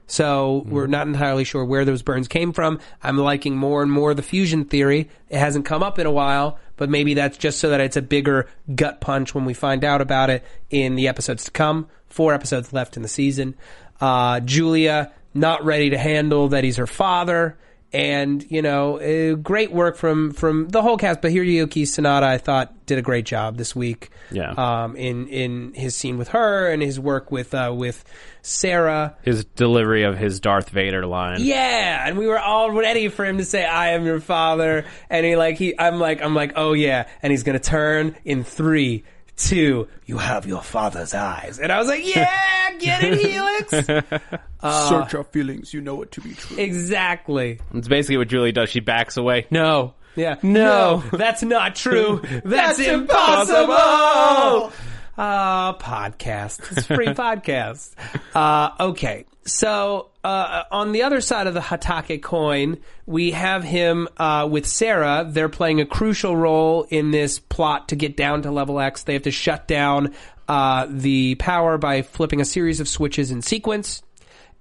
So 0.07 0.65
we're 0.67 0.87
not 0.87 1.07
entirely 1.07 1.45
sure 1.45 1.63
where 1.63 1.85
those 1.85 2.01
burns 2.01 2.27
came 2.27 2.51
from. 2.51 2.79
I'm 3.01 3.17
liking 3.17 3.55
more 3.55 3.81
and 3.81 3.89
more 3.91 4.13
the 4.13 4.21
fusion 4.21 4.65
theory. 4.65 5.09
It 5.29 5.37
hasn't 5.37 5.63
come 5.65 5.81
up 5.81 5.97
in 5.97 6.05
a 6.05 6.11
while, 6.11 6.59
but 6.77 6.89
maybe 6.89 7.13
that's 7.13 7.37
just 7.37 7.59
so 7.59 7.69
that 7.69 7.81
it's 7.81 7.97
a 7.97 8.01
bigger 8.01 8.47
gut 8.73 9.01
punch 9.01 9.33
when 9.33 9.45
we 9.45 9.53
find 9.53 9.83
out 9.83 10.01
about 10.01 10.29
it 10.29 10.43
in 10.69 10.95
the 10.95 11.07
episodes 11.07 11.45
to 11.45 11.51
come. 11.51 11.87
Four 12.07 12.33
episodes 12.33 12.73
left 12.73 12.95
in 12.95 13.03
the 13.03 13.09
season. 13.09 13.55
Uh, 13.99 14.39
Julia 14.41 15.11
not 15.33 15.65
ready 15.65 15.89
to 15.89 15.97
handle 15.97 16.49
that 16.49 16.63
he's 16.63 16.77
her 16.77 16.87
father 16.87 17.57
and 17.95 18.45
you 18.51 18.61
know, 18.61 18.99
uh, 18.99 19.35
great 19.35 19.71
work 19.71 19.95
from 19.95 20.31
from 20.31 20.67
the 20.67 20.81
whole 20.81 20.97
cast. 20.97 21.21
But 21.21 21.31
Hiroyuki 21.31 21.83
Sanada, 21.83 22.23
I 22.23 22.37
thought, 22.37 22.85
did 22.85 22.97
a 22.97 23.01
great 23.01 23.25
job 23.25 23.55
this 23.55 23.73
week. 23.73 24.09
Yeah. 24.31 24.51
Um, 24.51 24.97
in 24.97 25.29
in 25.29 25.73
his 25.73 25.95
scene 25.95 26.17
with 26.17 26.29
her 26.29 26.69
and 26.69 26.81
his 26.81 26.99
work 26.99 27.31
with 27.31 27.53
uh, 27.53 27.73
with 27.73 28.03
Sarah. 28.41 29.15
His 29.23 29.45
delivery 29.45 30.03
of 30.03 30.17
his 30.17 30.41
Darth 30.41 30.69
Vader 30.69 31.05
line. 31.05 31.37
Yeah, 31.39 32.05
and 32.05 32.17
we 32.17 32.27
were 32.27 32.39
all 32.39 32.71
ready 32.71 33.07
for 33.07 33.23
him 33.23 33.37
to 33.37 33.45
say, 33.45 33.63
"I 33.65 33.91
am 33.91 34.05
your 34.05 34.19
father," 34.19 34.85
and 35.09 35.25
he 35.25 35.37
like 35.37 35.57
he, 35.57 35.73
I'm 35.79 35.97
like, 35.97 36.21
I'm 36.21 36.35
like, 36.35 36.53
oh 36.57 36.73
yeah, 36.73 37.07
and 37.23 37.31
he's 37.31 37.43
gonna 37.43 37.59
turn 37.59 38.15
in 38.25 38.43
three, 38.43 39.05
two, 39.35 39.87
you 40.05 40.17
have 40.17 40.45
your 40.45 40.61
father's 40.61 41.13
eyes, 41.13 41.59
and 41.59 41.71
I 41.71 41.79
was 41.79 41.87
like, 41.87 42.05
yeah, 42.15 42.73
get 42.79 43.03
it, 43.03 43.19
Helix. 43.19 44.33
Uh, 44.65 44.89
Search 44.89 45.13
our 45.13 45.23
feelings, 45.25 45.75
you 45.75 45.81
know 45.81 46.01
it 46.01 46.11
to 46.13 46.21
be 46.21 46.33
true. 46.33 46.57
Exactly. 46.57 47.59
It's 47.75 47.87
basically 47.87 48.17
what 48.17 48.27
Julie 48.29 48.51
does. 48.51 48.67
She 48.69 48.79
backs 48.79 49.15
away. 49.15 49.45
No. 49.51 49.93
Yeah. 50.15 50.37
No. 50.41 51.03
that's 51.11 51.43
not 51.43 51.75
true. 51.75 52.21
That's, 52.43 52.79
That's 52.79 52.79
impossible. 52.79 54.71
Uh, 55.17 55.73
podcast. 55.73 56.71
It's 56.71 56.89
a 56.89 56.95
free 56.95 57.07
podcast. 57.13 57.91
Uh, 58.33 58.71
okay. 58.79 59.25
So, 59.45 60.09
uh, 60.23 60.63
on 60.71 60.91
the 60.91 61.03
other 61.03 61.21
side 61.21 61.47
of 61.47 61.53
the 61.53 61.59
Hatake 61.59 62.21
coin, 62.21 62.79
we 63.05 63.31
have 63.31 63.63
him, 63.63 64.07
uh, 64.17 64.47
with 64.49 64.65
Sarah. 64.65 65.25
They're 65.29 65.49
playing 65.49 65.79
a 65.81 65.85
crucial 65.85 66.35
role 66.35 66.87
in 66.89 67.11
this 67.11 67.39
plot 67.39 67.89
to 67.89 67.95
get 67.95 68.17
down 68.17 68.41
to 68.41 68.51
level 68.51 68.79
X. 68.79 69.03
They 69.03 69.13
have 69.13 69.23
to 69.23 69.31
shut 69.31 69.67
down, 69.67 70.13
uh, 70.47 70.87
the 70.89 71.35
power 71.35 71.77
by 71.77 72.01
flipping 72.01 72.41
a 72.41 72.45
series 72.45 72.79
of 72.79 72.87
switches 72.87 73.31
in 73.31 73.41
sequence 73.41 74.01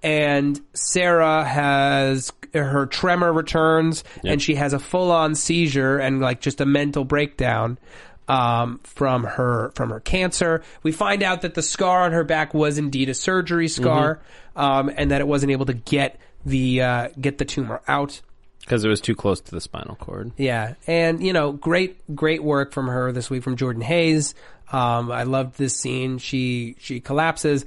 and 0.05 0.61
Sarah 0.75 1.45
has 1.45 2.31
her 2.53 2.85
tremor 2.87 3.33
returns 3.33 4.05
and 4.23 4.41
she 4.41 4.55
has 4.55 4.75
a 4.75 4.79
full 4.79 5.11
on 5.11 5.35
seizure 5.35 5.99
and 5.99 6.21
like 6.21 6.41
just 6.41 6.61
a 6.61 6.67
mental 6.67 7.05
breakdown 7.05 7.79
um, 8.29 8.81
from 8.85 9.25
her 9.25 9.73
from 9.75 9.91
her 9.91 10.01
cancer. 10.01 10.63
We 10.83 10.93
find 10.93 11.23
out 11.23 11.43
that 11.43 11.55
the 11.55 11.63
scar 11.63 12.03
on 12.03 12.13
her 12.13 12.25
back 12.25 12.55
was 12.55 12.79
indeed 12.79 13.09
a 13.09 13.15
surgery 13.15 13.69
scar, 13.69 14.21
um, 14.57 14.91
and 14.97 15.11
that 15.11 15.21
it 15.21 15.27
wasn't 15.27 15.53
able 15.53 15.67
to 15.67 15.75
get 15.75 16.19
the 16.45 16.83
uh, 16.83 17.09
get 17.21 17.39
the 17.39 17.45
tumor 17.45 17.81
out. 17.89 18.21
Because 18.61 18.83
it 18.83 18.89
was 18.89 19.03
too 19.03 19.15
close 19.15 19.43
to 19.43 19.51
the 19.51 19.61
spinal 19.61 19.95
cord. 19.97 20.33
Yeah, 20.39 20.75
and 20.87 21.23
you 21.25 21.33
know, 21.33 21.53
great 21.53 22.15
great 22.15 22.43
work 22.43 22.73
from 22.73 22.89
her 22.89 23.13
this 23.13 23.29
week 23.29 23.43
from 23.43 23.57
Jordan 23.57 23.83
Hayes. 23.83 24.35
Um, 24.73 25.13
I 25.13 25.25
loved 25.25 25.59
this 25.59 25.77
scene. 25.77 26.19
She 26.19 26.77
she 26.79 27.01
collapses, 27.01 27.67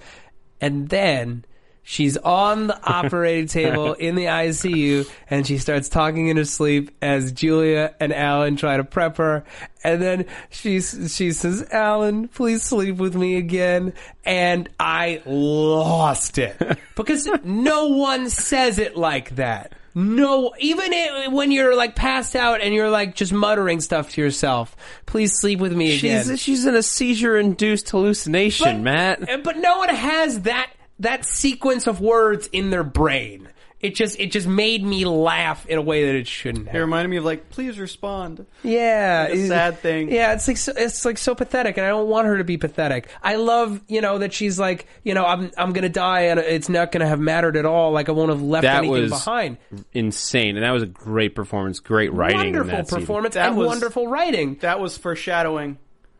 and 0.59 0.89
then 0.89 1.45
she's 1.89 2.17
on 2.17 2.67
the 2.67 2.77
operating 2.83 3.47
table 3.47 3.93
in 3.93 4.15
the 4.15 4.25
ICU, 4.25 5.09
and 5.29 5.47
she 5.47 5.57
starts 5.57 5.87
talking 5.87 6.27
in 6.27 6.35
her 6.35 6.43
sleep 6.43 6.91
as 7.01 7.31
Julia 7.31 7.95
and 8.01 8.13
Alan 8.13 8.57
try 8.57 8.75
to 8.75 8.83
prep 8.83 9.15
her, 9.17 9.45
and 9.85 10.01
then 10.01 10.25
she 10.49 10.81
she 10.81 11.31
says, 11.31 11.65
"Alan, 11.71 12.27
please 12.27 12.61
sleep 12.61 12.97
with 12.97 13.15
me 13.15 13.37
again," 13.37 13.93
and 14.25 14.67
I 14.79 15.21
lost 15.25 16.37
it 16.37 16.61
because 16.95 17.27
no 17.43 17.87
one 17.87 18.29
says 18.29 18.79
it 18.79 18.97
like 18.97 19.37
that. 19.37 19.73
No, 19.95 20.53
even 20.59 20.93
it, 20.93 21.31
when 21.31 21.51
you're 21.51 21.75
like 21.75 21.95
passed 21.95 22.35
out 22.35 22.61
and 22.61 22.71
you're 22.71 22.91
like 22.91 23.15
just 23.15 23.33
muttering 23.33 23.79
stuff 23.81 24.11
to 24.11 24.21
yourself. 24.21 24.75
Please 25.07 25.31
sleep 25.39 25.57
with 25.59 25.73
me 25.73 25.97
again. 25.97 26.23
She's 26.23 26.39
she's 26.39 26.65
in 26.67 26.75
a 26.75 26.83
seizure 26.83 27.35
induced 27.35 27.89
hallucination, 27.89 28.83
Matt. 28.83 29.27
Uh, 29.27 29.37
But 29.37 29.57
no 29.57 29.79
one 29.79 29.89
has 29.89 30.41
that 30.41 30.69
that 30.99 31.25
sequence 31.25 31.87
of 31.87 32.01
words 32.01 32.47
in 32.51 32.69
their 32.69 32.83
brain. 32.83 33.49
It 33.79 33.93
just 33.93 34.19
it 34.19 34.31
just 34.31 34.47
made 34.47 34.83
me 34.83 35.05
laugh 35.05 35.67
in 35.67 35.77
a 35.77 35.81
way 35.83 36.07
that 36.07 36.15
it 36.15 36.25
shouldn't 36.25 36.67
It 36.67 36.79
reminded 36.79 37.09
me 37.09 37.17
of 37.17 37.25
like, 37.25 37.49
please 37.51 37.77
respond. 37.77 38.43
Yeah, 38.63 39.27
Like 39.29 39.37
a 39.37 39.47
sad 39.47 39.77
thing. 39.77 40.11
Yeah, 40.11 40.33
it's 40.33 40.47
like 40.47 40.57
so, 40.57 40.73
it's 40.75 41.05
like 41.05 41.19
so 41.19 41.35
pathetic, 41.35 41.77
and 41.77 41.85
I 41.85 41.89
don't 41.89 42.07
want 42.07 42.25
her 42.25 42.39
to 42.39 42.43
be 42.43 42.57
pathetic. 42.57 43.07
I 43.21 43.35
love 43.35 43.79
you 43.87 44.01
know 44.01 44.17
that 44.17 44.33
she's 44.33 44.57
like 44.57 44.87
you 45.03 45.13
know 45.13 45.23
I'm 45.23 45.51
I'm 45.59 45.73
gonna 45.73 45.89
die 45.89 46.21
and 46.21 46.39
it's 46.39 46.69
not 46.69 46.91
gonna 46.91 47.07
have 47.07 47.19
mattered 47.19 47.55
at 47.55 47.67
all. 47.67 47.91
Like 47.91 48.09
I 48.09 48.13
won't 48.13 48.31
have 48.31 48.41
left 48.41 48.63
That 48.63 48.77
anything 48.79 48.99
was 49.03 49.11
behind. 49.11 49.57
insane, 49.93 50.57
and 50.57 50.63
that 50.65 50.71
was 50.71 50.81
a 50.81 50.87
great 50.87 51.35
performance, 51.35 51.79
great 51.79 52.11
writing. 52.13 52.39
in 52.39 52.45
Wonderful 52.55 52.77
that 52.77 52.87
performance 52.89 53.35
That 53.35 53.49
and 53.49 53.57
was- 53.57 53.67
wonderful 53.67 54.07
writing. 54.07 54.57
That 54.61 54.79
was 54.79 54.97
foreshadowing. 54.97 55.77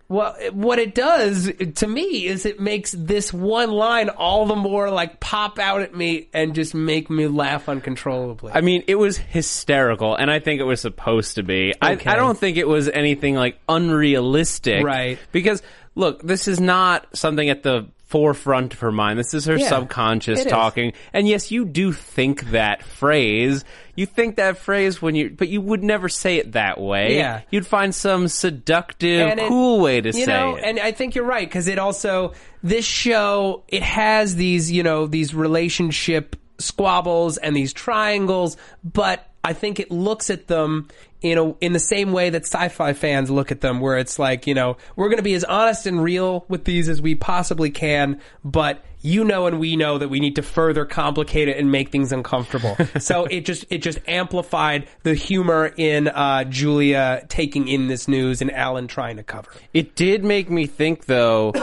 Well, 0.10 0.36
what 0.54 0.80
it 0.80 0.96
does 0.96 1.52
to 1.76 1.88
me 1.88 2.28
is 2.28 2.46
it 2.46 2.62
makes 2.62 2.94
this 2.94 3.34
one 3.34 3.72
line 3.72 4.08
all 4.10 4.46
the 4.46 4.56
more 4.56 4.90
like 4.90 5.20
pop 5.20 5.60
out 5.60 5.82
at 5.82 5.94
me 5.94 6.30
and 6.34 6.56
just 6.56 6.74
make 6.74 7.10
me 7.10 7.28
laugh 7.28 7.68
uncontrollably. 7.68 8.54
I 8.54 8.62
mean, 8.62 8.86
it 8.88 8.96
was 8.96 9.18
hysterical, 9.18 10.16
and 10.16 10.32
I 10.32 10.40
think 10.40 10.62
it 10.62 10.64
was 10.64 10.80
supposed 10.80 11.36
to 11.36 11.44
be. 11.44 11.74
Okay. 11.84 12.10
I, 12.10 12.14
I 12.14 12.16
don't 12.16 12.38
think 12.38 12.56
it 12.56 12.68
was 12.68 12.88
anything 12.88 13.36
like 13.36 13.60
unrealistic, 13.68 14.86
Right. 14.86 15.20
Because 15.34 15.62
look, 15.96 16.22
this 16.22 16.48
is 16.48 16.60
not 16.62 17.06
something 17.14 17.50
at 17.50 17.64
the 17.64 17.88
forefront 18.08 18.74
of 18.74 18.80
her 18.80 18.92
mind. 18.92 19.20
This 19.20 19.34
is 19.34 19.46
her 19.46 19.58
Yeah, 19.58 19.68
subconscious 19.70 20.40
it 20.42 20.46
is. 20.48 20.52
talking. 20.52 20.94
And 21.14 21.28
yes, 21.28 21.52
you 21.52 21.66
do 21.66 21.92
think 21.92 22.52
that 22.52 22.84
phrase. 22.84 23.64
You 23.96 24.06
think 24.06 24.38
that 24.38 24.58
phrase 24.58 25.02
when 25.02 25.14
you, 25.16 25.30
but 25.30 25.50
you 25.50 25.60
would 25.62 25.84
never 25.84 26.08
say 26.08 26.38
it 26.38 26.54
that 26.54 26.80
way. 26.80 27.18
Yeah. 27.18 27.42
You'd 27.52 27.68
find 27.68 27.94
some 27.94 28.28
seductive, 28.28 29.38
it- 29.38 29.48
cool 29.50 29.82
way 29.82 30.00
to 30.02 30.14
say 30.14 30.26
know, 30.26 30.56
it. 30.56 30.64
and 30.64 30.80
I 30.80 30.92
think 30.94 31.16
you're 31.16 31.26
right 31.26 31.48
because 31.48 31.68
it 31.68 31.80
also 31.80 32.34
this 32.64 32.86
show 32.86 33.64
it 33.68 33.84
has 33.84 34.36
these 34.36 34.72
you 34.72 34.84
know 34.84 35.06
these 35.08 35.36
relationship 35.36 36.36
squabbles 36.60 37.38
and 37.38 37.56
these 37.56 37.74
triangles, 37.74 38.58
but 38.84 39.28
I 39.44 39.54
think 39.54 39.80
it 39.80 39.92
looks 39.92 40.30
at 40.30 40.48
them 40.48 40.88
in 41.22 41.38
a 41.38 41.52
in 41.60 41.74
the 41.74 41.80
same 41.80 42.12
way 42.12 42.30
that 42.30 42.44
sci-fi 42.44 42.94
fans 42.94 43.30
look 43.30 43.52
at 43.52 43.62
them, 43.62 43.80
where 43.80 43.98
it's 43.98 44.20
like 44.20 44.48
you 44.48 44.54
know 44.54 44.78
we're 44.96 45.08
going 45.08 45.18
to 45.18 45.24
be 45.24 45.34
as 45.34 45.44
honest 45.44 45.88
and 45.88 46.02
real 46.02 46.46
with 46.48 46.66
these 46.66 46.90
as 46.90 47.02
we 47.02 47.16
possibly 47.16 47.70
can, 47.70 48.22
but 48.44 48.84
you 49.02 49.24
know 49.24 49.48
and 49.48 49.60
we 49.60 49.76
know 49.76 49.98
that 49.98 50.10
we 50.10 50.20
need 50.20 50.36
to 50.36 50.42
further 50.42 50.86
complicate 50.86 51.48
it 51.48 51.58
and 51.58 51.72
make 51.72 51.90
things 51.90 52.12
uncomfortable. 52.12 52.78
so 53.00 53.26
it 53.26 53.46
just 53.46 53.66
it 53.70 53.80
just 53.80 54.00
amplified 54.08 54.88
the 55.04 55.16
humor 55.16 55.74
in 55.78 56.08
uh, 56.08 56.44
Julia 56.44 57.26
taking 57.30 57.68
in 57.68 57.88
this 57.88 58.08
news 58.08 58.42
and 58.42 58.52
Alan 58.52 58.88
trying 58.88 59.18
to 59.18 59.24
cover. 59.24 59.50
it. 59.74 59.88
It 59.88 59.96
did 59.96 60.24
make 60.24 60.50
me 60.50 60.68
think, 60.68 61.06
though, 61.06 61.54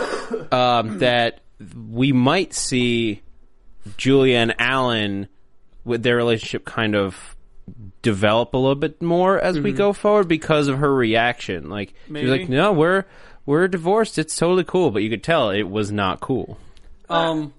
um, 0.53 0.99
that 0.99 1.40
we 1.88 2.12
might 2.12 2.55
see 2.55 3.23
Julia 3.97 4.38
and 4.38 4.55
Alan 4.59 5.29
with 5.85 6.03
their 6.03 6.17
relationship 6.17 6.64
kind 6.64 6.95
of 6.97 7.34
develop 8.05 8.55
a 8.55 8.57
little 8.59 8.77
bit 8.77 9.03
more 9.03 9.40
as 9.40 9.59
we 9.59 9.73
Mhm. 9.73 9.77
go 9.77 9.93
forward 9.93 10.29
because 10.29 10.69
of 10.69 10.79
her 10.79 10.95
reaction. 10.95 11.69
Like 11.69 11.93
she 12.07 12.12
was 12.12 12.31
like, 12.31 12.49
"No, 12.49 12.73
we're 12.73 13.05
we're 13.47 13.67
divorced. 13.67 14.19
It's 14.19 14.37
totally 14.37 14.62
cool," 14.64 14.90
but 14.93 15.03
you 15.03 15.11
could 15.11 15.25
tell 15.25 15.51
it 15.51 15.64
was 15.69 15.90
not 15.90 16.21
cool. 16.21 16.59
Um, 17.11 17.53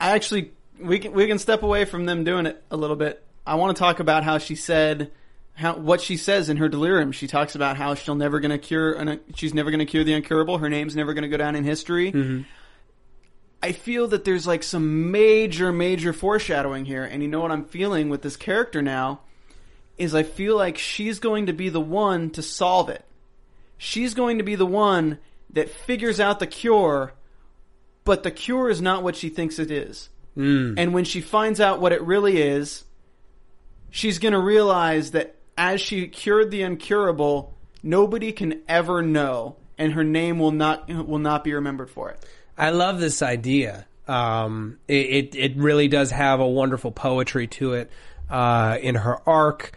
I 0.00 0.10
actually 0.10 0.50
we 0.80 0.98
can 0.98 1.12
we 1.12 1.26
can 1.26 1.38
step 1.38 1.62
away 1.62 1.84
from 1.86 2.04
them 2.04 2.24
doing 2.24 2.44
it 2.46 2.62
a 2.70 2.76
little 2.76 2.96
bit. 2.96 3.24
I 3.46 3.54
want 3.54 3.74
to 3.76 3.80
talk 3.80 3.98
about 4.00 4.22
how 4.24 4.36
she 4.38 4.54
said 4.54 5.10
how 5.54 5.74
what 5.76 6.00
she 6.00 6.16
says 6.16 6.48
in 6.48 6.58
her 6.58 6.68
delirium. 6.68 7.10
She 7.12 7.26
talks 7.26 7.54
about 7.54 7.76
how 7.76 7.94
she'll 7.94 8.14
never 8.14 8.38
going 8.38 8.50
to 8.52 8.58
cure 8.58 8.92
an, 8.92 9.18
she's 9.34 9.54
never 9.54 9.70
going 9.70 9.80
to 9.80 9.86
cure 9.86 10.04
the 10.04 10.12
incurable. 10.12 10.58
Her 10.58 10.68
name's 10.68 10.94
never 10.94 11.14
going 11.14 11.22
to 11.22 11.28
go 11.28 11.36
down 11.38 11.56
in 11.56 11.64
history. 11.64 12.44
I 13.60 13.72
feel 13.72 14.06
that 14.08 14.24
there's 14.24 14.46
like 14.46 14.62
some 14.62 15.10
major 15.10 15.72
major 15.72 16.12
foreshadowing 16.12 16.84
here, 16.84 17.02
and 17.02 17.22
you 17.22 17.28
know 17.28 17.40
what 17.40 17.50
I'm 17.50 17.64
feeling 17.64 18.08
with 18.08 18.22
this 18.22 18.36
character 18.36 18.80
now 18.82 19.20
is 19.98 20.14
I 20.14 20.22
feel 20.22 20.56
like 20.56 20.78
she's 20.78 21.18
going 21.18 21.46
to 21.46 21.52
be 21.52 21.68
the 21.68 21.80
one 21.80 22.30
to 22.30 22.42
solve 22.42 22.88
it. 22.88 23.04
She's 23.76 24.14
going 24.14 24.38
to 24.38 24.44
be 24.44 24.54
the 24.54 24.66
one 24.66 25.18
that 25.50 25.70
figures 25.70 26.20
out 26.20 26.40
the 26.40 26.46
cure 26.46 27.14
but 28.08 28.22
the 28.22 28.30
cure 28.30 28.70
is 28.70 28.80
not 28.80 29.02
what 29.02 29.16
she 29.16 29.28
thinks 29.28 29.58
it 29.58 29.70
is. 29.70 30.08
And 30.78 30.94
when 30.94 31.04
she 31.04 31.20
finds 31.20 31.60
out 31.60 31.78
what 31.78 31.92
it 31.92 32.00
really 32.00 32.40
is, 32.40 32.84
she's 33.90 34.18
going 34.18 34.32
to 34.32 34.40
realize 34.40 35.10
that 35.10 35.34
as 35.58 35.82
she 35.82 36.08
cured 36.08 36.50
the 36.50 36.62
incurable, 36.62 37.52
nobody 37.82 38.32
can 38.32 38.62
ever 38.66 39.02
know, 39.02 39.56
and 39.76 39.92
her 39.92 40.04
name 40.04 40.38
will 40.38 40.52
not 40.52 40.88
will 40.88 41.18
not 41.18 41.44
be 41.44 41.52
remembered 41.52 41.90
for 41.90 42.08
it. 42.08 42.24
I 42.56 42.70
love 42.70 42.98
this 42.98 43.20
idea. 43.20 43.86
Um, 44.06 44.78
it, 44.88 45.34
it 45.34 45.34
it 45.34 45.56
really 45.58 45.88
does 45.88 46.10
have 46.10 46.40
a 46.40 46.48
wonderful 46.48 46.92
poetry 46.92 47.46
to 47.48 47.74
it 47.74 47.90
uh, 48.30 48.78
in 48.80 48.94
her 48.94 49.18
arc. 49.28 49.72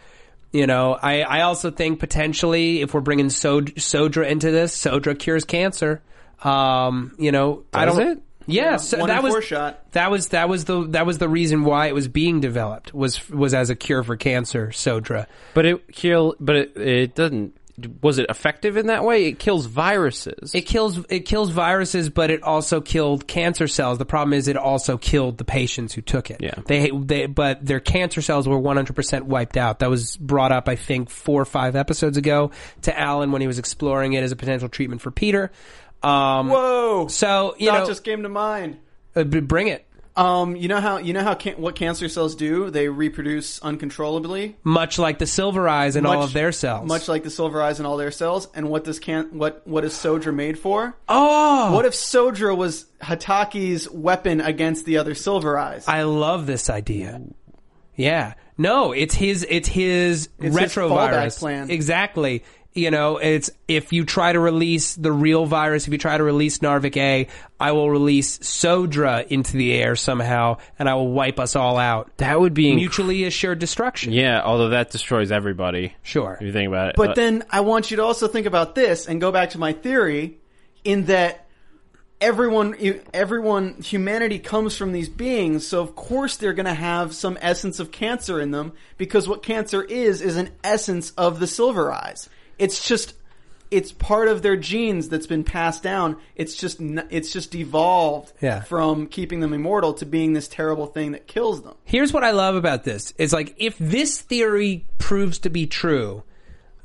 You 0.52 0.66
know, 0.66 0.98
I, 1.00 1.22
I 1.22 1.40
also 1.42 1.70
think 1.70 1.98
potentially 1.98 2.82
if 2.82 2.92
we're 2.92 3.00
bringing 3.00 3.30
Sod- 3.30 3.74
Sodra 3.76 4.28
into 4.28 4.50
this, 4.50 4.76
Sodra 4.76 5.18
cures 5.18 5.44
cancer. 5.44 6.02
Um, 6.42 7.14
you 7.18 7.32
know, 7.32 7.64
I 7.72 7.86
don't. 7.86 8.00
it? 8.00 8.22
Yeah, 8.46 8.62
Yeah, 8.72 8.76
so 8.76 9.06
that 9.06 9.22
was 9.22 9.44
shot. 9.44 9.92
that 9.92 10.10
was 10.10 10.28
that 10.28 10.48
was 10.48 10.64
the 10.64 10.86
that 10.88 11.06
was 11.06 11.18
the 11.18 11.28
reason 11.28 11.64
why 11.64 11.86
it 11.86 11.94
was 11.94 12.08
being 12.08 12.40
developed 12.40 12.92
was 12.92 13.30
was 13.30 13.54
as 13.54 13.70
a 13.70 13.76
cure 13.76 14.02
for 14.02 14.16
cancer. 14.16 14.68
Sodra. 14.68 15.26
But 15.54 15.64
it 15.64 15.92
kill. 15.92 16.34
But 16.40 16.56
it, 16.56 16.76
it 16.76 17.14
doesn't. 17.14 17.56
Was 18.02 18.18
it 18.18 18.26
effective 18.28 18.76
in 18.76 18.86
that 18.86 19.04
way? 19.04 19.26
It 19.26 19.38
kills 19.38 19.66
viruses. 19.66 20.54
It 20.54 20.62
kills 20.62 20.98
it 21.08 21.20
kills 21.20 21.50
viruses, 21.50 22.08
but 22.10 22.30
it 22.30 22.42
also 22.42 22.80
killed 22.80 23.26
cancer 23.26 23.66
cells. 23.68 23.98
The 23.98 24.04
problem 24.04 24.32
is 24.32 24.48
it 24.48 24.56
also 24.56 24.98
killed 24.98 25.38
the 25.38 25.44
patients 25.44 25.92
who 25.94 26.00
took 26.02 26.30
it. 26.30 26.38
Yeah. 26.40 26.54
They 26.66 26.90
they 26.90 27.26
but 27.26 27.64
their 27.64 27.80
cancer 27.80 28.22
cells 28.22 28.46
were 28.48 28.58
100% 28.58 29.22
wiped 29.22 29.56
out. 29.56 29.80
That 29.80 29.90
was 29.90 30.16
brought 30.16 30.52
up 30.52 30.68
I 30.68 30.76
think 30.76 31.10
4 31.10 31.42
or 31.42 31.44
5 31.44 31.76
episodes 31.76 32.16
ago 32.16 32.50
to 32.82 32.98
Alan 32.98 33.32
when 33.32 33.40
he 33.40 33.46
was 33.46 33.58
exploring 33.58 34.12
it 34.14 34.22
as 34.22 34.32
a 34.32 34.36
potential 34.36 34.68
treatment 34.68 35.00
for 35.00 35.10
Peter. 35.10 35.50
Um 36.02 36.48
Whoa! 36.48 37.06
So, 37.08 37.54
you 37.58 37.70
That 37.70 37.80
know, 37.80 37.86
just 37.86 38.04
came 38.04 38.22
to 38.24 38.28
mind. 38.28 38.78
uh, 39.14 39.24
bring 39.24 39.68
it. 39.68 39.86
Um, 40.14 40.56
you 40.56 40.68
know 40.68 40.80
how 40.80 40.98
you 40.98 41.12
know 41.14 41.22
how 41.22 41.32
can- 41.34 41.54
what 41.54 41.74
cancer 41.74 42.06
cells 42.08 42.34
do? 42.34 42.68
They 42.70 42.88
reproduce 42.88 43.58
uncontrollably. 43.62 44.56
Much 44.62 44.98
like 44.98 45.18
the 45.18 45.26
silver 45.26 45.68
eyes 45.68 45.96
and 45.96 46.06
all 46.06 46.22
of 46.22 46.32
their 46.34 46.52
cells. 46.52 46.86
Much 46.86 47.08
like 47.08 47.22
the 47.22 47.30
silver 47.30 47.62
eyes 47.62 47.78
and 47.80 47.86
all 47.86 47.96
their 47.96 48.10
cells. 48.10 48.48
And 48.54 48.68
what 48.68 48.84
does 48.84 48.98
can 48.98 49.28
what 49.38 49.62
what 49.66 49.84
is 49.84 49.94
Sodra 49.94 50.32
made 50.34 50.58
for? 50.58 50.94
Oh! 51.08 51.72
What 51.74 51.86
if 51.86 51.94
Sodra 51.94 52.54
was 52.54 52.84
Hatake's 53.02 53.88
weapon 53.90 54.40
against 54.42 54.84
the 54.84 54.98
other 54.98 55.14
silver 55.14 55.58
eyes? 55.58 55.88
I 55.88 56.02
love 56.02 56.46
this 56.46 56.68
idea. 56.68 57.20
Yeah. 57.96 58.34
No, 58.58 58.92
it's 58.92 59.14
his 59.14 59.46
it's 59.48 59.68
his 59.68 60.28
It's 60.38 60.54
retrovirus. 60.54 60.90
fallback 61.10 61.38
plan. 61.38 61.70
Exactly. 61.70 62.44
You 62.74 62.90
know, 62.90 63.18
it's 63.18 63.50
if 63.68 63.92
you 63.92 64.04
try 64.06 64.32
to 64.32 64.40
release 64.40 64.94
the 64.94 65.12
real 65.12 65.44
virus, 65.44 65.86
if 65.86 65.92
you 65.92 65.98
try 65.98 66.16
to 66.16 66.24
release 66.24 66.60
Narvik 66.60 66.96
A, 66.96 67.28
I 67.60 67.72
will 67.72 67.90
release 67.90 68.38
Sodra 68.38 69.26
into 69.26 69.58
the 69.58 69.74
air 69.74 69.94
somehow 69.94 70.56
and 70.78 70.88
I 70.88 70.94
will 70.94 71.12
wipe 71.12 71.38
us 71.38 71.54
all 71.54 71.76
out. 71.76 72.10
that 72.16 72.40
would 72.40 72.54
be 72.54 72.72
inc- 72.72 72.76
Mutually 72.76 73.24
assured 73.24 73.58
destruction. 73.58 74.12
Yeah, 74.14 74.40
although 74.42 74.70
that 74.70 74.90
destroys 74.90 75.30
everybody. 75.30 75.94
Sure. 76.02 76.38
If 76.40 76.46
you 76.46 76.52
think 76.52 76.68
about 76.68 76.88
it. 76.88 76.94
But 76.96 77.10
Uh, 77.10 77.14
then 77.14 77.44
I 77.50 77.60
want 77.60 77.90
you 77.90 77.98
to 77.98 78.04
also 78.04 78.26
think 78.26 78.46
about 78.46 78.74
this 78.74 79.06
and 79.06 79.20
go 79.20 79.30
back 79.30 79.50
to 79.50 79.58
my 79.58 79.72
theory 79.74 80.38
in 80.82 81.04
that 81.06 81.46
everyone 82.22 82.76
everyone 83.12 83.74
humanity 83.82 84.38
comes 84.38 84.76
from 84.76 84.92
these 84.92 85.08
beings 85.08 85.66
so 85.66 85.80
of 85.80 85.96
course 85.96 86.36
they're 86.36 86.52
going 86.52 86.66
to 86.66 86.72
have 86.72 87.12
some 87.12 87.36
essence 87.40 87.80
of 87.80 87.90
cancer 87.90 88.40
in 88.40 88.52
them 88.52 88.72
because 88.96 89.28
what 89.28 89.42
cancer 89.42 89.82
is 89.82 90.20
is 90.20 90.36
an 90.36 90.48
essence 90.62 91.10
of 91.18 91.40
the 91.40 91.48
silver 91.48 91.92
eyes 91.92 92.28
it's 92.58 92.86
just 92.86 93.14
it's 93.70 93.90
part 93.90 94.28
of 94.28 94.42
their 94.42 94.56
genes 94.56 95.08
that's 95.08 95.26
been 95.26 95.44
passed 95.44 95.82
down 95.82 96.16
it's 96.36 96.54
just 96.54 96.78
it's 96.80 97.32
just 97.32 97.54
evolved 97.54 98.32
Yeah. 98.42 98.60
from 98.60 99.06
keeping 99.06 99.40
them 99.40 99.52
immortal 99.54 99.94
to 99.94 100.04
being 100.06 100.34
this 100.34 100.46
terrible 100.48 100.86
thing 100.86 101.12
that 101.12 101.26
kills 101.26 101.62
them 101.62 101.74
Here's 101.84 102.12
what 102.12 102.22
I 102.24 102.32
love 102.32 102.54
about 102.54 102.84
this. 102.84 103.14
It's 103.18 103.32
like 103.32 103.54
if 103.56 103.76
this 103.78 104.20
theory 104.20 104.84
proves 104.98 105.38
to 105.40 105.50
be 105.50 105.66
true, 105.66 106.22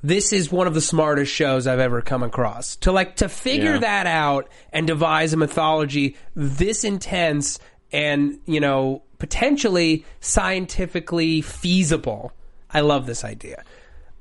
this 0.03 0.31
is 0.31 0.51
one 0.51 0.67
of 0.67 0.73
the 0.75 0.81
smartest 0.81 1.33
shows 1.33 1.65
I've 1.67 1.79
ever 1.79 2.01
come 2.01 2.23
across. 2.23 2.75
To 2.77 2.91
like 2.91 3.17
to 3.17 3.27
figure 3.29 3.73
Yeah. 3.73 3.79
that 3.79 4.07
out 4.07 4.47
and 4.71 4.85
devise 4.87 5.33
a 5.33 5.37
mythology 5.37 6.15
this 6.35 6.83
intense 6.83 7.59
and, 7.91 8.39
you 8.45 8.59
know, 8.59 9.01
potentially 9.17 10.05
scientifically 10.21 11.41
feasible. 11.41 12.31
I 12.73 12.81
love 12.81 13.05
this 13.05 13.23
idea. 13.23 13.63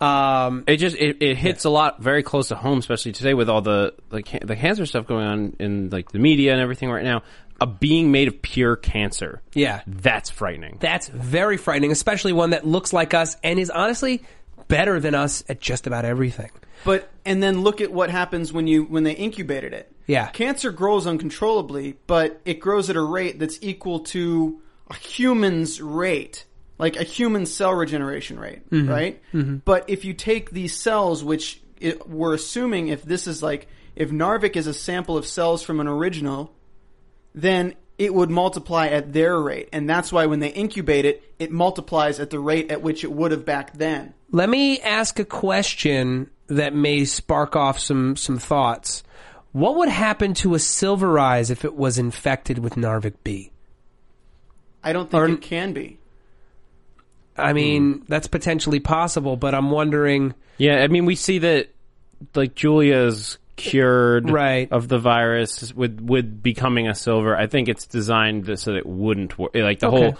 Um, 0.01 0.65
it 0.67 0.77
just 0.77 0.97
it, 0.97 1.23
it 1.23 1.37
hits 1.37 1.65
a 1.65 1.71
lot 1.71 2.03
very 2.03 2.23
close 2.23 2.49
to 2.49 2.55
home, 2.55 2.79
especially 2.79 3.13
today 3.13 3.35
with 3.35 3.49
all 3.49 3.63
the 3.63 3.95
the, 4.11 4.23
the 4.45 4.57
cancer 4.57 4.87
stuff 4.87 5.07
going 5.07 5.27
on 5.27 5.57
in 5.59 5.91
like 5.91 6.13
the 6.13 6.19
media 6.19 6.53
and 6.53 6.61
everything 6.61 6.91
right 6.91 7.05
now. 7.05 7.23
A 7.59 7.67
being 7.67 8.13
made 8.13 8.29
of 8.29 8.43
pure 8.43 8.77
cancer. 8.77 9.41
Yeah. 9.55 9.81
That's 9.87 10.29
frightening. 10.29 10.77
that's 10.79 11.09
very 11.09 11.57
frightening, 11.57 11.91
especially 11.91 12.35
one 12.35 12.51
that 12.51 12.67
looks 12.67 12.93
like 12.93 13.15
us 13.15 13.39
and 13.43 13.59
is 13.59 13.71
honestly 13.71 14.23
better 14.69 15.01
than 15.01 15.15
us 15.15 15.43
at 15.49 15.61
just 15.61 15.87
about 15.87 16.05
everything. 16.05 16.51
But 16.85 17.09
and 17.25 17.43
then 17.43 17.63
look 17.63 17.81
at 17.81 17.91
what 17.91 18.11
happens 18.11 18.53
when 18.53 18.67
you 18.67 18.85
when 18.85 19.05
they 19.05 19.15
incubated 19.15 19.73
it. 19.73 19.91
Yeah. 20.07 20.29
Cancer 20.29 20.71
grows 20.71 21.07
uncontrollably, 21.07 21.97
but 22.07 22.41
it 22.45 22.61
grows 22.61 22.91
at 22.91 22.97
a 22.97 23.03
rate 23.03 23.39
that's 23.39 23.59
equal 23.63 24.01
to 24.01 24.61
a 24.91 24.95
human's 24.95 25.81
rate, 25.81 26.45
like 26.79 26.97
a 26.97 27.03
human 27.05 27.47
cell 27.47 27.73
regeneration 27.75 28.39
rate, 28.39 28.69
Mhm. 28.71 28.89
right? 28.89 29.21
Mhm. 29.33 29.63
But 29.65 29.85
if 29.89 30.05
you 30.05 30.13
take 30.13 30.51
these 30.51 30.75
cells, 30.75 31.25
which 31.25 31.61
it, 31.81 32.09
we're 32.09 32.35
assuming 32.35 32.89
if 32.89 33.03
this 33.03 33.27
is 33.27 33.43
like 33.43 33.69
if 33.95 34.11
Narvik 34.11 34.57
is 34.57 34.67
a 34.67 34.75
sample 34.75 35.17
of 35.17 35.27
cells 35.27 35.63
from 35.63 35.81
an 35.81 35.89
original, 35.89 36.53
then 37.35 37.75
it 37.99 38.13
would 38.13 38.29
multiply 38.29 38.89
at 38.89 39.15
their 39.15 39.41
rate, 39.41 39.71
and 39.73 39.89
that's 39.89 40.13
why 40.13 40.27
when 40.27 40.41
they 40.41 40.49
incubate 40.51 41.07
it, 41.07 41.23
it 41.39 41.51
multiplies 41.51 42.21
at 42.21 42.29
the 42.29 42.39
rate 42.39 42.71
at 42.71 42.83
which 42.83 43.03
it 43.05 43.11
would 43.11 43.31
have 43.31 43.47
back 43.47 43.73
then. 43.79 44.13
Let 44.31 44.51
me 44.51 44.81
ask 44.81 45.19
a 45.19 45.25
question 45.25 46.29
that 46.49 46.75
may 46.75 47.05
spark 47.07 47.57
off 47.57 47.79
some 47.79 48.17
some 48.17 48.39
thoughts. 48.39 49.03
What 49.53 49.77
would 49.77 49.89
happen 49.89 50.35
to 50.35 50.55
a 50.55 50.59
silver 50.59 51.19
eyes 51.19 51.51
if 51.51 51.65
it 51.65 51.75
was 51.75 51.97
infected 51.99 52.59
with 52.59 52.75
Narvik 52.75 53.15
B? 53.25 53.51
I 54.85 54.93
don't 54.93 55.11
think 55.11 55.31
it 55.31 55.41
can 55.41 55.73
be. 55.73 55.99
I 57.39 57.53
mean, 57.53 58.05
that's 58.09 58.27
potentially 58.27 58.81
possible, 58.81 59.37
but 59.37 59.55
I'm 59.55 59.71
wondering. 59.71 60.35
Yeah, 60.59 60.83
I 60.83 60.89
mean, 60.89 61.05
we 61.05 61.15
see 61.17 61.39
that 61.39 61.69
like 62.35 62.55
Julia's 62.55 63.39
cured 63.57 64.31
Right. 64.31 64.71
of 64.71 64.89
the 64.89 64.99
virus 64.99 65.73
with 65.75 66.01
with 66.01 66.43
becoming 66.43 66.89
a 66.89 66.95
silver. 66.95 67.37
I 67.37 67.47
think 67.47 67.69
it's 67.69 67.87
designed 67.87 68.47
so 68.59 68.73
that 68.73 68.79
it 68.79 68.87
wouldn't 68.87 69.39
work. 69.39 69.53
Like 69.55 69.81
the 69.81 69.89
Okay. 69.89 69.97
whole 69.97 70.19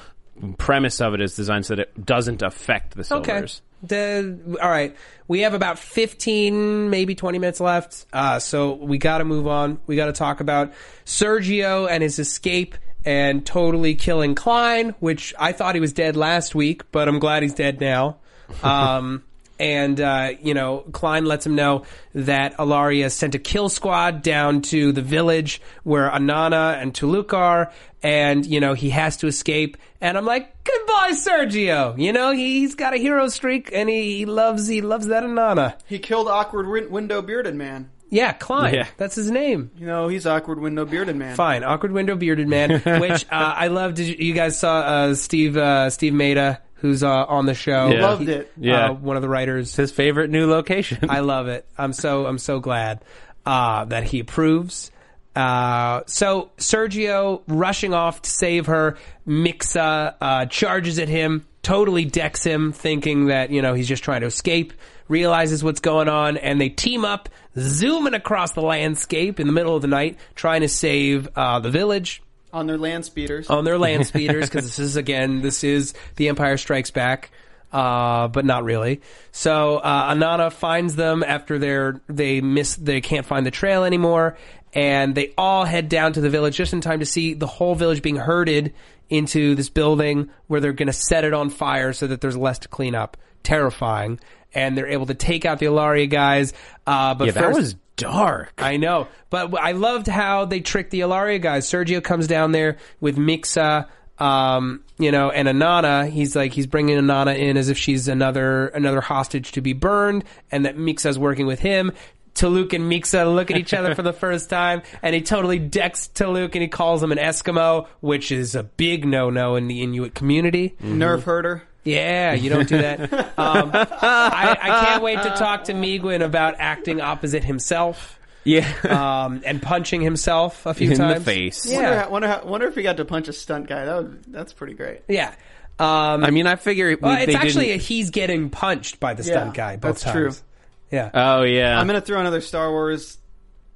premise 0.59 1.01
of 1.01 1.15
it 1.15 1.21
is 1.21 1.35
designed 1.37 1.65
so 1.67 1.75
that 1.77 1.89
it 1.97 2.05
doesn't 2.07 2.43
affect 2.43 2.95
the 2.97 3.05
silvers. 3.05 3.63
The, 3.83 4.39
all 4.61 4.71
right. 4.71 4.97
We 5.29 5.41
have 5.41 5.53
about 5.55 5.79
15, 5.79 6.89
maybe 6.91 7.15
20 7.15 7.39
minutes 7.39 7.61
left. 7.61 8.07
Uh, 8.13 8.39
so 8.39 8.73
we 8.73 8.97
got 8.99 9.19
to 9.19 9.25
move 9.25 9.47
on. 9.47 9.79
We 9.87 9.97
got 9.97 10.07
to 10.07 10.13
talk 10.13 10.41
about 10.41 10.73
Sergio 11.05 11.89
and 11.91 12.03
his 12.03 12.19
escape 12.19 12.75
and 13.07 13.47
totally 13.47 13.95
killing 13.95 14.35
Klein, 14.35 14.95
which 14.99 15.33
I 15.39 15.53
thought 15.53 15.75
he 15.77 15.81
was 15.81 15.93
dead 15.93 16.17
last 16.17 16.55
week, 16.55 16.91
but 16.91 17.09
I'm 17.09 17.21
glad 17.21 17.43
he's 17.43 17.55
dead 17.55 17.81
now. 17.81 18.19
Um, 18.63 19.25
and, 19.59 20.01
uh, 20.01 20.33
you 20.41 20.55
know, 20.55 20.85
Klein 20.93 21.25
lets 21.25 21.47
him 21.47 21.55
know 21.57 21.85
that 22.15 22.55
Ilaria 22.61 23.11
sent 23.11 23.35
a 23.35 23.39
kill 23.41 23.69
squad 23.69 24.23
down 24.23 24.63
to 24.63 24.93
the 24.93 25.03
village 25.03 25.61
where 25.83 26.09
Anana 26.09 26.81
and 26.81 26.93
Tuluk 26.95 27.33
are, 27.33 27.73
and, 28.05 28.47
you 28.47 28.61
know, 28.61 28.75
he 28.75 28.91
has 28.91 29.17
to 29.19 29.27
escape. 29.27 29.79
And 30.01 30.17
I'm 30.17 30.27
like, 30.27 30.63
goodbye, 30.63 31.13
Sergio. 31.13 31.99
You 31.99 32.13
know, 32.13 32.31
he's 32.33 32.75
got 32.77 32.95
a 32.95 32.99
hero 32.99 33.29
streak, 33.29 33.71
and 33.73 33.89
he, 33.89 34.19
he 34.19 34.27
loves, 34.27 34.69
he 34.69 34.81
loves 34.81 35.07
that 35.07 35.25
Anana. 35.25 35.77
He 35.87 35.99
killed 35.99 36.29
awkward 36.29 36.69
win- 36.69 36.91
window 36.91 37.23
bearded 37.23 37.55
man. 37.57 37.91
Yeah, 38.09 38.33
Klein. 38.33 38.73
Yeah. 38.75 38.87
That's 38.97 39.15
his 39.17 39.31
name. 39.31 39.71
You 39.77 39.87
know, 39.87 40.09
he's 40.09 40.27
awkward 40.27 40.61
window 40.61 40.85
bearded 40.85 41.17
man. 41.17 41.35
Fine, 41.37 41.65
awkward 41.65 41.93
window 41.93 42.15
bearded 42.17 42.47
man. 42.49 42.71
which 43.01 43.25
uh, 43.25 43.29
I 43.31 43.69
love. 43.69 43.95
Did 43.95 44.07
you, 44.09 44.27
you 44.29 44.33
guys 44.35 44.59
saw 44.59 44.79
uh, 44.79 45.15
Steve 45.15 45.57
uh, 45.57 45.91
Steve 45.91 46.13
Maeda, 46.13 46.59
who's 46.75 47.03
uh, 47.03 47.09
on 47.27 47.47
the 47.47 47.55
show? 47.55 47.89
Yeah. 47.89 48.03
Loved 48.07 48.23
He- 48.29 48.33
it. 48.33 48.53
Yeah. 48.57 48.91
uh, 48.91 48.93
one 48.93 49.17
of 49.17 49.23
the 49.23 49.29
writers. 49.29 49.69
It's 49.69 49.77
his 49.77 49.93
favorite 49.93 50.31
new 50.31 50.49
location. 50.49 51.11
I 51.11 51.21
love 51.21 51.49
it. 51.49 51.67
I'm 51.77 51.93
so 51.93 52.27
I'm 52.27 52.39
so 52.39 52.61
glad 52.61 53.05
uh, 53.45 53.85
that 53.87 54.05
he 54.05 54.21
approves. 54.21 54.91
Uh, 55.35 56.03
so 56.07 56.51
Sergio 56.59 57.43
rushing 57.49 57.93
off 57.93 58.23
to 58.23 58.31
save 58.31 58.67
her. 58.67 58.97
Miksa 59.27 60.15
uh, 60.21 60.47
charges 60.47 60.99
at 60.99 61.09
him, 61.09 61.45
totally 61.63 62.05
decks 62.05 62.43
him, 62.45 62.73
thinking 62.73 63.27
that 63.27 63.51
you 63.51 63.61
know 63.63 63.75
he's 63.75 63.89
just 63.89 64.05
trying 64.05 64.21
to 64.21 64.29
escape. 64.29 64.73
Realizes 65.09 65.63
what's 65.63 65.81
going 65.81 66.09
on, 66.09 66.37
and 66.37 66.61
they 66.61 66.69
team 66.69 67.05
up, 67.05 67.29
zooming 67.59 68.15
across 68.15 68.53
the 68.53 68.61
landscape 68.63 69.39
in 69.39 69.47
the 69.47 69.53
middle 69.53 69.77
of 69.77 69.83
the 69.83 69.89
night, 69.89 70.19
trying 70.35 70.63
to 70.63 70.69
save 70.69 71.29
uh, 71.37 71.61
the 71.61 71.71
village 71.71 72.23
On 72.53 72.67
their 72.67 72.79
land 72.79 73.05
speeders. 73.05 73.49
on 73.49 73.65
their 73.65 73.79
land 73.79 74.07
speeders 74.07 74.49
because 74.49 74.65
this 74.67 74.79
is 74.79 74.97
again 74.97 75.43
this 75.43 75.63
is 75.63 75.95
the 76.17 76.29
Empire 76.29 76.57
Strikes 76.57 76.91
Back, 76.91 77.31
uh, 77.73 78.27
but 78.29 78.45
not 78.45 78.65
really. 78.65 79.01
So 79.31 79.77
uh, 79.77 80.13
Anana 80.15 80.53
finds 80.53 80.97
them 80.97 81.23
after 81.23 81.59
they're 81.59 82.01
they 82.09 82.41
miss 82.41 82.75
they 82.77 83.01
can't 83.01 83.27
find 83.27 83.47
the 83.47 83.51
trail 83.53 83.85
anymore, 83.85 84.37
and 84.75 85.15
they 85.15 85.33
all 85.39 85.65
head 85.65 85.89
down 85.89 86.15
to 86.15 86.21
the 86.21 86.31
village 86.31 86.57
just 86.57 86.73
in 86.73 86.81
time 86.81 86.99
to 86.99 87.07
see 87.07 87.35
the 87.35 87.47
whole 87.47 87.75
village 87.77 88.03
being 88.03 88.17
herded 88.17 88.75
into 89.09 89.55
this 89.55 89.69
building 89.69 90.31
where 90.49 90.61
they're 90.61 90.73
going 90.73 90.89
to 90.89 90.93
set 90.93 91.23
it 91.25 91.33
on 91.33 91.49
fire 91.49 91.93
so 91.93 92.09
that 92.09 92.21
there's 92.21 92.37
less 92.37 92.59
to 92.59 92.69
clean 92.69 92.95
up. 92.97 93.17
Terrifying. 93.45 94.19
And 94.57 94.77
they're 94.77 94.89
able 94.89 95.07
to 95.07 95.15
take 95.15 95.45
out 95.45 95.59
the 95.59 95.67
Ilaria 95.67 96.07
guys. 96.07 96.53
Uh, 96.87 97.15
but 97.15 97.27
yeah, 97.27 97.33
that 97.33 97.53
was 97.53 97.75
dark. 97.97 98.53
I 98.59 98.77
know, 98.79 99.09
but 99.31 99.55
I 99.61 99.73
loved 99.73 100.07
how 100.07 100.45
they 100.47 100.61
tricked 100.61 100.91
the 100.91 101.01
Ilaria 101.01 101.39
guys. 101.39 101.69
Sergio 101.69 102.03
comes 102.03 102.27
down 102.27 102.53
there 102.53 102.77
with 103.01 103.17
Miksa, 103.17 103.87
Um, 104.19 104.83
you 104.99 105.13
know, 105.13 105.31
and 105.31 105.47
Anana, 105.47 106.09
he's 106.09 106.35
like 106.35 106.53
he's 106.53 106.67
bringing 106.67 106.97
Anana 106.99 107.37
in 107.39 107.57
as 107.57 107.69
if 107.69 107.77
she's 107.77 108.09
another 108.09 108.69
another 108.69 109.01
hostage 109.03 109.53
to 109.53 109.61
be 109.61 109.75
burned, 109.75 110.25
and 110.51 110.65
that 110.65 110.77
Miksa's 110.77 111.19
working 111.19 111.47
with 111.47 111.61
him. 111.61 111.93
Taluk 112.35 112.75
and 112.75 112.91
Miksa 112.93 113.35
look 113.35 113.51
at 113.51 113.57
each 113.57 113.73
other 113.73 113.95
for 113.95 114.03
the 114.03 114.13
first 114.25 114.51
time, 114.51 114.83
and 115.03 115.15
he 115.15 115.23
totally 115.23 115.59
decks 115.59 116.11
Taluk 116.15 116.51
and 116.55 116.61
he 116.63 116.69
calls 116.69 117.03
him 117.03 117.11
an 117.13 117.17
Eskimo, 117.19 117.87
which 118.01 118.31
is 118.31 118.55
a 118.55 118.63
big 118.63 119.07
no 119.07 119.31
no 119.31 119.57
in 119.57 119.69
the 119.69 119.83
Inuit 119.83 120.15
community. 120.15 120.77
Nerve 120.81 121.25
herder. 121.25 121.63
Yeah, 121.87 122.35
you 122.35 122.51
don't 122.51 122.69
do 122.69 122.79
that. 122.79 123.13
um, 123.39 123.71
I, 123.73 124.59
I 124.61 124.85
can't 124.85 125.03
wait 125.03 125.23
to 125.23 125.31
talk 125.31 125.65
to 125.65 125.73
Meegwun 125.73 126.23
about 126.23 126.57
acting 126.59 127.01
opposite 127.01 127.45
himself. 127.45 128.19
Yeah. 128.45 128.69
um, 128.89 129.43
and 129.45 129.61
punching 129.61 130.03
himself 130.03 130.67
a 130.67 130.75
few 130.75 130.89
times. 130.89 131.01
In 131.01 131.09
the 131.09 131.15
times. 131.15 131.25
face. 131.25 131.67
Wonder, 131.67 131.83
Yeah, 131.83 132.03
how, 132.05 132.11
wonder, 132.11 132.29
how, 132.29 132.45
wonder 132.45 132.67
if 132.69 132.75
he 132.77 132.83
got 132.83 132.97
to 132.99 133.05
punch 133.05 133.27
a 133.29 133.33
stunt 133.33 133.67
guy. 133.67 133.85
That 133.87 133.97
would, 133.97 134.25
that's 134.33 134.53
pretty 134.53 134.75
great. 134.75 135.01
yeah. 135.09 135.35
Um, 135.79 136.25
I 136.25 136.31
mean, 136.31 136.47
I 136.47 136.55
figure 136.57 136.89
we, 136.89 136.95
well, 136.95 137.17
it's 137.17 137.27
they 137.27 137.35
actually 137.35 137.71
a, 137.71 137.75
didn't- 137.75 137.83
he's 137.83 138.11
getting 138.11 138.49
punched 138.51 138.99
by 139.01 139.15
the 139.15 139.23
stunt 139.25 139.57
Yeah, 139.57 139.73
guy 139.73 139.77
both 139.77 140.01
that's 140.01 140.03
times. 140.05 140.13
true. 140.39 140.47
Yeah, 140.93 141.11
Oh 141.13 141.43
yeah. 141.43 141.79
I'm 141.79 141.87
gonna 141.89 142.01
throw 142.01 142.21
another 142.21 142.41
Star 142.41 142.71
Wars 142.71 143.19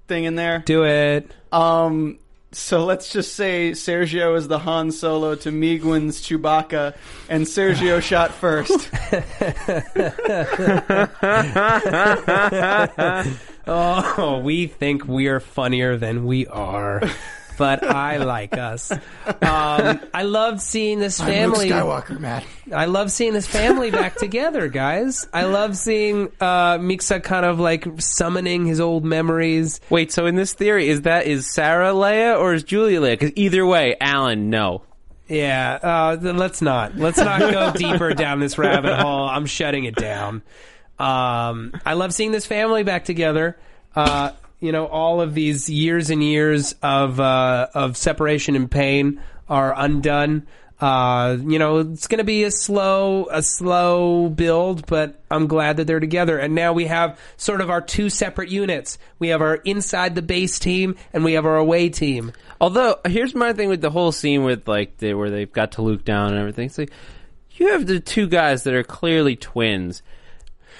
thing 0.06 0.24
in 0.24 0.34
there. 0.36 0.60
do 0.64 0.84
it. 0.84 1.30
Um, 1.52 2.18
so 2.52 2.84
let's 2.84 3.12
just 3.12 3.34
say 3.34 3.70
Sergio 3.72 4.36
is 4.36 4.48
the 4.48 4.58
Han 4.58 4.90
Solo 4.92 5.34
to 5.36 5.50
Meegwun's 5.50 6.20
Chewbacca, 6.20 6.96
and 7.28 7.44
Sergio 7.46 8.00
shot 8.02 8.32
first. 8.32 8.90
Oh, 13.72 14.40
we 14.40 14.66
think 14.66 15.06
we're 15.06 15.38
funnier 15.38 15.96
than 15.96 16.24
we 16.24 16.46
are. 16.48 17.02
But 17.60 17.84
I 17.84 18.16
like 18.16 18.56
us. 18.56 18.90
Um, 18.90 20.00
I 20.14 20.22
love 20.22 20.62
seeing 20.62 20.98
this 20.98 21.20
family. 21.20 21.70
I'm 21.70 21.84
Skywalker, 21.84 22.18
Matt. 22.18 22.46
I 22.74 22.86
love 22.86 23.12
seeing 23.12 23.34
this 23.34 23.46
family 23.46 23.90
back 23.90 24.16
together, 24.16 24.68
guys. 24.68 25.28
I 25.30 25.44
love 25.44 25.76
seeing 25.76 26.32
uh, 26.40 26.78
Miksa 26.78 27.22
kind 27.22 27.44
of 27.44 27.60
like 27.60 27.86
summoning 28.00 28.64
his 28.64 28.80
old 28.80 29.04
memories. 29.04 29.78
Wait, 29.90 30.10
so 30.10 30.24
in 30.24 30.36
this 30.36 30.54
theory, 30.54 30.88
is 30.88 31.02
that 31.02 31.26
is 31.26 31.52
Sarah 31.52 31.92
Leia 31.92 32.40
or 32.40 32.54
is 32.54 32.64
Julia 32.64 32.98
Leia? 32.98 33.12
Because 33.18 33.32
either 33.36 33.66
way, 33.66 33.94
Alan, 34.00 34.48
no. 34.48 34.80
Yeah, 35.28 35.78
uh, 35.82 36.16
th- 36.16 36.34
let's 36.36 36.62
not 36.62 36.96
let's 36.96 37.18
not 37.18 37.40
go 37.40 37.72
deeper 37.76 38.14
down 38.14 38.40
this 38.40 38.56
rabbit 38.56 39.00
hole. 39.00 39.28
I'm 39.28 39.44
shutting 39.44 39.84
it 39.84 39.96
down. 39.96 40.42
Um, 40.98 41.74
I 41.84 41.92
love 41.92 42.14
seeing 42.14 42.32
this 42.32 42.46
family 42.46 42.84
back 42.84 43.04
together. 43.04 43.58
Uh, 43.94 44.30
you 44.60 44.72
know, 44.72 44.86
all 44.86 45.20
of 45.20 45.34
these 45.34 45.68
years 45.68 46.10
and 46.10 46.22
years 46.22 46.74
of 46.82 47.18
uh, 47.18 47.68
of 47.74 47.96
separation 47.96 48.54
and 48.56 48.70
pain 48.70 49.20
are 49.48 49.74
undone. 49.76 50.46
Uh, 50.80 51.36
you 51.44 51.58
know, 51.58 51.78
it's 51.78 52.06
going 52.06 52.18
to 52.18 52.24
be 52.24 52.44
a 52.44 52.50
slow, 52.50 53.26
a 53.30 53.42
slow 53.42 54.30
build, 54.30 54.86
but 54.86 55.22
I'm 55.30 55.46
glad 55.46 55.76
that 55.76 55.86
they're 55.86 56.00
together. 56.00 56.38
And 56.38 56.54
now 56.54 56.72
we 56.72 56.86
have 56.86 57.20
sort 57.36 57.60
of 57.60 57.68
our 57.68 57.82
two 57.82 58.08
separate 58.08 58.48
units. 58.48 58.96
We 59.18 59.28
have 59.28 59.42
our 59.42 59.56
inside 59.56 60.14
the 60.14 60.22
base 60.22 60.58
team, 60.58 60.96
and 61.12 61.22
we 61.22 61.34
have 61.34 61.44
our 61.44 61.58
away 61.58 61.90
team. 61.90 62.32
Although, 62.62 62.96
here's 63.06 63.34
my 63.34 63.52
thing 63.52 63.68
with 63.68 63.82
the 63.82 63.90
whole 63.90 64.10
scene 64.10 64.42
with 64.42 64.66
like 64.66 64.96
the, 64.98 65.12
where 65.12 65.28
they've 65.28 65.52
got 65.52 65.72
to 65.72 65.82
Luke 65.82 66.04
down 66.04 66.30
and 66.30 66.38
everything. 66.38 66.66
It's 66.66 66.78
like 66.78 66.92
you 67.52 67.72
have 67.72 67.86
the 67.86 68.00
two 68.00 68.26
guys 68.26 68.62
that 68.62 68.72
are 68.72 68.82
clearly 68.82 69.36
twins. 69.36 70.02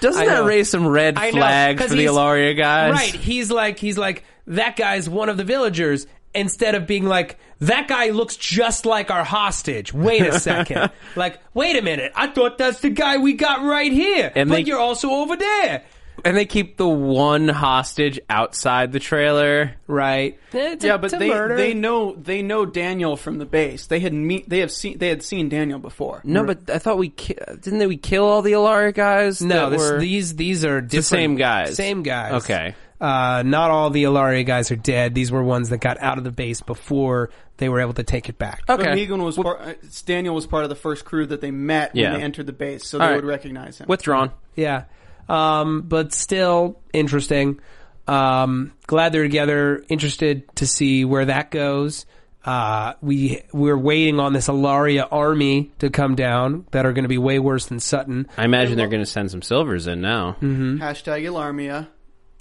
Doesn't 0.01 0.21
I 0.21 0.25
that 0.25 0.33
know. 0.41 0.45
raise 0.45 0.69
some 0.69 0.85
red 0.87 1.17
I 1.17 1.31
know, 1.31 1.37
flags 1.39 1.79
'cause 1.79 1.89
for 1.89 1.95
the 1.95 2.01
he's- 2.01 2.11
Ilaria 2.13 2.53
guys? 2.55 2.91
Right. 2.93 3.13
He's 3.15 3.49
like 3.49 3.79
he's 3.79 3.97
like 3.97 4.25
that 4.47 4.75
guy's 4.75 5.09
one 5.09 5.29
of 5.29 5.37
the 5.37 5.43
villagers 5.45 6.05
instead 6.35 6.75
of 6.75 6.87
being 6.87 7.05
like 7.05 7.37
that 7.59 7.87
guy 7.87 8.09
looks 8.09 8.35
just 8.35 8.85
like 8.85 9.11
our 9.11 9.23
hostage. 9.23 9.93
Wait 9.93 10.21
a 10.21 10.39
second. 10.39 10.89
like 11.15 11.39
wait 11.53 11.77
a 11.77 11.81
minute. 11.81 12.11
I 12.15 12.27
thought 12.27 12.57
that's 12.57 12.79
the 12.79 12.89
guy 12.89 13.17
we 13.17 13.33
got 13.33 13.63
right 13.63 13.91
here. 13.91 14.31
And 14.35 14.49
but 14.49 14.55
they- 14.55 14.61
you're 14.63 14.79
also 14.79 15.09
over 15.11 15.35
there. 15.37 15.83
And 16.23 16.37
they 16.37 16.45
keep 16.45 16.77
the 16.77 16.87
one 16.87 17.47
hostage 17.47 18.19
outside 18.29 18.91
the 18.91 18.99
trailer. 18.99 19.73
Right. 19.87 20.37
yeah, 20.53 20.97
but 20.97 21.11
they 21.11 21.29
they 21.55 21.73
know 21.73 22.13
they 22.15 22.41
know 22.43 22.65
Daniel 22.65 23.17
from 23.17 23.39
the 23.39 23.45
base. 23.45 23.87
They 23.87 23.99
had 23.99 24.13
meet 24.13 24.47
they 24.47 24.59
have 24.59 24.71
seen 24.71 24.99
they 24.99 25.07
had 25.09 25.23
seen 25.23 25.49
Daniel 25.49 25.79
before. 25.79 26.21
No, 26.23 26.43
but 26.45 26.69
I 26.69 26.77
thought 26.77 26.97
we 26.99 27.09
ki- 27.09 27.35
didn't 27.61 27.79
they 27.79 27.87
we 27.87 27.97
kill 27.97 28.25
all 28.25 28.41
the 28.43 28.51
Ilaria 28.53 28.91
guys? 28.91 29.41
No, 29.41 29.69
that 29.71 29.77
this, 29.77 29.91
were- 29.91 29.99
these 29.99 30.35
these 30.35 30.63
are 30.63 30.79
different. 30.79 31.05
same 31.05 31.35
guys. 31.37 31.75
Same 31.75 32.03
guys. 32.03 32.43
Okay. 32.43 32.75
Uh, 32.99 33.41
not 33.43 33.71
all 33.71 33.89
the 33.89 34.03
Ilaria 34.03 34.43
guys 34.43 34.69
are 34.69 34.75
dead. 34.75 35.15
These 35.15 35.31
were 35.31 35.41
ones 35.41 35.69
that 35.69 35.79
got 35.79 35.99
out 35.99 36.19
of 36.19 36.23
the 36.23 36.29
base 36.31 36.61
before 36.61 37.31
they 37.57 37.67
were 37.67 37.79
able 37.81 37.93
to 37.93 38.03
take 38.03 38.29
it 38.29 38.37
back. 38.37 38.61
But 38.67 38.79
Meegwun 38.81 39.23
was 39.23 39.37
part, 39.37 39.59
uh, 39.59 39.73
Daniel 40.05 40.35
was 40.35 40.45
part 40.45 40.63
of 40.65 40.69
the 40.69 40.75
first 40.75 41.03
crew 41.03 41.25
that 41.25 41.41
they 41.41 41.49
met 41.49 41.95
Yeah. 41.95 42.11
when 42.11 42.19
they 42.19 42.23
entered 42.23 42.45
the 42.45 42.53
base, 42.53 42.85
so 42.85 42.99
All 42.99 43.05
they 43.07 43.13
right. 43.13 43.15
would 43.15 43.25
recognize 43.27 43.79
him. 43.79 43.87
Withdrawn. 43.87 44.29
Yeah. 44.55 44.83
Um, 45.31 45.81
but 45.83 46.13
still 46.13 46.81
interesting. 46.93 47.61
Um, 48.07 48.73
glad 48.87 49.13
they're 49.13 49.23
together. 49.23 49.83
Interested 49.87 50.43
to 50.57 50.67
see 50.67 51.05
where 51.05 51.25
that 51.25 51.51
goes. 51.51 52.05
Uh, 52.43 52.93
we 53.01 53.41
we're 53.53 53.77
waiting 53.77 54.19
on 54.19 54.33
this 54.33 54.49
Ilaria 54.49 55.03
army 55.05 55.71
to 55.79 55.89
come 55.91 56.15
down 56.15 56.65
that 56.71 56.85
are 56.85 56.93
going 56.93 57.03
to 57.03 57.09
be 57.09 57.19
way 57.19 57.37
worse 57.39 57.67
than 57.67 57.79
Sutton. 57.79 58.27
I 58.35 58.45
imagine 58.45 58.77
they're 58.77 58.87
going 58.87 59.03
to 59.03 59.09
send 59.09 59.29
some 59.29 59.43
silvers 59.43 59.87
in 59.87 60.01
now. 60.01 60.33
Mm-hmm. 60.41 60.77
Hashtag 60.77 61.23
Ilarmia. 61.23 61.87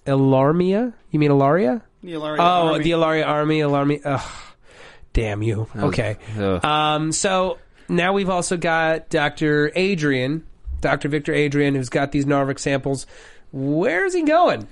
Elarmia? 0.06 0.94
You 1.10 1.18
mean 1.18 1.30
Ilaria? 1.30 1.82
The 2.02 2.14
Ilaria 2.14 2.40
oh, 2.40 2.44
army. 2.44 2.84
the 2.84 2.90
Ilaria 2.92 3.24
army. 3.24 3.60
Alarmi. 3.60 4.00
Ugh, 4.04 4.30
damn 5.12 5.42
you. 5.42 5.68
Okay. 5.76 6.16
ugh. 6.38 6.64
Um, 6.64 7.12
so 7.12 7.58
now 7.88 8.14
we've 8.14 8.30
also 8.30 8.56
got 8.56 9.10
Dr. 9.10 9.70
Adrian, 9.76 10.46
Dr. 10.80 11.08
Victor 11.08 11.32
Adrian, 11.32 11.74
who's 11.74 11.88
got 11.88 12.12
these 12.12 12.24
Narvik 12.26 12.58
samples. 12.58 13.06
Where's 13.52 14.14
he 14.14 14.22
going? 14.22 14.66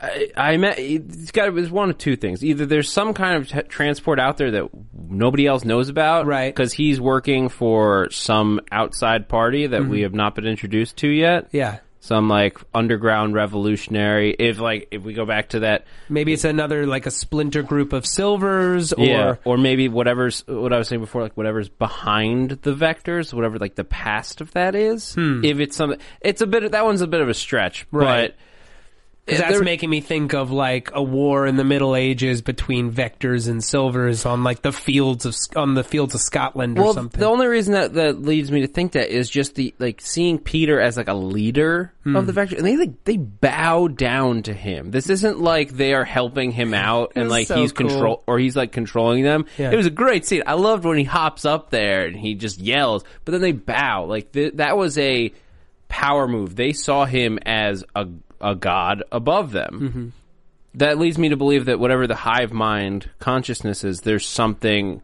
I, 0.00 0.30
I 0.36 0.56
met. 0.56 0.78
It's 0.78 1.30
got. 1.30 1.46
It 1.48 1.52
was 1.54 1.70
one 1.70 1.90
of 1.90 1.98
two 1.98 2.16
things. 2.16 2.44
Either 2.44 2.66
there's 2.66 2.90
some 2.90 3.14
kind 3.14 3.36
of 3.36 3.48
t- 3.48 3.62
transport 3.68 4.18
out 4.18 4.36
there 4.36 4.50
that 4.50 4.68
nobody 5.08 5.46
else 5.46 5.64
knows 5.64 5.88
about, 5.88 6.26
right? 6.26 6.52
Because 6.52 6.72
he's 6.72 7.00
working 7.00 7.48
for 7.48 8.08
some 8.10 8.60
outside 8.72 9.28
party 9.28 9.66
that 9.68 9.86
we 9.86 10.00
Mhm. 10.00 10.02
have 10.04 10.14
not 10.14 10.34
been 10.34 10.46
introduced 10.46 10.96
to 10.98 11.08
yet. 11.08 11.48
Yeah. 11.52 11.78
Some 12.04 12.28
like 12.28 12.58
underground 12.74 13.34
revolutionary. 13.34 14.34
If 14.36 14.58
like 14.58 14.88
if 14.90 15.04
we 15.04 15.14
go 15.14 15.24
back 15.24 15.50
to 15.50 15.60
that, 15.60 15.84
Maybe 16.08 16.32
it's 16.32 16.42
another 16.44 16.84
like 16.84 17.06
a 17.06 17.12
splinter 17.12 17.62
group 17.62 17.92
of 17.92 18.04
silvers, 18.06 18.92
or 18.92 19.04
yeah, 19.04 19.34
or 19.44 19.56
maybe 19.56 19.88
whatever's 19.88 20.42
what 20.48 20.72
I 20.72 20.78
was 20.78 20.88
saying 20.88 21.00
before, 21.00 21.22
like 21.22 21.36
whatever's 21.36 21.68
behind 21.68 22.50
the 22.62 22.74
vectors, 22.74 23.32
whatever 23.32 23.56
like 23.58 23.76
the 23.76 23.84
past 23.84 24.40
of 24.40 24.50
that 24.54 24.74
is. 24.74 25.14
Hmm. 25.14 25.44
If 25.44 25.60
it's 25.60 25.76
something, 25.76 26.00
it's 26.20 26.40
a 26.42 26.46
bit. 26.48 26.72
That 26.72 26.84
one's 26.84 27.02
a 27.02 27.06
bit 27.06 27.20
of 27.20 27.28
a 27.28 27.34
stretch, 27.34 27.86
Right. 27.92 28.34
but. 28.34 28.36
That's 29.26 29.40
there- 29.52 29.62
making 29.62 29.88
me 29.88 30.00
think 30.00 30.34
of 30.34 30.50
like 30.50 30.90
a 30.92 31.02
war 31.02 31.46
in 31.46 31.56
the 31.56 31.62
Middle 31.64 31.94
Ages 31.94 32.42
between 32.42 32.90
vectors 32.92 33.48
and 33.48 33.62
silvers 33.62 34.26
on 34.26 34.42
like 34.42 34.62
the 34.62 34.72
fields 34.72 35.24
of 35.26 35.36
on 35.54 35.74
the 35.74 35.84
fields 35.84 36.14
of 36.14 36.20
Scotland 36.20 36.78
or 36.78 36.92
something. 36.92 37.20
the 37.20 37.26
only 37.26 37.46
reason 37.46 37.74
that, 37.74 37.94
that 37.94 38.20
leads 38.20 38.50
me 38.50 38.62
to 38.62 38.66
think 38.66 38.92
that 38.92 39.10
is 39.10 39.30
just 39.30 39.54
the 39.54 39.74
like 39.78 40.00
seeing 40.00 40.38
Peter 40.38 40.80
as 40.80 40.96
like 40.96 41.08
a 41.08 41.14
leader 41.14 41.92
Hmm. 42.02 42.16
of 42.16 42.26
the 42.26 42.32
Vector, 42.32 42.56
and 42.56 42.66
they 42.66 42.76
like 42.76 43.04
they 43.04 43.16
bow 43.16 43.86
down 43.86 44.42
to 44.42 44.52
him. 44.52 44.90
This 44.90 45.08
isn't 45.08 45.38
like 45.40 45.70
they 45.70 45.94
are 45.94 46.04
helping 46.04 46.50
him 46.50 46.74
out 46.74 47.12
and 47.14 47.28
like 47.28 47.46
so 47.46 47.54
he's 47.54 47.70
cool. 47.70 47.88
control 47.88 48.22
or 48.26 48.40
he's 48.40 48.56
like 48.56 48.72
controlling 48.72 49.22
them. 49.22 49.46
Yeah. 49.56 49.70
It 49.70 49.76
was 49.76 49.86
a 49.86 49.90
great 49.90 50.26
scene. 50.26 50.42
I 50.44 50.54
loved 50.54 50.84
when 50.84 50.98
he 50.98 51.04
hops 51.04 51.44
up 51.44 51.70
there 51.70 52.06
and 52.06 52.16
he 52.16 52.34
just 52.34 52.58
yells, 52.58 53.04
but 53.24 53.30
then 53.30 53.40
they 53.40 53.52
bow. 53.52 54.06
Like 54.06 54.32
th- 54.32 54.54
that 54.54 54.76
was 54.76 54.98
a 54.98 55.32
power 55.88 56.26
move. 56.26 56.56
They 56.56 56.72
saw 56.72 57.04
him 57.04 57.38
as 57.46 57.84
a 57.94 58.08
a 58.42 58.54
god 58.54 59.02
above 59.12 59.52
them 59.52 59.80
Mm-hmm. 59.80 60.08
that 60.74 60.98
leads 60.98 61.16
me 61.18 61.28
to 61.30 61.36
believe 61.36 61.66
that 61.66 61.78
whatever 61.78 62.06
the 62.06 62.14
hive 62.14 62.52
mind 62.52 63.08
consciousness 63.18 63.84
is, 63.84 64.00
there's 64.00 64.26
something 64.26 65.02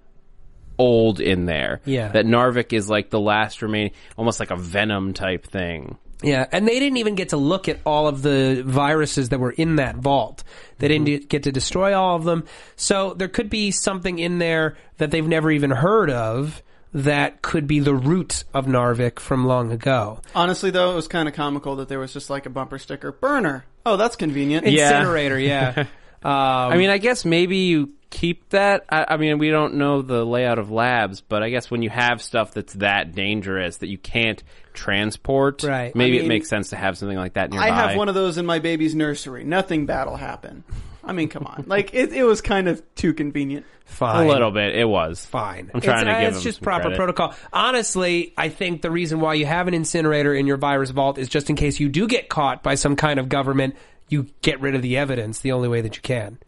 old 0.79 1.21
in 1.21 1.45
there. 1.47 1.81
Yeah. 1.85 2.09
That 2.09 2.25
Narvik 2.25 2.73
is 2.73 2.89
like 2.89 3.11
the 3.11 3.21
last 3.21 3.63
remaining, 3.63 3.93
almost 4.17 4.39
like 4.41 4.51
a 4.51 4.57
venom 4.57 5.13
type 5.13 5.47
thing. 5.47 5.99
Yeah, 6.23 6.47
and 6.51 6.67
they 6.67 6.79
didn't 6.81 6.97
even 6.97 7.15
get 7.15 7.29
to 7.31 7.37
look 7.37 7.69
at 7.69 7.79
all 7.87 8.09
of 8.09 8.23
the 8.23 8.63
viruses 8.67 9.29
that 9.29 9.39
were 9.39 9.53
in 9.53 9.77
that 9.77 9.97
vault. 9.97 10.43
They 10.79 10.89
Mm-hmm. 10.89 11.05
didn't 11.05 11.29
get 11.29 11.43
to 11.45 11.53
destroy 11.53 11.97
all 11.97 12.17
of 12.17 12.25
them. 12.25 12.45
So 12.77 13.15
there 13.15 13.29
could 13.29 13.51
be 13.51 13.71
something 13.71 14.19
in 14.19 14.39
there 14.39 14.77
that 14.99 15.11
they've 15.13 15.27
never 15.27 15.51
even 15.51 15.71
heard 15.71 16.11
of 16.11 16.63
that 16.95 17.43
could 17.43 17.67
be 17.67 17.81
the 17.81 17.95
root 17.95 18.45
of 18.55 18.67
Narvik 18.67 19.19
from 19.21 19.47
long 19.47 19.73
ago. 19.73 20.21
Honestly, 20.35 20.71
though, 20.71 20.93
it 20.93 20.95
was 20.95 21.09
kind 21.09 21.29
of 21.29 21.35
comical 21.35 21.77
that 21.77 21.89
there 21.89 21.99
was 21.99 22.13
just 22.13 22.31
like 22.31 22.47
a 22.47 22.51
bumper 22.51 22.79
sticker 22.79 23.13
burner. 23.13 23.65
Oh, 23.85 23.97
that's 23.97 24.17
convenient. 24.17 24.67
Incinerator, 24.67 25.39
yeah. 25.39 25.85
Um, 26.21 26.33
I 26.33 26.77
mean, 26.77 26.91
I 26.91 26.99
guess 26.99 27.25
maybe 27.25 27.59
you 27.59 27.91
keep 28.11 28.49
that. 28.49 28.85
I, 28.91 29.07
I 29.11 29.17
mean, 29.19 29.39
we 29.39 29.51
don't 29.51 29.75
know 29.75 30.03
the 30.03 30.27
layout 30.27 30.59
of 30.59 30.69
labs, 30.69 31.21
but 31.21 31.45
I 31.45 31.51
guess 31.51 31.71
when 31.71 31.81
you 31.81 31.91
have 31.91 32.21
stuff 32.21 32.51
that's 32.51 32.73
that 32.75 33.15
dangerous 33.15 33.77
that 33.77 33.87
you 33.87 33.99
can't 33.99 34.43
transport, 34.73 35.63
Right. 35.63 35.95
maybe 35.95 36.17
I 36.17 36.23
mean, 36.23 36.25
it 36.25 36.29
makes 36.29 36.49
sense 36.49 36.71
to 36.71 36.77
have 36.77 36.99
something 36.99 37.17
like 37.17 37.35
that 37.35 37.51
nearby. 37.51 37.69
I 37.69 37.71
have 37.71 37.97
one 37.97 38.09
of 38.09 38.17
those 38.17 38.37
in 38.37 38.47
my 38.47 38.59
baby's 38.59 38.97
nursery. 38.97 39.45
Nothing 39.45 39.87
bad 39.87 40.09
will 40.09 40.17
happen. 40.17 40.65
I 41.09 41.13
mean, 41.13 41.29
come 41.29 41.47
on. 41.47 41.65
Like 41.67 41.95
it, 41.95 42.13
it 42.13 42.23
was 42.23 42.41
kind 42.43 42.69
of 42.69 42.83
too 42.95 43.15
convenient. 43.15 43.65
Fine. 43.87 44.27
A 44.27 44.29
little 44.29 44.51
bit. 44.51 44.77
It 44.77 44.85
was 44.85 45.25
Fine. 45.25 45.71
I'm 45.73 45.81
trying 45.81 46.07
it's, 46.07 46.15
to 46.15 46.21
give 46.21 46.29
It's 46.29 46.37
him 46.37 46.43
just 46.43 46.59
some 46.59 46.65
proper 46.65 46.83
credit. 46.83 46.97
protocol. 46.99 47.35
Honestly, 47.53 48.35
I 48.37 48.51
think 48.51 48.83
the 48.83 48.91
reason 48.91 49.21
why 49.21 49.35
you 49.35 49.47
have 49.47 49.67
an 49.67 49.75
incinerator 49.75 50.35
in 50.35 50.47
your 50.47 50.59
virus 50.59 50.91
vault 50.91 51.17
is 51.17 51.29
just 51.29 51.49
in 51.49 51.57
case 51.57 51.81
you 51.81 51.89
do 51.89 52.07
get 52.07 52.29
caught 52.29 52.63
by 52.63 52.75
some 52.75 52.97
kind 52.97 53.19
of 53.19 53.31
government, 53.31 53.77
you 54.11 54.27
get 54.43 54.61
rid 54.61 54.75
of 54.75 54.83
the 54.83 54.99
evidence 54.99 55.41
the 55.41 55.53
only 55.53 55.69
way 55.69 55.81
that 55.81 55.97
you 55.97 56.03
can. 56.03 56.39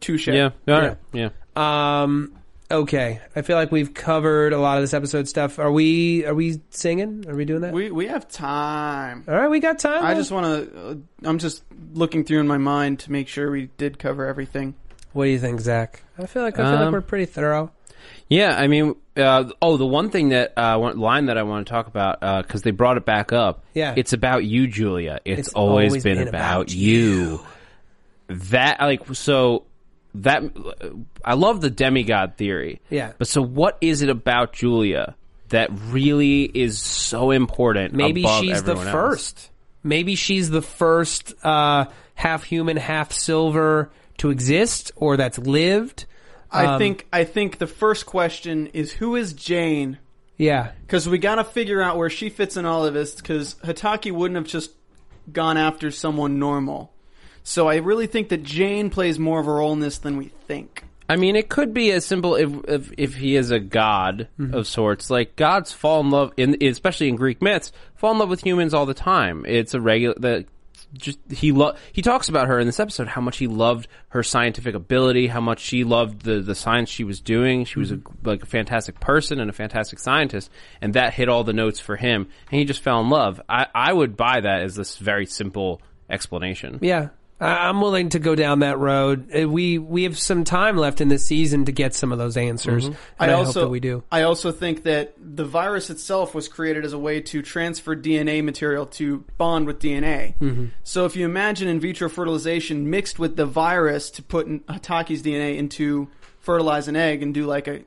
Touche. 0.00 0.28
Yeah. 0.28 0.50
All 0.66 0.80
right. 0.80 0.96
Yeah. 1.12 1.28
Um. 1.54 2.32
Okay. 2.70 3.20
I 3.34 3.42
feel 3.42 3.56
like 3.56 3.72
we've 3.72 3.94
covered 3.94 4.52
a 4.52 4.58
lot 4.58 4.76
of 4.76 4.82
this 4.82 4.92
episode 4.92 5.26
stuff. 5.26 5.58
Are 5.58 5.72
we? 5.72 6.26
Are 6.26 6.34
we 6.34 6.60
singing? 6.70 7.24
Are 7.28 7.34
we 7.34 7.44
doing 7.46 7.62
that? 7.62 7.72
We 7.72 7.90
we 7.90 8.08
have 8.08 8.28
time. 8.28 9.24
All 9.26 9.34
right. 9.34 9.48
We 9.48 9.60
got 9.60 9.78
time. 9.78 10.04
I 10.04 10.14
just 10.14 10.30
want 10.30 10.46
to. 10.46 10.78
Uh, 10.78 10.94
I'm 11.24 11.38
just 11.38 11.62
looking 11.94 12.24
through 12.24 12.40
in 12.40 12.46
my 12.46 12.58
mind 12.58 13.00
to 13.00 13.12
make 13.12 13.28
sure 13.28 13.50
we 13.50 13.70
did 13.78 13.98
cover 13.98 14.26
everything. 14.26 14.74
What 15.14 15.24
do 15.24 15.30
you 15.30 15.38
think, 15.38 15.60
Zach? 15.60 16.02
I 16.18 16.26
feel 16.26 16.42
like 16.42 16.58
I 16.58 16.64
feel 16.64 16.72
like 16.72 16.80
Um, 16.86 16.92
we're 16.92 17.00
pretty 17.00 17.24
thorough. 17.24 17.72
Yeah, 18.28 18.54
I 18.56 18.66
mean, 18.68 18.94
uh, 19.16 19.50
oh, 19.62 19.78
the 19.78 19.86
one 19.86 20.10
thing 20.10 20.28
that 20.30 20.52
uh, 20.56 20.76
one 20.78 20.98
line 20.98 21.26
that 21.26 21.38
I 21.38 21.42
want 21.44 21.66
to 21.66 21.70
talk 21.70 21.86
about 21.86 22.20
because 22.42 22.60
they 22.62 22.70
brought 22.70 22.98
it 22.98 23.06
back 23.06 23.32
up. 23.32 23.64
Yeah. 23.72 23.94
it's 23.96 24.12
about 24.12 24.44
you, 24.44 24.66
Julia. 24.66 25.20
It's, 25.24 25.40
It's 25.40 25.48
always, 25.54 25.92
always 25.92 26.04
been, 26.04 26.18
been 26.18 26.28
about, 26.28 26.52
about 26.56 26.74
you. 26.74 27.40
That 28.28 28.78
like 28.80 29.14
so 29.14 29.64
that 30.14 30.42
I 31.24 31.34
love 31.34 31.60
the 31.60 31.70
demigod 31.70 32.36
theory. 32.36 32.80
Yeah. 32.90 33.12
but 33.18 33.28
so 33.28 33.42
what 33.42 33.78
is 33.80 34.02
it 34.02 34.08
about 34.08 34.52
Julia 34.52 35.14
that 35.50 35.70
really 35.72 36.42
is 36.44 36.78
so 36.78 37.30
important? 37.30 37.94
Maybe 37.94 38.22
above 38.22 38.40
she's 38.42 38.62
the 38.62 38.72
everyone 38.72 38.86
else? 38.88 38.92
first. 38.92 39.50
Maybe 39.82 40.14
she's 40.16 40.50
the 40.50 40.62
first 40.62 41.34
uh, 41.44 41.86
half 42.14 42.42
human, 42.44 42.76
half 42.76 43.12
silver 43.12 43.90
to 44.18 44.30
exist, 44.30 44.92
or 44.96 45.16
that's 45.16 45.38
lived. 45.38 46.04
I 46.50 46.64
Um, 46.66 46.78
think 46.78 47.06
I 47.12 47.24
think 47.24 47.58
the 47.58 47.66
first 47.66 48.06
question 48.06 48.68
is 48.68 48.92
who 48.92 49.14
is 49.16 49.32
Jane? 49.34 49.98
Yeah. 50.36 50.72
Because 50.82 51.08
we 51.08 51.18
got 51.18 51.36
to 51.36 51.44
figure 51.44 51.80
out 51.82 51.96
where 51.96 52.10
she 52.10 52.28
fits 52.30 52.56
in 52.56 52.64
all 52.64 52.84
of 52.86 52.94
this. 52.94 53.14
Because 53.14 53.54
Hatake 53.64 54.10
wouldn't 54.12 54.36
have 54.36 54.46
just 54.46 54.70
gone 55.32 55.56
after 55.56 55.90
someone 55.90 56.38
normal. 56.38 56.92
So 57.48 57.68
I 57.68 57.76
really 57.76 58.06
think 58.06 58.28
that 58.28 58.42
Jane 58.42 58.90
plays 58.90 59.18
more 59.18 59.40
of 59.40 59.46
a 59.46 59.52
role 59.52 59.72
in 59.72 59.80
this 59.80 59.98
than 59.98 60.16
we 60.16 60.26
think. 60.46 60.84
I 61.08 61.16
mean, 61.16 61.36
it 61.36 61.48
could 61.48 61.72
be 61.72 61.90
as 61.92 62.04
simple 62.04 62.34
if 62.36 62.50
if, 62.68 62.92
if 62.98 63.14
he 63.14 63.36
is 63.36 63.50
a 63.50 63.58
god 63.58 64.28
Mm-hmm. 64.38 64.54
of 64.54 64.66
sorts. 64.66 65.08
Like 65.08 65.36
gods 65.36 65.72
fall 65.72 66.00
in 66.00 66.10
love, 66.10 66.32
in 66.36 66.62
especially 66.62 67.08
in 67.08 67.16
Greek 67.16 67.40
myths, 67.40 67.72
fall 67.96 68.12
in 68.12 68.18
love 68.18 68.28
with 68.28 68.44
humans 68.44 68.74
all 68.74 68.84
the 68.86 68.92
time. 68.94 69.44
It's 69.48 69.72
a 69.74 69.80
regular 69.80 70.14
that 70.20 70.44
just 70.94 71.18
he 71.30 71.52
lo- 71.52 71.74
he 71.92 72.02
talks 72.02 72.28
about 72.30 72.48
her 72.48 72.58
in 72.58 72.66
this 72.66 72.80
episode 72.80 73.08
how 73.08 73.20
much 73.20 73.36
he 73.38 73.46
loved 73.46 73.88
her 74.10 74.22
scientific 74.22 74.74
ability, 74.74 75.26
how 75.26 75.40
much 75.40 75.60
she 75.60 75.84
loved 75.84 76.22
the 76.22 76.40
the 76.40 76.54
science 76.54 76.90
she 76.90 77.04
was 77.04 77.20
doing. 77.20 77.64
She 77.64 77.78
was 77.78 77.90
a, 77.92 77.96
Mm-hmm. 77.96 78.28
like 78.28 78.42
a 78.42 78.46
fantastic 78.46 79.00
person 79.00 79.40
and 79.40 79.48
a 79.48 79.54
fantastic 79.54 79.98
scientist, 79.98 80.50
and 80.82 80.92
that 80.94 81.14
hit 81.14 81.28
all 81.30 81.44
the 81.44 81.52
notes 81.54 81.80
for 81.80 81.96
him, 81.96 82.28
and 82.50 82.58
he 82.58 82.66
just 82.66 82.82
fell 82.82 83.00
in 83.00 83.08
love. 83.08 83.40
I 83.48 83.66
I 83.74 83.92
would 83.94 84.16
buy 84.18 84.40
that 84.40 84.60
as 84.62 84.74
this 84.76 84.98
very 84.98 85.24
simple 85.24 85.80
explanation. 86.10 86.78
Yeah. 86.82 87.08
I'm 87.40 87.80
willing 87.80 88.08
to 88.10 88.18
go 88.18 88.34
down 88.34 88.60
that 88.60 88.78
road. 88.78 89.30
Uh, 89.34 89.48
We 89.48 89.78
we 89.78 90.02
have 90.04 90.18
some 90.18 90.42
time 90.44 90.76
left 90.76 91.00
in 91.00 91.08
this 91.08 91.24
season 91.24 91.66
to 91.66 91.72
get 91.72 91.94
some 91.94 92.10
of 92.10 92.18
those 92.18 92.36
answers. 92.36 92.86
And 92.86 92.96
I, 93.20 93.26
I 93.28 93.32
also 93.32 93.60
hope 93.60 93.66
that 93.66 93.70
we 93.70 93.80
do. 93.80 94.02
I 94.10 94.22
also 94.22 94.50
think 94.50 94.82
that 94.82 95.14
the 95.18 95.44
virus 95.44 95.88
itself 95.90 96.34
was 96.34 96.48
created 96.48 96.84
as 96.84 96.92
a 96.92 96.98
way 96.98 97.20
to 97.20 97.40
transfer 97.42 97.94
DNA 97.94 98.42
material 98.42 98.86
to 98.86 99.24
bond 99.36 99.66
with 99.66 99.78
DNA. 99.78 100.34
Mhm. 100.40 100.70
So 100.82 101.04
if 101.04 101.14
you 101.14 101.24
imagine 101.24 101.68
in 101.68 101.78
vitro 101.78 102.08
fertilization 102.08 102.90
mixed 102.90 103.18
with 103.20 103.36
the 103.36 103.46
virus 103.46 104.10
to 104.10 104.22
put 104.22 104.48
Hatake's 104.66 105.22
DNA 105.22 105.56
into 105.56 106.08
fertilize 106.40 106.88
an 106.88 106.96
egg 106.96 107.22
and 107.22 107.32
do 107.32 107.46
like 107.46 107.68
a 107.68 107.82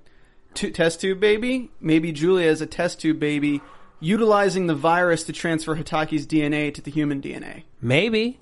t- 0.53 0.71
test 0.71 1.01
tube 1.01 1.19
baby, 1.19 1.71
maybe 1.81 2.11
Julia 2.13 2.47
is 2.47 2.61
a 2.61 2.65
test 2.67 3.01
tube 3.01 3.19
baby 3.19 3.59
utilizing 3.99 4.67
the 4.67 4.75
virus 4.75 5.23
to 5.25 5.33
transfer 5.33 5.75
Hatake's 5.75 6.25
DNA 6.25 6.73
to 6.73 6.81
the 6.81 6.89
human 6.91 7.21
DNA. 7.21 7.63
Maybe 7.81 8.39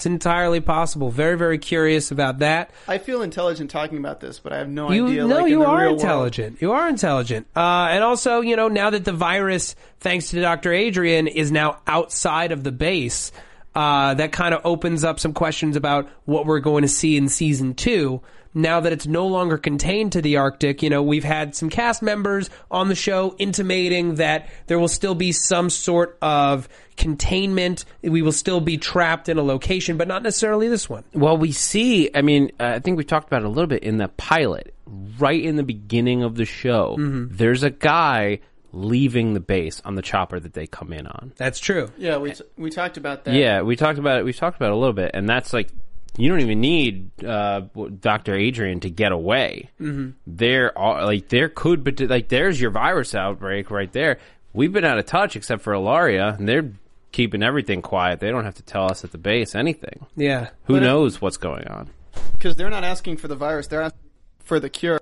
it's 0.00 0.06
entirely 0.06 0.60
possible. 0.60 1.10
Very 1.10 1.36
very 1.36 1.58
curious 1.58 2.10
about 2.10 2.38
that. 2.38 2.70
I 2.88 2.96
feel 2.96 3.20
intelligent 3.20 3.70
talking 3.70 3.98
about 3.98 4.18
this, 4.18 4.38
but 4.38 4.50
I 4.50 4.56
have 4.56 4.68
no 4.70 4.90
you 4.90 5.08
idea. 5.08 5.26
no, 5.26 5.36
like, 5.36 5.44
in 5.44 5.50
you 5.50 5.58
the 5.58 5.64
are 5.66 5.76
real 5.76 5.86
world. 5.88 6.00
intelligent. 6.00 6.62
You 6.62 6.72
are 6.72 6.88
intelligent. 6.88 7.46
Uh, 7.54 7.88
and 7.90 8.02
also, 8.02 8.40
you 8.40 8.56
know, 8.56 8.68
now 8.68 8.88
that 8.88 9.04
the 9.04 9.12
virus, 9.12 9.76
thanks 9.98 10.30
to 10.30 10.40
Dr. 10.40 10.72
Adrian, 10.72 11.26
is 11.26 11.52
now 11.52 11.80
outside 11.86 12.50
of 12.50 12.64
the 12.64 12.72
base, 12.72 13.30
uh, 13.74 14.14
that 14.14 14.32
kind 14.32 14.54
of 14.54 14.62
opens 14.64 15.04
up 15.04 15.20
some 15.20 15.34
questions 15.34 15.76
about 15.76 16.08
what 16.24 16.46
we're 16.46 16.60
going 16.60 16.80
to 16.80 16.88
see 16.88 17.18
in 17.18 17.28
season 17.28 17.74
two. 17.74 18.22
Now 18.52 18.80
that 18.80 18.92
it's 18.92 19.06
no 19.06 19.26
longer 19.28 19.58
contained 19.58 20.12
to 20.12 20.22
the 20.22 20.36
Arctic, 20.38 20.82
you 20.82 20.90
know, 20.90 21.02
we've 21.02 21.22
had 21.24 21.54
some 21.54 21.70
cast 21.70 22.02
members 22.02 22.50
on 22.70 22.88
the 22.88 22.94
show 22.96 23.36
intimating 23.38 24.16
that 24.16 24.48
there 24.66 24.78
will 24.78 24.88
still 24.88 25.14
be 25.14 25.30
some 25.30 25.70
sort 25.70 26.18
of 26.20 26.68
containment. 26.96 27.84
We 28.02 28.22
will 28.22 28.32
still 28.32 28.60
be 28.60 28.76
trapped 28.76 29.28
in 29.28 29.38
a 29.38 29.42
location, 29.42 29.96
but 29.96 30.08
not 30.08 30.22
necessarily 30.22 30.68
this 30.68 30.88
one. 30.88 31.04
Well, 31.14 31.36
we 31.36 31.52
see. 31.52 32.10
I 32.14 32.22
mean, 32.22 32.50
uh, 32.60 32.64
I 32.74 32.78
think 32.80 32.98
we 32.98 33.04
talked 33.04 33.26
about 33.28 33.42
it 33.42 33.46
a 33.46 33.48
little 33.48 33.66
bit 33.68 33.82
in 33.82 33.98
the 33.98 34.08
pilot, 34.08 34.74
right 35.18 35.42
in 35.42 35.56
the 35.56 35.62
beginning 35.62 36.22
of 36.22 36.34
the 36.34 36.44
show. 36.44 36.96
Mhm. 36.98 37.28
There's 37.36 37.62
a 37.62 37.70
guy 37.70 38.40
leaving 38.72 39.34
the 39.34 39.40
base 39.40 39.80
on 39.84 39.94
the 39.96 40.02
chopper 40.02 40.38
that 40.38 40.52
they 40.52 40.66
come 40.66 40.92
in 40.92 41.06
on. 41.06 41.32
That's 41.36 41.58
true. 41.58 41.90
Yeah, 41.98 42.18
we 42.18 42.32
t- 42.32 42.44
we 42.56 42.70
talked 42.70 42.96
about 42.96 43.24
that. 43.24 43.34
Yeah, 43.34 43.62
we 43.62 43.74
talked 43.76 43.98
about 43.98 44.18
it. 44.18 44.24
We 44.24 44.32
talked 44.32 44.56
about 44.56 44.68
it 44.70 44.74
a 44.74 44.76
little 44.76 44.92
bit, 44.92 45.10
and 45.14 45.28
that's 45.28 45.52
like 45.52 45.68
you 46.16 46.28
don't 46.28 46.40
even 46.40 46.60
need 46.60 47.10
uh, 47.24 47.62
Doctor 48.00 48.34
Adrian 48.34 48.80
to 48.80 48.90
get 48.90 49.12
away. 49.12 49.70
Mhm. 49.80 50.14
There 50.26 50.76
are 50.76 51.04
like 51.06 51.28
there 51.28 51.48
could, 51.48 51.84
but 51.84 52.00
like 52.00 52.28
there's 52.28 52.60
your 52.60 52.70
virus 52.70 53.14
outbreak 53.14 53.70
right 53.70 53.92
there. 53.92 54.18
We've 54.52 54.72
been 54.72 54.84
out 54.84 54.98
of 54.98 55.06
touch 55.06 55.36
except 55.36 55.62
for 55.62 55.72
Ilaria, 55.72 56.34
and 56.38 56.48
they're 56.48 56.72
keeping 57.12 57.42
everything 57.42 57.82
quiet. 57.82 58.20
They 58.20 58.30
don't 58.30 58.44
have 58.44 58.56
to 58.56 58.62
tell 58.62 58.90
us 58.90 59.04
at 59.04 59.12
the 59.12 59.18
base 59.18 59.54
anything. 59.54 60.06
Yeah. 60.16 60.48
Who 60.64 60.74
But 60.74 60.82
it- 60.82 60.86
knows 60.86 61.20
what's 61.20 61.36
going 61.36 61.66
on? 61.68 61.90
because 62.32 62.56
they're 62.56 62.70
not 62.70 62.84
asking 62.84 63.16
for 63.18 63.28
the 63.28 63.36
virus; 63.36 63.66
they're 63.68 63.82
asking 63.82 64.00
for 64.40 64.58
the 64.60 64.68
cure. 64.68 64.98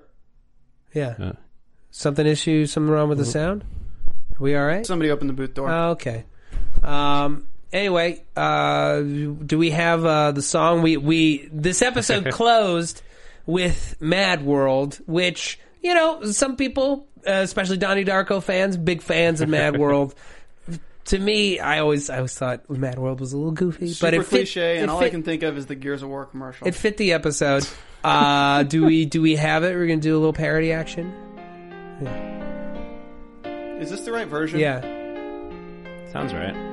Yeah. 0.93 1.33
Something 1.91 2.27
issue, 2.27 2.65
something 2.67 2.91
wrong 2.91 3.09
with 3.09 3.17
the 3.17 3.25
sound? 3.25 3.63
Are 4.33 4.43
we 4.43 4.55
all 4.55 4.65
right? 4.65 4.85
Somebody 4.85 5.09
open 5.11 5.27
the 5.27 5.33
booth 5.33 5.53
door. 5.53 5.69
Oh, 5.69 5.89
okay. 5.91 6.25
Um, 6.83 7.47
anyway, 7.71 8.23
uh, 8.35 8.99
do 8.99 9.57
we 9.57 9.71
have 9.71 10.05
uh, 10.05 10.31
the 10.31 10.41
song? 10.41 10.81
We 10.81 10.97
we 10.97 11.49
this 11.51 11.81
episode 11.81 12.29
closed 12.31 13.01
with 13.45 13.95
Mad 13.99 14.43
World, 14.45 14.99
which 15.05 15.59
you 15.81 15.93
know 15.93 16.23
some 16.31 16.55
people, 16.55 17.07
uh, 17.27 17.31
especially 17.31 17.77
Donnie 17.77 18.05
Darko 18.05 18.41
fans, 18.41 18.77
big 18.77 19.01
fans 19.01 19.41
of 19.41 19.49
Mad 19.49 19.77
World. 19.79 20.15
to 21.05 21.19
me, 21.19 21.59
I 21.59 21.79
always 21.79 22.09
I 22.09 22.17
always 22.17 22.35
thought 22.35 22.69
Mad 22.69 22.99
World 22.99 23.19
was 23.19 23.33
a 23.33 23.37
little 23.37 23.51
goofy, 23.51 23.89
Super 23.93 24.07
but 24.07 24.13
it 24.13 24.23
fit, 24.23 24.29
cliche, 24.29 24.75
and 24.77 24.83
it 24.85 24.89
all 24.89 24.99
I 24.99 25.09
can 25.09 25.23
think 25.23 25.43
of 25.43 25.57
is 25.57 25.65
the 25.65 25.75
Gears 25.75 26.03
of 26.03 26.09
War 26.09 26.25
commercial. 26.25 26.67
it 26.67 26.75
fit 26.75 26.97
the 26.97 27.13
episode. 27.13 27.67
Uh, 28.03 28.63
do 28.63 28.85
we 28.85 29.05
do 29.05 29.21
we 29.21 29.35
have 29.35 29.63
it? 29.63 29.75
We're 29.75 29.87
gonna 29.87 29.99
do 29.99 30.15
a 30.15 30.19
little 30.19 30.33
parody 30.33 30.71
action. 30.71 31.11
Yeah. 32.01 32.37
Is 33.79 33.89
this 33.89 34.01
the 34.01 34.11
right 34.11 34.27
version? 34.27 34.59
Yeah. 34.59 34.81
Sounds 36.11 36.33
right. 36.33 36.68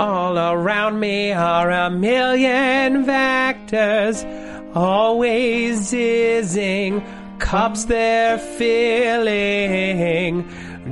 All 0.00 0.38
around 0.38 1.00
me 1.00 1.32
are 1.32 1.70
a 1.70 1.90
million 1.90 3.04
vectors, 3.04 4.24
always 4.72 5.90
zizzing, 5.90 7.02
cups 7.40 7.84
they're 7.86 8.38
filling. 8.38 9.28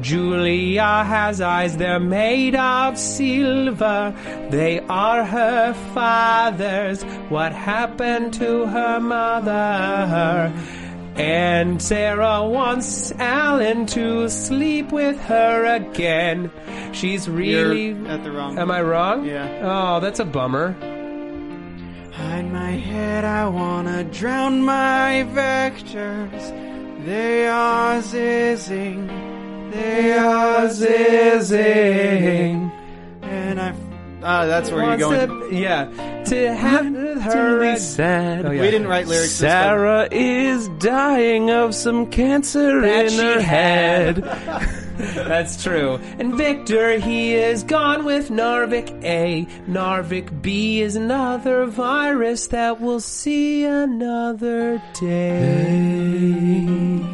Julia 0.01 1.05
has 1.05 1.41
eyes, 1.41 1.77
they're 1.77 2.01
made 2.01 2.57
of 2.57 2.99
silver. 2.99 4.13
They 4.51 4.81
are 4.89 5.25
her 5.25 5.73
father's. 5.95 7.05
What 7.29 7.53
happened 7.53 8.35
to 8.35 8.67
her 8.67 8.99
mother? 8.99 10.53
And 11.17 11.81
Sarah 11.81 12.47
wants 12.47 13.11
Alan 13.13 13.87
to 13.87 14.29
sleep 14.29 14.93
with 14.93 15.19
her 15.21 15.65
again. 15.65 16.51
She's 16.93 17.27
really. 17.27 17.93
You're 17.93 18.09
at 18.09 18.23
the 18.23 18.31
wrong. 18.31 18.59
Am 18.59 18.71
I 18.71 18.83
wrong? 18.83 19.25
Yeah. 19.25 19.61
Oh, 19.63 20.01
that's 20.01 20.21
a 20.21 20.27
bummer. 20.27 20.73
Hide 22.13 22.53
my 22.53 22.71
head, 22.71 23.25
I 23.25 23.49
wanna 23.49 24.05
drown 24.05 24.63
my 24.63 25.27
vectors. 25.33 26.53
They 27.07 27.47
are 27.47 28.01
zizzing. 28.01 29.09
They 29.73 30.19
are 30.19 30.67
zizzing. 30.67 32.71
And 33.23 33.61
I. 33.61 33.86
Ah, 34.23 34.47
that's 34.47 34.71
where 34.71 34.85
you're 34.85 34.97
going. 34.97 35.29
to- 35.51 35.55
yeah. 35.57 36.25
To 36.25 36.55
have 36.55 36.87
her. 37.23 37.59
Really 37.61 37.79
sad. 37.79 38.47
Oh, 38.47 38.51
yeah. 38.51 38.61
We 38.63 38.71
didn't 38.71 38.89
write 38.89 39.07
lyrics. 39.07 39.39
this. 39.39 39.51
Sarah 39.51 40.09
is 40.11 40.69
dying 40.81 41.51
of 41.51 41.75
some 41.75 42.07
cancer 42.11 42.81
That 42.81 43.07
in 43.13 43.19
her 43.19 43.41
had. 43.41 44.25
head. 44.25 44.83
That's 44.97 45.63
true. 45.63 46.01
And 46.19 46.35
Victor, 46.37 46.99
he 46.99 47.35
is 47.35 47.63
gone 47.63 48.05
with 48.07 48.31
Narvik 48.31 49.05
A. 49.05 49.47
Narvik 49.69 50.41
B 50.41 50.81
is 50.81 50.97
another 50.97 51.67
virus 51.67 52.47
that 52.49 52.81
we'll 52.81 53.01
see 53.01 53.65
another 53.65 54.83
day. 54.99 55.77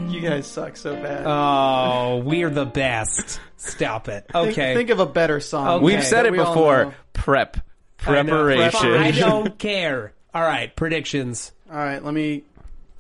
You 0.09 0.21
guys 0.21 0.47
suck 0.47 0.77
so 0.77 0.95
bad. 0.95 1.25
Oh, 1.27 2.23
we're 2.25 2.51
the 2.51 2.67
best. 2.67 3.41
Stop 3.63 4.09
it. 4.09 4.27
Okay. 4.35 4.75
Think, 4.75 4.91
of 4.91 4.99
a 5.01 5.07
better 5.07 5.41
song. 5.41 5.69
Okay. 5.69 5.85
We've 5.85 6.05
said 6.05 6.27
it 6.27 6.33
we 6.33 6.39
before. 6.39 6.95
Prep. 7.13 7.59
Preparation. 7.97 8.93
I 8.93 9.13
don't 9.13 9.59
care. 9.59 10.13
All 10.35 10.43
right, 10.43 10.75
predictions. 10.75 11.53
All 11.71 11.77
right, 11.77 12.03
let 12.03 12.13
me 12.13 12.43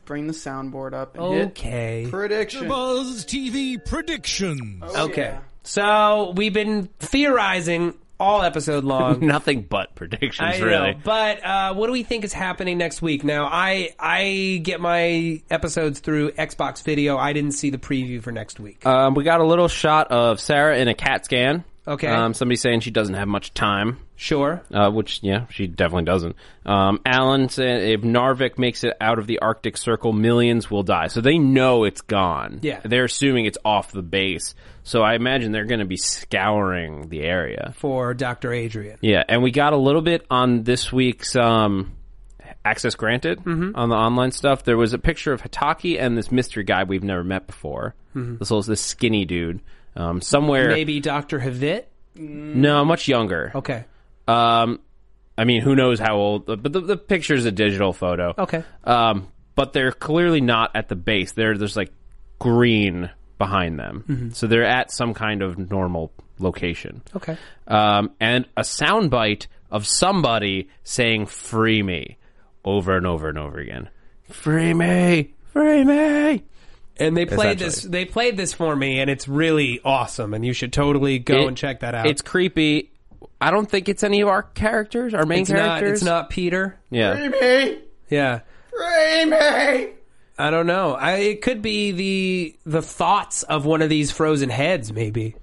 bring 0.04 0.26
the 0.28 0.32
soundboard 0.32 0.94
up. 0.94 1.16
And 1.16 1.50
Okay. 1.50 2.06
prediction. 2.08 2.68
Buzz 2.68 3.24
TV 3.24 3.84
predictions. 3.84 4.82
Oh, 4.86 5.06
okay. 5.06 5.38
So 5.64 6.32
we've 6.36 6.52
been 6.52 6.88
theorizing 7.00 7.94
all 8.22 8.42
episode 8.42 8.84
long. 8.84 9.20
Nothing 9.26 9.62
but 9.62 9.94
predictions, 9.94 10.54
I 10.54 10.58
really. 10.58 10.92
know, 10.92 11.00
but 11.04 11.44
uh, 11.44 11.74
what 11.74 11.86
do 11.86 11.92
we 11.92 12.02
think 12.04 12.24
is 12.24 12.32
happening 12.32 12.78
next 12.78 13.02
week? 13.02 13.24
Now, 13.24 13.48
I 13.50 13.90
I 13.98 14.60
get 14.62 14.80
my 14.80 15.42
episodes 15.50 16.00
through 16.00 16.30
Xbox 16.32 16.82
Video. 16.82 17.16
I 17.18 17.32
didn't 17.32 17.52
see 17.52 17.70
the 17.70 17.78
preview 17.78 18.22
for 18.22 18.32
next 18.32 18.60
week. 18.60 18.86
Um, 18.86 19.14
we 19.14 19.24
got 19.24 19.40
a 19.40 19.44
little 19.44 19.68
shot 19.68 20.10
of 20.10 20.40
Sarah 20.40 20.78
in 20.78 20.88
a 20.88 20.94
CAT 20.94 21.24
scan. 21.24 21.64
Okay. 21.86 22.06
Um, 22.06 22.32
somebody 22.32 22.56
saying 22.56 22.80
she 22.80 22.92
doesn't 22.92 23.14
have 23.16 23.26
much 23.26 23.52
time. 23.54 23.98
Sure. 24.14 24.62
Uh, 24.72 24.88
which, 24.90 25.18
yeah, 25.22 25.46
she 25.50 25.66
definitely 25.66 26.04
doesn't. 26.04 26.36
Um, 26.64 27.00
Alan 27.04 27.48
said 27.48 27.82
if 27.82 28.02
Narvik 28.02 28.56
makes 28.56 28.84
it 28.84 28.94
out 29.00 29.18
of 29.18 29.26
the 29.26 29.40
Arctic 29.40 29.76
Circle, 29.76 30.12
millions 30.12 30.70
will 30.70 30.84
die. 30.84 31.08
So 31.08 31.20
they 31.20 31.38
know 31.38 31.82
it's 31.82 32.00
gone. 32.02 32.60
Yeah. 32.62 32.80
They're 32.84 33.06
assuming 33.06 33.46
it's 33.46 33.58
off 33.64 33.90
the 33.90 34.02
base. 34.02 34.54
So 34.84 35.02
I 35.02 35.14
imagine 35.14 35.50
they're 35.50 35.64
going 35.64 35.80
to 35.80 35.84
be 35.86 35.96
scouring 35.96 37.08
the 37.08 37.22
area. 37.22 37.72
For 37.76 38.14
Dr. 38.14 38.52
Adrian. 38.52 38.98
Yeah, 39.00 39.22
and 39.28 39.42
we 39.42 39.50
got 39.50 39.72
a 39.72 39.76
little 39.76 40.02
bit 40.02 40.24
on 40.30 40.62
this 40.62 40.92
week's 40.92 41.34
um, 41.36 41.92
access 42.64 42.94
granted 42.94 43.38
Mm-hmm. 43.40 43.76
on 43.76 43.88
the 43.88 43.96
online 43.96 44.30
stuff. 44.32 44.62
There 44.64 44.76
was 44.76 44.92
a 44.92 44.98
picture 44.98 45.32
of 45.32 45.42
Hatake 45.42 46.00
and 46.00 46.16
this 46.16 46.30
mystery 46.30 46.64
guy 46.64 46.84
we've 46.84 47.02
never 47.04 47.24
met 47.24 47.46
before. 47.46 47.94
Mhm. 48.14 48.38
This 48.38 48.50
little 48.50 48.62
this 48.62 48.80
skinny 48.80 49.24
dude. 49.24 49.60
Um, 49.94 50.20
somewhere 50.20 50.68
Maybe 50.68 51.00
Dr. 51.00 51.38
Havit? 51.38 51.84
no, 52.16 52.84
much 52.84 53.08
younger. 53.08 53.52
Okay. 53.54 53.84
Um, 54.28 54.80
I 55.36 55.44
mean, 55.44 55.62
who 55.62 55.74
knows 55.74 55.98
how 55.98 56.16
old? 56.16 56.46
But 56.46 56.72
the, 56.72 56.80
the 56.80 56.96
picture's 56.96 57.44
a 57.46 57.52
digital 57.52 57.92
photo. 57.92 58.34
Okay. 58.38 58.64
Um, 58.84 59.28
but 59.54 59.72
they're 59.72 59.92
clearly 59.92 60.40
not 60.40 60.70
at 60.74 60.88
the 60.88 60.96
base. 60.96 61.32
There, 61.32 61.56
there's 61.58 61.76
like 61.76 61.92
green 62.38 63.10
behind 63.38 63.78
them, 63.78 64.04
Mhm. 64.08 64.34
so 64.34 64.46
they're 64.46 64.64
at 64.64 64.90
some 64.92 65.14
kind 65.14 65.42
of 65.42 65.58
normal 65.70 66.12
location. 66.38 67.02
Okay. 67.16 67.36
Um, 67.66 68.10
and 68.20 68.46
a 68.56 68.62
soundbite 68.62 69.46
of 69.70 69.86
somebody 69.86 70.68
saying 70.84 71.26
"Free 71.26 71.82
me" 71.82 72.18
over 72.64 72.96
and 72.96 73.06
over 73.06 73.28
and 73.28 73.38
over 73.38 73.58
again. 73.58 73.88
Free 74.30 74.72
me, 74.74 75.34
free 75.52 75.84
me. 75.84 76.44
And 76.98 77.16
they 77.16 77.26
played 77.26 77.58
this. 77.58 77.82
They 77.82 78.04
played 78.04 78.36
this 78.36 78.52
for 78.52 78.76
me, 78.76 79.00
and 79.00 79.08
it's 79.10 79.26
really 79.26 79.80
awesome. 79.84 80.34
And 80.34 80.44
you 80.44 80.52
should 80.52 80.72
totally 80.72 81.18
go 81.18 81.42
It- 81.42 81.48
and 81.48 81.56
check 81.56 81.80
that 81.80 81.94
out. 81.94 82.06
It's 82.06 82.22
creepy. 82.22 82.90
I 83.40 83.50
don't 83.50 83.68
think 83.68 83.88
it's 83.88 84.02
any 84.04 84.20
of 84.20 84.28
our 84.28 84.42
characters, 84.42 85.14
our 85.14 85.26
main 85.26 85.40
It's 85.42 85.50
not- 85.50 85.58
characters. 85.80 85.98
it's 85.98 86.04
not 86.04 86.30
Peter. 86.30 86.78
Yeah. 86.90 87.16
Free 87.16 87.28
me! 87.28 87.78
Yeah. 88.08 88.40
Free 88.70 89.24
me! 89.24 89.88
I 90.38 90.50
don't 90.50 90.66
know. 90.66 90.94
I, 90.94 91.12
it 91.16 91.42
could 91.42 91.60
be 91.62 91.92
the 91.92 92.56
the 92.66 92.82
thoughts 92.82 93.42
of 93.42 93.64
one 93.66 93.82
of 93.82 93.88
these 93.88 94.10
frozen 94.10 94.48
heads, 94.48 94.92
maybe, 94.92 95.34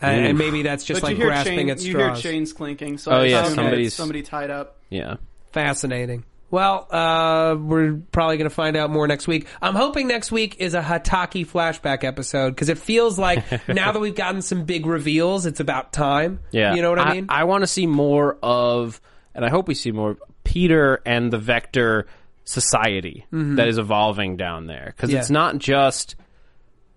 and, 0.00 0.26
and 0.26 0.38
maybe 0.38 0.62
that's 0.62 0.84
just 0.84 1.00
but 1.00 1.08
like 1.08 1.16
you 1.16 1.22
hear 1.24 1.26
grasping 1.32 1.56
chain, 1.58 1.70
at 1.70 1.80
You 1.80 1.96
hear 1.96 2.06
straws. 2.06 2.22
chains 2.22 2.52
clinking. 2.52 2.98
So 2.98 3.12
Oh, 3.12 3.16
I 3.16 3.24
yeah, 3.26 3.42
assume 3.42 3.54
somebody's- 3.56 3.94
somebody 3.94 4.22
tied 4.22 4.50
up. 4.50 4.76
Yeah. 4.90 5.16
Fascinating. 5.52 6.24
Well, 6.50 6.86
uh, 6.90 7.56
we're 7.60 8.00
probably 8.10 8.38
going 8.38 8.48
to 8.48 8.54
find 8.54 8.76
out 8.76 8.88
more 8.90 9.06
next 9.06 9.26
week. 9.28 9.46
I'm 9.60 9.74
hoping 9.74 10.08
next 10.08 10.32
week 10.32 10.56
is 10.58 10.72
a 10.74 10.80
Hataki 10.80 11.46
flashback 11.46 12.04
episode 12.04 12.50
because 12.50 12.68
it 12.70 12.78
feels 12.78 13.18
like 13.18 13.44
now 13.68 13.92
that 13.92 13.98
we've 14.00 14.14
gotten 14.14 14.40
some 14.40 14.64
big 14.64 14.86
reveals, 14.86 15.44
it's 15.44 15.60
about 15.60 15.92
time. 15.92 16.40
Yeah. 16.50 16.74
You 16.74 16.80
know 16.82 16.90
what 16.90 17.00
I, 17.00 17.12
mean? 17.14 17.26
I 17.28 17.44
want 17.44 17.62
to 17.64 17.66
see 17.66 17.86
more 17.86 18.38
of, 18.42 19.00
and 19.34 19.44
I 19.44 19.50
hope 19.50 19.68
we 19.68 19.74
see 19.74 19.92
more 19.92 20.16
Peter 20.44 21.02
and 21.04 21.30
the 21.30 21.38
Vector 21.38 22.06
society 22.44 23.26
Mhm. 23.30 23.56
that 23.56 23.68
is 23.68 23.76
evolving 23.76 24.38
down 24.38 24.66
there. 24.66 24.94
Because 24.96 25.10
Yeah. 25.12 25.18
it's 25.18 25.28
not 25.30 25.58
just 25.58 26.16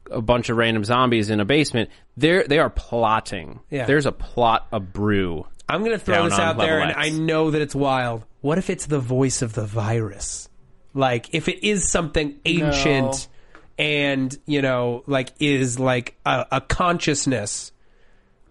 a 0.10 0.22
bunch 0.22 0.50
of 0.50 0.56
random 0.56 0.86
zombies 0.86 1.30
in 1.30 1.42
a 1.42 1.46
basement. 1.46 1.90
They're, 2.16 2.46
they 2.46 2.60
are 2.60 2.70
plotting. 2.70 3.60
Yeah. 3.70 3.86
There's 3.86 4.06
a 4.06 4.12
plot, 4.14 4.68
a 4.72 4.80
brew. 4.80 5.46
I'm 5.72 5.84
going 5.84 5.98
to 5.98 6.04
throw 6.04 6.16
down 6.16 6.30
this 6.30 6.40
on 6.40 6.42
out 6.42 6.58
there, 6.58 6.80
level 6.80 6.90
and 6.90 6.92
X. 6.92 7.00
I 7.00 7.10
know 7.10 7.52
that 7.52 7.62
it's 7.62 7.74
wild. 7.74 8.26
What 8.42 8.58
if 8.58 8.70
it's 8.70 8.86
the 8.88 9.00
voice 9.00 9.42
of 9.42 9.54
the 9.54 9.66
virus? 9.66 10.50
Like, 10.94 11.34
if 11.34 11.48
it 11.48 11.66
is 11.66 11.90
something 11.90 12.40
ancient 12.44 13.28
and, 13.78 14.38
you 14.46 14.62
know, 14.62 15.04
like, 15.08 15.30
is 15.40 15.80
like 15.80 16.18
a, 16.26 16.46
a 16.52 16.62
consciousness. 16.62 17.72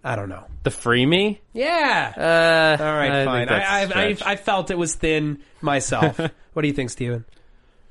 I 0.03 0.15
don't 0.15 0.29
know. 0.29 0.45
The 0.63 0.71
free 0.71 1.05
me? 1.05 1.41
Yeah. 1.53 2.13
Uh, 2.17 2.83
All 2.83 2.91
right, 2.91 3.11
I 3.11 3.25
fine. 3.25 3.47
think 3.47 3.49
that's 3.49 3.69
I, 3.69 3.75
I, 3.75 3.81
I, 3.81 3.85
stretched. 3.85 4.27
I 4.27 4.35
felt 4.37 4.71
it 4.71 4.77
was 4.77 4.95
thin 4.95 5.43
myself. 5.61 6.19
what 6.53 6.61
do 6.63 6.67
you 6.67 6.73
think, 6.73 6.89
Steven? 6.89 7.25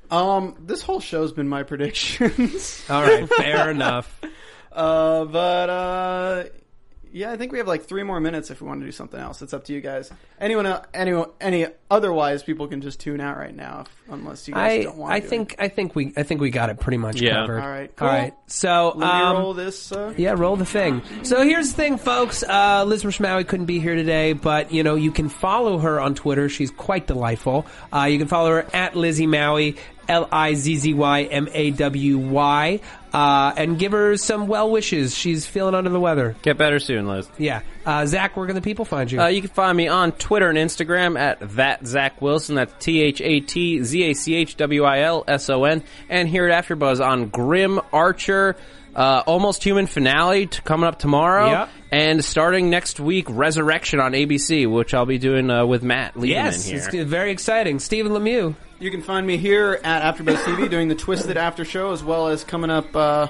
Um, 0.09 0.57
this 0.59 0.81
whole 0.81 0.99
show's 0.99 1.31
been 1.31 1.47
my 1.47 1.63
predictions. 1.71 2.83
All 2.89 3.01
right, 3.01 3.29
fair 3.29 3.71
enough. 3.71 4.19
Uh, 4.73 5.25
but 5.25 5.69
uh, 5.69 6.43
yeah, 7.11 7.31
I 7.31 7.37
think 7.37 7.51
we 7.51 7.57
have 7.57 7.67
like 7.67 7.83
three 7.83 8.03
more 8.03 8.19
minutes 8.19 8.49
if 8.51 8.61
we 8.61 8.67
want 8.67 8.79
to 8.81 8.85
do 8.85 8.91
something 8.91 9.19
else. 9.19 9.41
It's 9.41 9.53
up 9.53 9.65
to 9.65 9.73
you 9.73 9.81
guys. 9.81 10.11
Anyone, 10.39 10.65
el- 10.65 10.85
anyone, 10.93 11.29
any 11.39 11.67
otherwise, 11.89 12.43
people 12.43 12.67
can 12.67 12.81
just 12.81 12.99
tune 12.99 13.19
out 13.21 13.37
right 13.37 13.55
now, 13.55 13.81
if, 13.85 14.13
unless 14.13 14.47
you 14.47 14.53
guys 14.53 14.71
I 14.79 14.83
don't 14.83 14.97
want. 14.97 15.13
I 15.13 15.19
to. 15.19 15.27
think 15.27 15.55
I 15.59 15.67
think 15.67 15.95
we 15.95 16.13
I 16.17 16.23
think 16.23 16.41
we 16.41 16.49
got 16.49 16.69
it 16.69 16.79
pretty 16.79 16.97
much 16.97 17.21
Yeah. 17.21 17.33
covered. 17.41 17.61
All 17.61 17.69
right, 17.69 17.95
cool. 17.95 18.07
All 18.07 18.13
right. 18.13 18.33
So 18.47 18.93
Let 18.95 18.97
me 18.97 19.05
um, 19.21 19.37
roll 19.37 19.53
this. 19.53 19.91
Uh, 19.91 20.13
Yeah, 20.17 20.33
roll 20.37 20.55
the 20.55 20.65
thing. 20.65 21.01
So 21.23 21.43
here's 21.43 21.69
the 21.69 21.75
thing, 21.75 21.97
folks. 21.97 22.43
Uh, 22.43 22.83
Liz 22.85 23.03
Rishmawi 23.03 23.47
couldn't 23.47 23.65
be 23.67 23.79
here 23.79 23.95
today, 23.95 24.33
but 24.33 24.71
you 24.71 24.83
know 24.83 24.95
you 24.95 25.11
can 25.11 25.29
follow 25.29 25.77
her 25.79 25.99
on 25.99 26.15
Twitter. 26.15 26.49
She's 26.49 26.71
quite 26.71 27.07
delightful. 27.07 27.65
Uh, 27.93 28.03
you 28.05 28.17
can 28.17 28.27
follow 28.27 28.49
her 28.51 28.65
at 28.73 28.95
Lizzie 28.95 29.27
Maui, 29.27 29.75
L 30.07 30.27
I 30.31 30.53
Z 30.55 30.77
Z 30.77 30.93
Y 30.93 31.23
M 31.23 31.47
A 31.53 31.71
W 31.71 32.17
Y, 32.17 32.79
uh, 33.13 33.53
and 33.57 33.77
give 33.77 33.91
her 33.91 34.17
some 34.17 34.47
well 34.47 34.69
wishes. 34.69 35.15
She's 35.15 35.45
feeling 35.45 35.75
under 35.75 35.89
the 35.89 35.99
weather. 35.99 36.35
Get 36.41 36.57
better 36.57 36.79
soon, 36.79 37.07
Liz. 37.07 37.29
Yeah, 37.37 37.61
uh, 37.85 38.05
Zach, 38.05 38.37
where 38.37 38.45
can 38.45 38.55
the 38.55 38.61
people 38.61 38.85
find 38.85 39.11
you? 39.11 39.21
Uh, 39.21 39.27
you 39.27 39.41
can 39.41 39.49
find 39.49 39.75
me 39.75 39.87
on 39.87 40.11
Twitter 40.13 40.49
and 40.49 40.57
Instagram 40.57 41.19
at 41.19 41.39
that 41.55 41.85
Zach 41.85 42.21
Wilson. 42.21 42.55
That's 42.55 42.73
T 42.79 43.01
H 43.01 43.21
A 43.21 43.39
T 43.39 43.83
Z 43.83 44.03
A 44.03 44.13
C 44.13 44.35
H 44.35 44.57
W 44.57 44.83
I 44.83 44.99
L 45.01 45.23
S 45.27 45.49
O 45.49 45.63
N. 45.63 45.83
And 46.09 46.27
here 46.27 46.47
at 46.47 46.65
AfterBuzz 46.65 47.05
on 47.05 47.27
Grim 47.27 47.79
Archer, 47.91 48.55
uh, 48.95 49.23
Almost 49.25 49.63
Human 49.63 49.87
finale 49.87 50.47
t- 50.47 50.61
coming 50.63 50.87
up 50.87 50.99
tomorrow. 50.99 51.49
Yep. 51.49 51.69
And 51.91 52.23
starting 52.23 52.69
next 52.69 52.99
week, 52.99 53.25
Resurrection 53.29 53.99
on 53.99 54.13
ABC, 54.13 54.71
which 54.71 54.93
I'll 54.93 55.05
be 55.05 55.17
doing 55.17 55.49
uh, 55.49 55.65
with 55.65 55.83
Matt 55.83 56.15
Lieberman 56.15 56.27
yes, 56.29 56.65
here. 56.65 56.77
it's 56.77 57.09
very 57.09 57.31
exciting. 57.31 57.79
Stephen 57.79 58.11
Lemieux. 58.13 58.55
You 58.79 58.91
can 58.91 59.01
find 59.01 59.27
me 59.27 59.37
here 59.37 59.79
at 59.83 60.15
AfterBuzz 60.15 60.37
TV 60.37 60.69
doing 60.69 60.87
the 60.87 60.95
Twisted 60.95 61.37
After 61.37 61.65
Show, 61.65 61.91
as 61.91 62.03
well 62.03 62.29
as 62.29 62.43
coming 62.43 62.71
up. 62.71 62.95
Uh, 62.95 63.27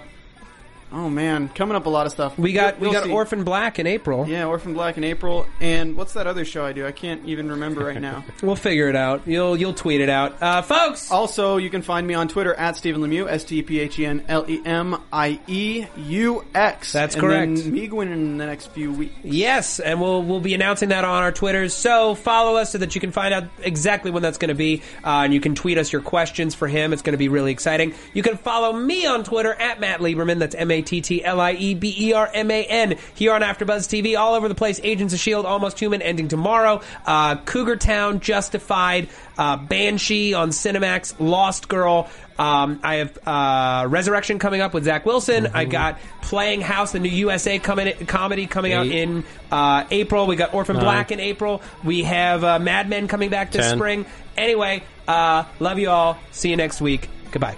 oh 0.91 1.09
man, 1.09 1.49
coming 1.49 1.75
up 1.75 1.85
a 1.85 1.89
lot 1.89 2.05
of 2.05 2.11
stuff. 2.11 2.37
We 2.37 2.53
got 2.53 2.79
You'll- 2.79 2.89
we 2.89 2.93
got 2.95 3.03
see. 3.05 3.11
Orphan 3.11 3.43
Black 3.43 3.79
in 3.79 3.87
April. 3.87 4.27
Yeah, 4.27 4.45
Orphan 4.45 4.73
Black 4.73 4.97
in 4.97 5.03
April, 5.03 5.45
and 5.59 5.95
what's 5.95 6.13
that 6.13 6.27
other 6.27 6.45
show 6.45 6.65
I 6.65 6.73
do? 6.73 6.85
I 6.85 6.91
can't 6.91 7.25
even 7.25 7.49
remember 7.51 7.85
right 7.85 7.99
now. 8.01 8.23
We'll 8.41 8.55
figure 8.55 8.89
it 8.89 8.95
out. 8.95 9.27
You'll 9.27 9.55
you'll 9.55 9.73
tweet 9.73 10.01
it 10.01 10.09
out, 10.09 10.41
uh, 10.41 10.61
folks. 10.63 11.11
Also, 11.11 11.57
you 11.57 11.69
can 11.69 11.81
find 11.83 12.07
me 12.07 12.13
on 12.15 12.27
Twitter 12.27 12.53
at 12.53 12.75
Stephen 12.75 13.01
Lemieux, 13.01 13.29
S 13.29 13.43
T 13.43 13.61
P 13.61 13.79
H 13.79 13.99
E 13.99 14.05
N 14.05 14.23
L 14.27 14.45
E 14.49 14.61
M 14.65 14.97
I 15.13 15.39
E 15.47 15.85
U 15.95 16.43
X. 16.55 16.91
That's 16.91 17.15
and 17.15 17.21
correct. 17.21 17.55
Then 17.55 17.71
me 17.71 17.87
going 17.87 18.11
in 18.11 18.37
the 18.37 18.45
next 18.45 18.67
few 18.71 18.91
weeks. 18.91 19.13
Yes, 19.23 19.79
and 19.79 20.01
we'll 20.01 20.23
we'll 20.23 20.39
be 20.39 20.53
announcing 20.53 20.89
that 20.89 21.05
on 21.05 21.23
our 21.23 21.31
Twitters. 21.31 21.73
So 21.73 22.15
follow 22.15 22.55
us 22.57 22.71
so 22.71 22.79
that 22.79 22.95
you 22.95 23.01
can 23.01 23.11
find 23.11 23.33
out 23.33 23.43
exactly 23.61 24.09
when 24.11 24.23
that's 24.23 24.37
going 24.39 24.49
to 24.49 24.55
be, 24.55 24.81
uh, 25.03 25.21
and 25.23 25.33
you 25.33 25.39
can 25.39 25.53
tweet 25.55 25.77
us 25.77 25.91
your 25.93 26.01
questions 26.01 26.55
for 26.55 26.67
him. 26.67 26.91
It's 26.93 27.01
going 27.03 27.13
to 27.13 27.17
be 27.17 27.29
really 27.29 27.51
exciting. 27.51 27.93
You 28.13 28.23
can 28.23 28.37
follow 28.37 28.73
me 28.73 29.05
on 29.05 29.23
Twitter 29.23 29.53
at 29.53 29.79
Matt 29.79 29.99
Lieberman. 29.99 30.39
That's 30.39 30.55
M 30.55 30.71
A 30.71 30.80
T 30.81 31.01
T 31.01 31.23
L 31.23 31.39
I 31.39 31.53
E 31.53 31.73
B 31.73 31.95
E 31.97 32.13
R 32.13 32.29
M 32.33 32.49
A 32.51 32.63
N. 32.65 32.97
Here 33.15 33.33
on 33.33 33.41
AfterBuzz 33.41 33.87
TV, 33.87 34.17
all 34.17 34.33
over 34.35 34.47
the 34.47 34.55
place. 34.55 34.79
Agents 34.83 35.13
of 35.13 35.19
Shield, 35.19 35.45
Almost 35.45 35.79
Human, 35.79 36.01
ending 36.01 36.27
tomorrow. 36.27 36.81
Uh, 37.05 37.35
Cougar 37.37 37.77
Town, 37.77 38.19
Justified, 38.19 39.09
uh, 39.37 39.57
Banshee 39.57 40.33
on 40.33 40.49
Cinemax, 40.49 41.15
Lost 41.19 41.67
Girl. 41.67 42.09
Um, 42.37 42.79
I 42.81 42.95
have 42.95 43.19
uh, 43.27 43.87
Resurrection 43.87 44.39
coming 44.39 44.61
up 44.61 44.73
with 44.73 44.85
Zach 44.85 45.05
Wilson. 45.05 45.47
I 45.53 45.65
got 45.65 45.99
Playing 46.21 46.61
House, 46.61 46.91
the 46.91 46.99
new 46.99 47.09
USA 47.09 47.59
coming, 47.59 47.93
comedy 48.07 48.47
coming 48.47 48.73
out 48.73 48.87
in 48.87 49.23
uh, 49.51 49.85
April. 49.91 50.25
We 50.25 50.35
got 50.35 50.53
Orphan 50.53 50.77
Nine. 50.77 50.83
Black 50.85 51.11
in 51.11 51.19
April. 51.19 51.61
We 51.83 52.03
have 52.03 52.43
uh, 52.43 52.57
Mad 52.59 52.89
Men 52.89 53.07
coming 53.07 53.29
back 53.29 53.51
this 53.51 53.67
Ten. 53.67 53.77
spring. 53.77 54.05
Anyway, 54.37 54.83
uh, 55.07 55.43
love 55.59 55.77
you 55.77 55.89
all. 55.89 56.17
See 56.31 56.49
you 56.49 56.55
next 56.55 56.81
week. 56.81 57.09
Goodbye. 57.31 57.57